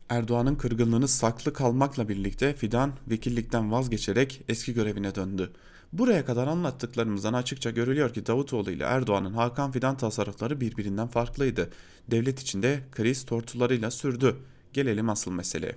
Erdoğan'ın 0.10 0.56
kırgınlığını 0.56 1.08
saklı 1.08 1.54
kalmakla 1.54 2.10
birlikte 2.10 2.54
Fidan 2.54 2.94
vekillikten 3.10 3.72
vazgeçerek 3.72 4.42
eski 4.50 4.74
görevine 4.74 5.16
döndü. 5.16 5.52
Buraya 5.94 6.26
kadar 6.26 6.48
anlattıklarımızdan 6.48 7.34
açıkça 7.34 7.72
görülüyor 7.72 8.14
ki 8.14 8.26
Davutoğlu 8.26 8.72
ile 8.72 8.84
Erdoğan'ın 8.84 9.34
Hakan 9.34 9.72
Fidan 9.72 9.98
tasarrufları 9.98 10.62
birbirinden 10.62 11.08
farklıydı. 11.08 11.70
Devlet 12.12 12.40
içinde 12.40 12.80
kriz 12.92 13.26
tortularıyla 13.26 13.92
sürdü. 13.92 14.36
Gelelim 14.74 15.10
asıl 15.10 15.32
meseleye. 15.32 15.76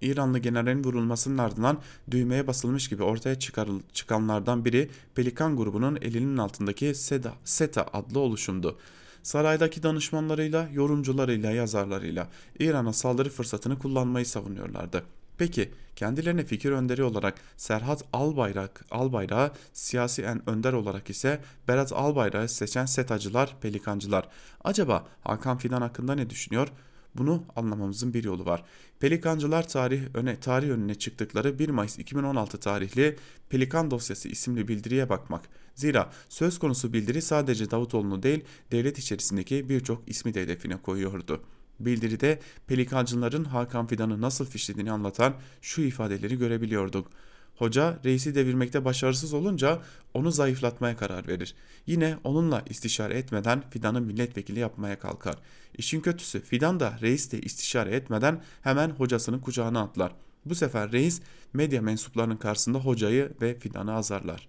İranlı 0.00 0.38
generalin 0.38 0.84
vurulmasının 0.84 1.38
ardından 1.38 1.78
düğmeye 2.10 2.46
basılmış 2.46 2.88
gibi 2.88 3.02
ortaya 3.02 3.38
çıkarıl, 3.38 3.80
çıkanlardan 3.92 4.64
biri 4.64 4.90
Pelikan 5.14 5.56
grubunun 5.56 5.98
elinin 6.02 6.36
altındaki 6.36 6.94
SETA, 6.94 7.32
SETA 7.44 7.86
adlı 7.92 8.20
oluşumdu. 8.20 8.78
Saraydaki 9.22 9.82
danışmanlarıyla, 9.82 10.68
yorumcularıyla, 10.72 11.50
yazarlarıyla 11.50 12.28
İran'a 12.58 12.92
saldırı 12.92 13.30
fırsatını 13.30 13.78
kullanmayı 13.78 14.26
savunuyorlardı. 14.26 15.02
Peki 15.38 15.70
kendilerine 15.96 16.44
fikir 16.44 16.72
önderi 16.72 17.04
olarak 17.04 17.34
Serhat 17.56 18.04
Albayrak, 18.12 18.84
Albayrak'ı 18.90 19.58
siyasi 19.72 20.22
en 20.22 20.50
önder 20.50 20.72
olarak 20.72 21.10
ise 21.10 21.40
Berat 21.68 21.92
Albayrak'ı 21.92 22.54
seçen 22.54 22.86
SETA'cılar, 22.86 23.56
Pelikancılar 23.60 24.28
acaba 24.64 25.06
Hakan 25.24 25.58
Fidan 25.58 25.82
hakkında 25.82 26.14
ne 26.14 26.30
düşünüyor? 26.30 26.68
Bunu 27.14 27.44
anlamamızın 27.56 28.14
bir 28.14 28.24
yolu 28.24 28.46
var. 28.46 28.64
Pelikancılar 29.00 29.68
tarih 29.68 30.02
öne 30.14 30.40
tarih 30.40 30.68
önüne 30.68 30.94
çıktıkları 30.94 31.58
1 31.58 31.68
Mayıs 31.68 31.98
2016 31.98 32.60
tarihli 32.60 33.16
Pelikan 33.48 33.90
dosyası 33.90 34.28
isimli 34.28 34.68
bildiriye 34.68 35.08
bakmak. 35.08 35.48
Zira 35.74 36.12
söz 36.28 36.58
konusu 36.58 36.92
bildiri 36.92 37.22
sadece 37.22 37.70
Davutoğlu'nu 37.70 38.22
değil 38.22 38.44
devlet 38.72 38.98
içerisindeki 38.98 39.68
birçok 39.68 40.08
ismi 40.08 40.34
de 40.34 40.42
hedefine 40.42 40.76
koyuyordu. 40.76 41.42
Bildiride 41.80 42.40
pelikancıların 42.66 43.44
Hakan 43.44 43.86
Fidan'ı 43.86 44.20
nasıl 44.20 44.46
fişlediğini 44.46 44.92
anlatan 44.92 45.34
şu 45.62 45.82
ifadeleri 45.82 46.38
görebiliyorduk. 46.38 47.10
Hoca 47.58 47.98
reisi 48.04 48.34
devirmekte 48.34 48.84
başarısız 48.84 49.34
olunca 49.34 49.82
onu 50.14 50.30
zayıflatmaya 50.30 50.96
karar 50.96 51.28
verir. 51.28 51.54
Yine 51.86 52.16
onunla 52.24 52.62
istişare 52.68 53.18
etmeden 53.18 53.62
Fidan'ı 53.70 54.00
milletvekili 54.00 54.60
yapmaya 54.60 54.98
kalkar. 54.98 55.36
İşin 55.78 56.00
kötüsü 56.00 56.40
Fidan 56.40 56.80
da 56.80 56.98
reis 57.00 57.34
istişare 57.34 57.90
etmeden 57.90 58.42
hemen 58.62 58.90
hocasının 58.90 59.38
kucağına 59.38 59.82
atlar. 59.82 60.12
Bu 60.44 60.54
sefer 60.54 60.92
reis 60.92 61.20
medya 61.52 61.82
mensuplarının 61.82 62.36
karşısında 62.36 62.78
hocayı 62.78 63.32
ve 63.42 63.58
Fidan'ı 63.58 63.94
azarlar. 63.94 64.48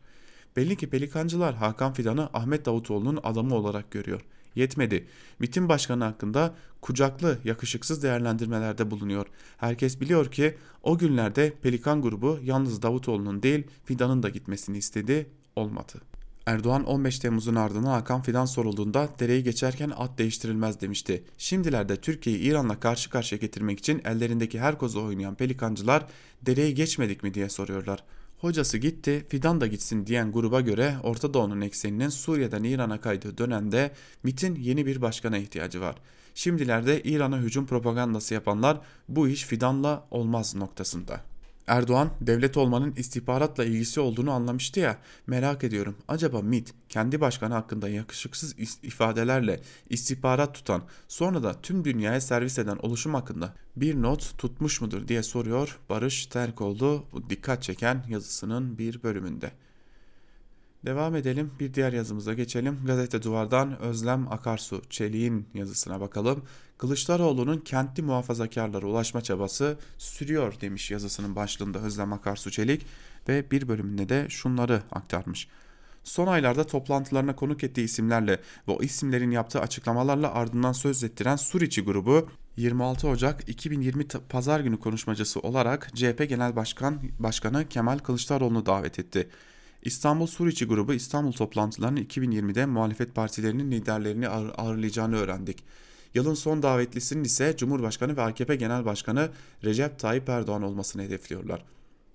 Belli 0.55 0.78
ki 0.78 0.89
pelikancılar 0.89 1.55
Hakan 1.55 1.93
Fidan'ı 1.93 2.30
Ahmet 2.34 2.66
Davutoğlu'nun 2.66 3.20
adamı 3.24 3.55
olarak 3.55 3.91
görüyor. 3.91 4.22
Yetmedi. 4.56 5.08
MİT'in 5.39 5.70
başkanı 5.70 6.04
hakkında 6.04 6.56
kucaklı, 6.82 7.38
yakışıksız 7.43 8.04
değerlendirmelerde 8.04 8.91
bulunuyor. 8.91 9.26
Herkes 9.58 10.02
biliyor 10.02 10.32
ki 10.32 10.58
o 10.84 10.97
günlerde 10.97 11.54
Pelikan 11.62 12.02
grubu 12.02 12.39
yalnız 12.43 12.82
Davutoğlu'nun 12.82 13.43
değil 13.43 13.64
Fidan'ın 13.86 14.24
da 14.24 14.30
gitmesini 14.30 14.78
istedi, 14.78 15.30
olmadı. 15.56 16.02
Erdoğan 16.45 16.86
15 16.86 17.20
Temmuz'un 17.20 17.56
ardından 17.56 17.89
Hakan 17.89 18.22
Fidan 18.22 18.45
sorulduğunda 18.45 19.10
dereyi 19.20 19.43
geçerken 19.43 19.91
at 19.97 20.18
değiştirilmez 20.18 20.82
demişti. 20.82 21.24
Şimdilerde 21.38 21.95
Türkiye'yi 21.95 22.41
İran'la 22.41 22.80
karşı 22.80 23.10
karşıya 23.10 23.39
getirmek 23.39 23.80
için 23.80 24.02
ellerindeki 24.06 24.60
her 24.60 24.78
kozu 24.78 25.04
oynayan 25.04 25.36
pelikancılar 25.36 26.06
dereyi 26.41 26.76
geçmedik 26.76 27.24
mi 27.24 27.34
diye 27.34 27.50
soruyorlar. 27.50 28.04
Hocası 28.39 28.77
gitti, 28.77 29.25
Fidan 29.29 29.61
da 29.61 29.67
gitsin 29.67 30.05
diyen 30.05 30.31
gruba 30.31 30.61
göre 30.61 30.95
Orta 31.03 31.33
Doğu'nun 31.33 31.61
ekseninin 31.61 32.09
Suriye'den 32.09 32.63
İran'a 32.63 33.01
kaydığı 33.01 33.37
dönemde 33.37 33.91
MIT'in 34.23 34.55
yeni 34.55 34.85
bir 34.85 35.01
başkana 35.01 35.37
ihtiyacı 35.37 35.81
var. 35.81 35.95
Şimdilerde 36.35 37.03
İran'a 37.03 37.37
hücum 37.37 37.65
propagandası 37.65 38.33
yapanlar 38.33 38.81
bu 39.09 39.27
iş 39.27 39.43
Fidan'la 39.43 40.07
olmaz 40.11 40.55
noktasında. 40.55 41.21
Erdoğan 41.70 42.09
devlet 42.22 42.57
olmanın 42.57 42.93
istihbaratla 42.97 43.65
ilgisi 43.65 43.99
olduğunu 43.99 44.32
anlamıştı 44.32 44.80
ya 44.80 44.97
merak 45.28 45.63
ediyorum 45.63 45.95
acaba 46.07 46.41
MIT 46.41 46.74
kendi 46.89 47.22
başkanı 47.22 47.53
hakkında 47.53 47.89
yakışıksız 47.89 48.55
ifadelerle 48.84 49.59
istihbarat 49.89 50.55
tutan 50.55 50.84
sonra 51.07 51.43
da 51.43 51.61
tüm 51.61 51.86
dünyaya 51.86 52.22
servis 52.22 52.59
eden 52.59 52.78
oluşum 52.78 53.13
hakkında 53.13 53.53
bir 53.76 54.01
not 54.01 54.38
tutmuş 54.38 54.82
mudur 54.82 55.07
diye 55.07 55.24
soruyor 55.24 55.80
Barış 55.89 56.26
Terkoğlu 56.26 57.05
dikkat 57.30 57.63
çeken 57.63 58.03
yazısının 58.09 58.78
bir 58.78 59.03
bölümünde. 59.03 59.51
Devam 60.86 61.15
edelim 61.15 61.51
bir 61.59 61.73
diğer 61.73 61.93
yazımıza 61.93 62.34
geçelim. 62.34 62.80
Gazete 62.86 63.23
Duvar'dan 63.23 63.80
Özlem 63.80 64.32
Akarsu 64.32 64.82
Çelik'in 64.89 65.47
yazısına 65.53 66.01
bakalım. 66.01 66.43
Kılıçdaroğlu'nun 66.77 67.57
kentli 67.57 68.03
muhafazakarlara 68.03 68.86
ulaşma 68.86 69.21
çabası 69.21 69.77
sürüyor 69.97 70.61
demiş 70.61 70.91
yazısının 70.91 71.36
başlığında 71.36 71.80
Özlem 71.80 72.13
Akarsu 72.13 72.51
Çelik 72.51 72.86
ve 73.27 73.51
bir 73.51 73.67
bölümünde 73.67 74.09
de 74.09 74.25
şunları 74.30 74.82
aktarmış. 74.91 75.47
Son 76.03 76.27
aylarda 76.27 76.63
toplantılarına 76.63 77.36
konuk 77.36 77.63
ettiği 77.63 77.84
isimlerle 77.84 78.39
ve 78.67 78.71
o 78.71 78.84
isimlerin 78.84 79.32
yaptığı 79.32 79.61
açıklamalarla 79.61 80.34
ardından 80.34 80.71
söz 80.71 81.03
ettiren 81.03 81.36
Suriçi 81.36 81.82
grubu 81.82 82.30
26 82.57 83.07
Ocak 83.07 83.49
2020 83.49 84.07
Pazar 84.30 84.59
günü 84.59 84.80
konuşmacısı 84.80 85.39
olarak 85.39 85.91
CHP 85.95 86.30
Genel 86.30 86.55
Başkan 86.55 87.01
Başkanı 87.19 87.69
Kemal 87.69 87.97
Kılıçdaroğlu'nu 87.97 88.65
davet 88.65 88.99
etti. 88.99 89.30
İstanbul 89.84 90.27
Suriçi 90.27 90.65
grubu 90.65 90.93
İstanbul 90.93 91.32
toplantılarının 91.32 92.01
2020'de 92.01 92.65
muhalefet 92.65 93.15
partilerinin 93.15 93.71
liderlerini 93.71 94.30
ağır, 94.30 94.51
ağırlayacağını 94.57 95.17
öğrendik. 95.17 95.63
Yılın 96.13 96.34
son 96.34 96.63
davetlisinin 96.63 97.23
ise 97.23 97.57
Cumhurbaşkanı 97.57 98.17
ve 98.17 98.21
AKP 98.21 98.55
Genel 98.55 98.86
Başkanı 98.86 99.30
Recep 99.63 99.99
Tayyip 99.99 100.30
Erdoğan 100.30 100.63
olmasını 100.63 101.01
hedefliyorlar. 101.01 101.65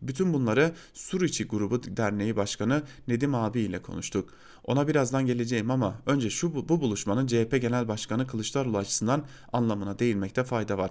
Bütün 0.02 0.32
bunları 0.32 0.72
Suriçi 0.94 1.44
Grubu 1.44 1.82
Derneği 1.82 2.36
Başkanı 2.36 2.82
Nedim 3.08 3.34
abi 3.34 3.60
ile 3.60 3.82
konuştuk. 3.82 4.30
Ona 4.64 4.88
birazdan 4.88 5.26
geleceğim 5.26 5.70
ama 5.70 5.94
önce 6.06 6.30
şu 6.30 6.68
bu 6.68 6.80
buluşmanın 6.80 7.26
CHP 7.26 7.60
Genel 7.60 7.88
Başkanı 7.88 8.26
Kılıçdaroğlu 8.26 8.78
açısından 8.78 9.24
anlamına 9.52 9.98
değinmekte 9.98 10.44
fayda 10.44 10.78
var. 10.78 10.90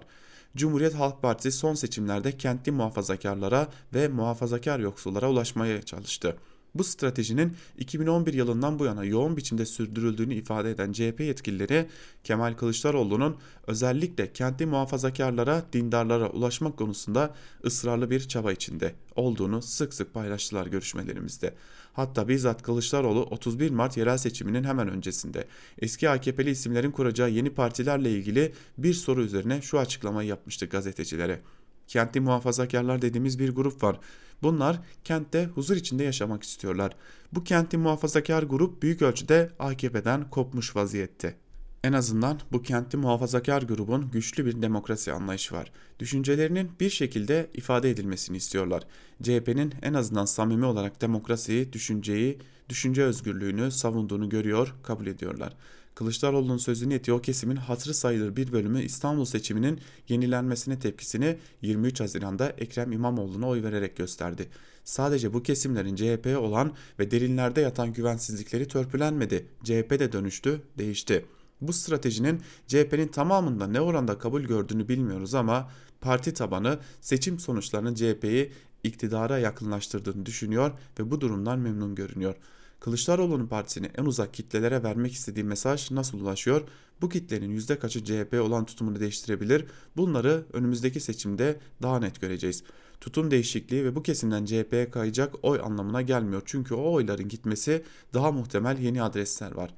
Cumhuriyet 0.55 0.93
Halk 0.93 1.21
Partisi 1.21 1.57
son 1.57 1.73
seçimlerde 1.73 2.37
kentli 2.37 2.71
muhafazakarlara 2.71 3.67
ve 3.93 4.07
muhafazakar 4.07 4.79
yoksullara 4.79 5.29
ulaşmaya 5.29 5.81
çalıştı. 5.81 6.37
Bu 6.75 6.83
stratejinin 6.83 7.53
2011 7.77 8.33
yılından 8.33 8.79
bu 8.79 8.85
yana 8.85 9.03
yoğun 9.03 9.37
biçimde 9.37 9.65
sürdürüldüğünü 9.65 10.33
ifade 10.33 10.71
eden 10.71 10.91
CHP 10.91 11.19
yetkilileri 11.19 11.87
Kemal 12.23 12.53
Kılıçdaroğlu'nun 12.53 13.37
özellikle 13.67 14.33
kentli 14.33 14.65
muhafazakarlara, 14.65 15.63
dindarlara 15.73 16.29
ulaşmak 16.29 16.77
konusunda 16.77 17.35
ısrarlı 17.65 18.09
bir 18.09 18.27
çaba 18.27 18.51
içinde 18.51 18.95
olduğunu 19.15 19.61
sık 19.61 19.93
sık 19.93 20.13
paylaştılar 20.13 20.67
görüşmelerimizde. 20.67 21.53
Hatta 21.93 22.27
bizzat 22.27 22.63
Kılıçdaroğlu 22.63 23.23
31 23.23 23.71
Mart 23.71 23.97
yerel 23.97 24.17
seçiminin 24.17 24.63
hemen 24.63 24.87
öncesinde 24.87 25.47
eski 25.79 26.09
AKP'li 26.09 26.49
isimlerin 26.49 26.91
kuracağı 26.91 27.29
yeni 27.29 27.49
partilerle 27.49 28.11
ilgili 28.11 28.53
bir 28.77 28.93
soru 28.93 29.23
üzerine 29.23 29.61
şu 29.61 29.79
açıklamayı 29.79 30.29
yapmıştı 30.29 30.65
gazetecilere. 30.65 31.41
Kentli 31.87 32.19
muhafazakarlar 32.19 33.01
dediğimiz 33.01 33.39
bir 33.39 33.55
grup 33.55 33.83
var. 33.83 33.99
Bunlar 34.43 34.79
kentte 35.03 35.45
huzur 35.45 35.75
içinde 35.75 36.03
yaşamak 36.03 36.43
istiyorlar. 36.43 36.95
Bu 37.33 37.43
kentli 37.43 37.77
muhafazakar 37.77 38.43
grup 38.43 38.81
büyük 38.81 39.01
ölçüde 39.01 39.51
AKP'den 39.59 40.29
kopmuş 40.29 40.75
vaziyette. 40.75 41.35
En 41.83 41.93
azından 41.93 42.39
bu 42.51 42.61
kentli 42.61 42.97
muhafazakar 42.97 43.61
grubun 43.61 44.11
güçlü 44.11 44.45
bir 44.45 44.61
demokrasi 44.61 45.13
anlayışı 45.13 45.55
var. 45.55 45.71
Düşüncelerinin 45.99 46.71
bir 46.79 46.89
şekilde 46.89 47.49
ifade 47.53 47.89
edilmesini 47.89 48.37
istiyorlar. 48.37 48.83
CHP'nin 49.23 49.73
en 49.81 49.93
azından 49.93 50.25
samimi 50.25 50.65
olarak 50.65 51.01
demokrasiyi, 51.01 51.73
düşünceyi, 51.73 52.39
düşünce 52.69 53.03
özgürlüğünü 53.03 53.71
savunduğunu 53.71 54.29
görüyor, 54.29 54.73
kabul 54.83 55.07
ediyorlar. 55.07 55.55
Kılıçdaroğlu'nun 55.95 56.57
sözünü 56.57 56.93
ettiği 56.93 57.13
o 57.13 57.21
kesimin 57.21 57.55
hatırı 57.55 57.93
sayılır 57.93 58.35
bir 58.35 58.51
bölümü 58.51 58.83
İstanbul 58.83 59.25
seçiminin 59.25 59.79
yenilenmesine 60.09 60.79
tepkisini 60.79 61.37
23 61.61 61.99
Haziran'da 61.99 62.49
Ekrem 62.49 62.91
İmamoğlu'na 62.91 63.47
oy 63.47 63.63
vererek 63.63 63.97
gösterdi. 63.97 64.49
Sadece 64.83 65.33
bu 65.33 65.43
kesimlerin 65.43 65.95
CHP'ye 65.95 66.37
olan 66.37 66.73
ve 66.99 67.11
derinlerde 67.11 67.61
yatan 67.61 67.93
güvensizlikleri 67.93 68.67
törpülenmedi. 68.67 69.47
CHP 69.63 69.89
de 69.99 70.11
dönüştü, 70.11 70.61
değişti. 70.77 71.25
Bu 71.61 71.73
stratejinin 71.73 72.41
CHP'nin 72.67 73.07
tamamında 73.07 73.67
ne 73.67 73.81
oranda 73.81 74.17
kabul 74.17 74.41
gördüğünü 74.41 74.87
bilmiyoruz 74.87 75.35
ama 75.35 75.71
parti 76.01 76.33
tabanı 76.33 76.79
seçim 77.01 77.39
sonuçlarının 77.39 77.95
CHP'yi 77.95 78.51
iktidara 78.83 79.39
yakınlaştırdığını 79.39 80.25
düşünüyor 80.25 80.71
ve 80.99 81.11
bu 81.11 81.21
durumdan 81.21 81.59
memnun 81.59 81.95
görünüyor. 81.95 82.35
Kılıçdaroğlu'nun 82.83 83.47
partisini 83.47 83.89
en 83.97 84.05
uzak 84.05 84.33
kitlelere 84.33 84.83
vermek 84.83 85.13
istediği 85.13 85.43
mesaj 85.43 85.91
nasıl 85.91 86.19
ulaşıyor? 86.19 86.61
Bu 87.01 87.09
kitlenin 87.09 87.49
yüzde 87.49 87.79
kaçı 87.79 88.03
CHP 88.03 88.33
olan 88.41 88.65
tutumunu 88.65 88.99
değiştirebilir? 88.99 89.65
Bunları 89.97 90.45
önümüzdeki 90.53 90.99
seçimde 90.99 91.59
daha 91.81 91.99
net 91.99 92.21
göreceğiz. 92.21 92.63
Tutum 93.01 93.31
değişikliği 93.31 93.85
ve 93.85 93.95
bu 93.95 94.03
kesimden 94.03 94.45
CHP'ye 94.45 94.91
kayacak 94.91 95.35
oy 95.43 95.59
anlamına 95.63 96.01
gelmiyor. 96.01 96.41
Çünkü 96.45 96.73
o 96.73 96.91
oyların 96.93 97.27
gitmesi 97.27 97.83
daha 98.13 98.31
muhtemel 98.31 98.77
yeni 98.77 99.03
adresler 99.03 99.51
var. 99.51 99.73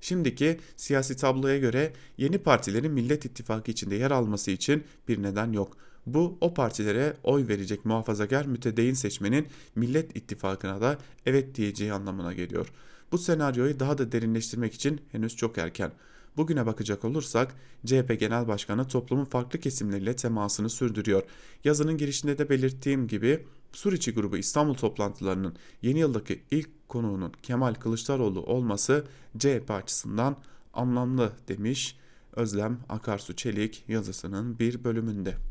Şimdiki 0.00 0.60
siyasi 0.76 1.16
tabloya 1.16 1.58
göre 1.58 1.92
yeni 2.18 2.38
partilerin 2.38 2.92
Millet 2.92 3.24
İttifakı 3.24 3.70
içinde 3.70 3.94
yer 3.94 4.10
alması 4.10 4.50
için 4.50 4.84
bir 5.08 5.22
neden 5.22 5.52
yok. 5.52 5.76
Bu 6.06 6.38
o 6.40 6.54
partilere 6.54 7.16
oy 7.24 7.48
verecek 7.48 7.84
muhafazakar 7.84 8.46
mütedeyyin 8.46 8.94
seçmenin 8.94 9.46
Millet 9.74 10.16
İttifakı'na 10.16 10.80
da 10.80 10.98
evet 11.26 11.54
diyeceği 11.54 11.92
anlamına 11.92 12.32
geliyor. 12.32 12.72
Bu 13.12 13.18
senaryoyu 13.18 13.80
daha 13.80 13.98
da 13.98 14.12
derinleştirmek 14.12 14.74
için 14.74 15.00
henüz 15.12 15.36
çok 15.36 15.58
erken. 15.58 15.92
Bugüne 16.36 16.66
bakacak 16.66 17.04
olursak 17.04 17.54
CHP 17.86 18.20
Genel 18.20 18.48
Başkanı 18.48 18.88
toplumun 18.88 19.24
farklı 19.24 19.60
kesimleriyle 19.60 20.16
temasını 20.16 20.70
sürdürüyor. 20.70 21.22
Yazının 21.64 21.96
girişinde 21.96 22.38
de 22.38 22.50
belirttiğim 22.50 23.08
gibi 23.08 23.46
Suriçi 23.72 24.14
grubu 24.14 24.36
İstanbul 24.36 24.74
toplantılarının 24.74 25.56
yeni 25.82 25.98
yıldaki 25.98 26.42
ilk 26.50 26.88
konuğunun 26.88 27.32
Kemal 27.42 27.74
Kılıçdaroğlu 27.74 28.42
olması 28.42 29.04
CHP 29.38 29.70
açısından 29.70 30.36
anlamlı 30.74 31.32
demiş 31.48 31.96
Özlem 32.36 32.78
Akarsu 32.88 33.36
Çelik 33.36 33.84
yazısının 33.88 34.58
bir 34.58 34.84
bölümünde. 34.84 35.49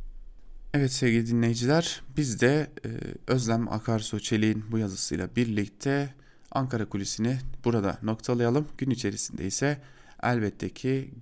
Evet 0.73 0.91
sevgili 0.91 1.27
dinleyiciler 1.27 2.01
biz 2.17 2.41
de 2.41 2.71
e, 2.85 2.89
Özlem 3.27 3.73
Akarsu 3.73 4.19
Çelik'in 4.19 4.71
bu 4.71 4.77
yazısıyla 4.77 5.35
birlikte 5.35 6.13
Ankara 6.51 6.89
kulisini 6.89 7.37
burada 7.65 7.97
noktalayalım. 8.03 8.67
Gün 8.77 8.89
içerisinde 8.89 9.45
ise 9.45 9.81
elbette 10.23 10.69
ki 10.69 11.13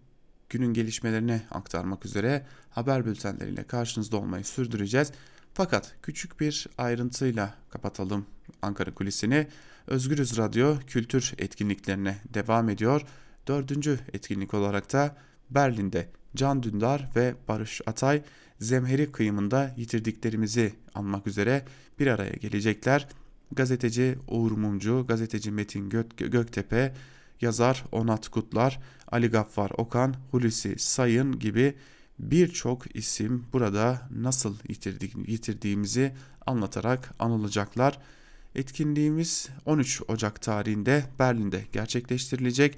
günün 0.49 0.73
gelişmelerini 0.73 1.41
aktarmak 1.51 2.05
üzere 2.05 2.45
haber 2.69 3.05
bültenleriyle 3.05 3.63
karşınızda 3.63 4.17
olmayı 4.17 4.43
sürdüreceğiz. 4.43 5.11
Fakat 5.53 5.95
küçük 6.01 6.39
bir 6.39 6.67
ayrıntıyla 6.77 7.53
kapatalım 7.69 8.25
Ankara 8.61 8.93
kulisini. 8.93 9.47
Özgürüz 9.87 10.37
Radyo 10.37 10.77
kültür 10.87 11.33
etkinliklerine 11.37 12.17
devam 12.33 12.69
ediyor. 12.69 13.01
Dördüncü 13.47 13.99
etkinlik 14.13 14.53
olarak 14.53 14.93
da 14.93 15.15
Berlin'de 15.49 16.09
Can 16.35 16.63
Dündar 16.63 17.09
ve 17.15 17.35
Barış 17.47 17.81
Atay 17.85 18.23
zemheri 18.59 19.11
kıyımında 19.11 19.73
yitirdiklerimizi 19.77 20.73
anmak 20.95 21.27
üzere 21.27 21.65
bir 21.99 22.07
araya 22.07 22.33
gelecekler. 22.33 23.07
Gazeteci 23.51 24.17
Uğur 24.27 24.51
Mumcu, 24.51 25.05
gazeteci 25.07 25.51
Metin 25.51 25.89
Gök 25.89 26.17
Göktepe, 26.17 26.93
yazar 27.41 27.83
Onat 27.91 28.27
Kutlar, 28.27 28.79
Ali 29.11 29.27
Gaffar 29.27 29.71
Okan, 29.77 30.15
Hulusi 30.31 30.79
Sayın 30.79 31.39
gibi 31.39 31.75
birçok 32.19 32.95
isim 32.95 33.45
burada 33.53 34.01
nasıl 34.15 34.55
yitirdik, 34.69 35.29
yitirdiğimizi 35.29 36.13
anlatarak 36.45 37.13
anılacaklar. 37.19 37.99
Etkinliğimiz 38.55 39.49
13 39.65 40.01
Ocak 40.07 40.41
tarihinde 40.41 41.03
Berlin'de 41.19 41.63
gerçekleştirilecek. 41.73 42.77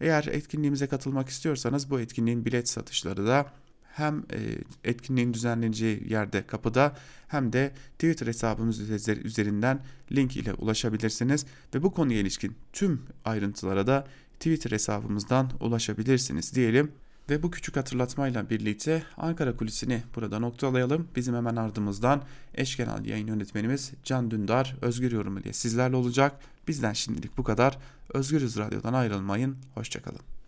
Eğer 0.00 0.24
etkinliğimize 0.24 0.86
katılmak 0.86 1.28
istiyorsanız 1.28 1.90
bu 1.90 2.00
etkinliğin 2.00 2.44
bilet 2.44 2.68
satışları 2.68 3.26
da 3.26 3.46
hem 3.92 4.18
e, 4.18 4.38
etkinliğin 4.84 5.34
düzenleneceği 5.34 6.12
yerde 6.12 6.46
kapıda 6.46 6.96
hem 7.28 7.52
de 7.52 7.72
Twitter 7.92 8.26
hesabımız 8.26 8.80
üzerinden 9.08 9.80
link 10.12 10.36
ile 10.36 10.54
ulaşabilirsiniz 10.54 11.46
ve 11.74 11.82
bu 11.82 11.92
konuya 11.92 12.20
ilişkin 12.20 12.56
tüm 12.72 13.02
ayrıntılara 13.24 13.86
da 13.86 14.06
Twitter 14.34 14.70
hesabımızdan 14.70 15.50
ulaşabilirsiniz 15.60 16.54
diyelim. 16.54 16.92
Ve 17.30 17.42
bu 17.42 17.50
küçük 17.50 17.76
hatırlatmayla 17.76 18.50
birlikte 18.50 19.02
Ankara 19.16 19.56
kulisini 19.56 20.02
burada 20.16 20.38
noktalayalım. 20.38 21.08
Bizim 21.16 21.34
hemen 21.34 21.56
ardımızdan 21.56 22.22
eş 22.54 22.76
genel 22.76 23.04
yayın 23.04 23.26
yönetmenimiz 23.26 23.92
Can 24.04 24.30
Dündar 24.30 24.76
Özgür 24.82 25.12
Yorum 25.12 25.38
ile 25.38 25.52
sizlerle 25.52 25.96
olacak. 25.96 26.40
Bizden 26.68 26.92
şimdilik 26.92 27.38
bu 27.38 27.44
kadar. 27.44 27.78
Özgürüz 28.14 28.56
Radyo'dan 28.56 28.92
ayrılmayın. 28.92 29.56
Hoşçakalın. 29.74 30.41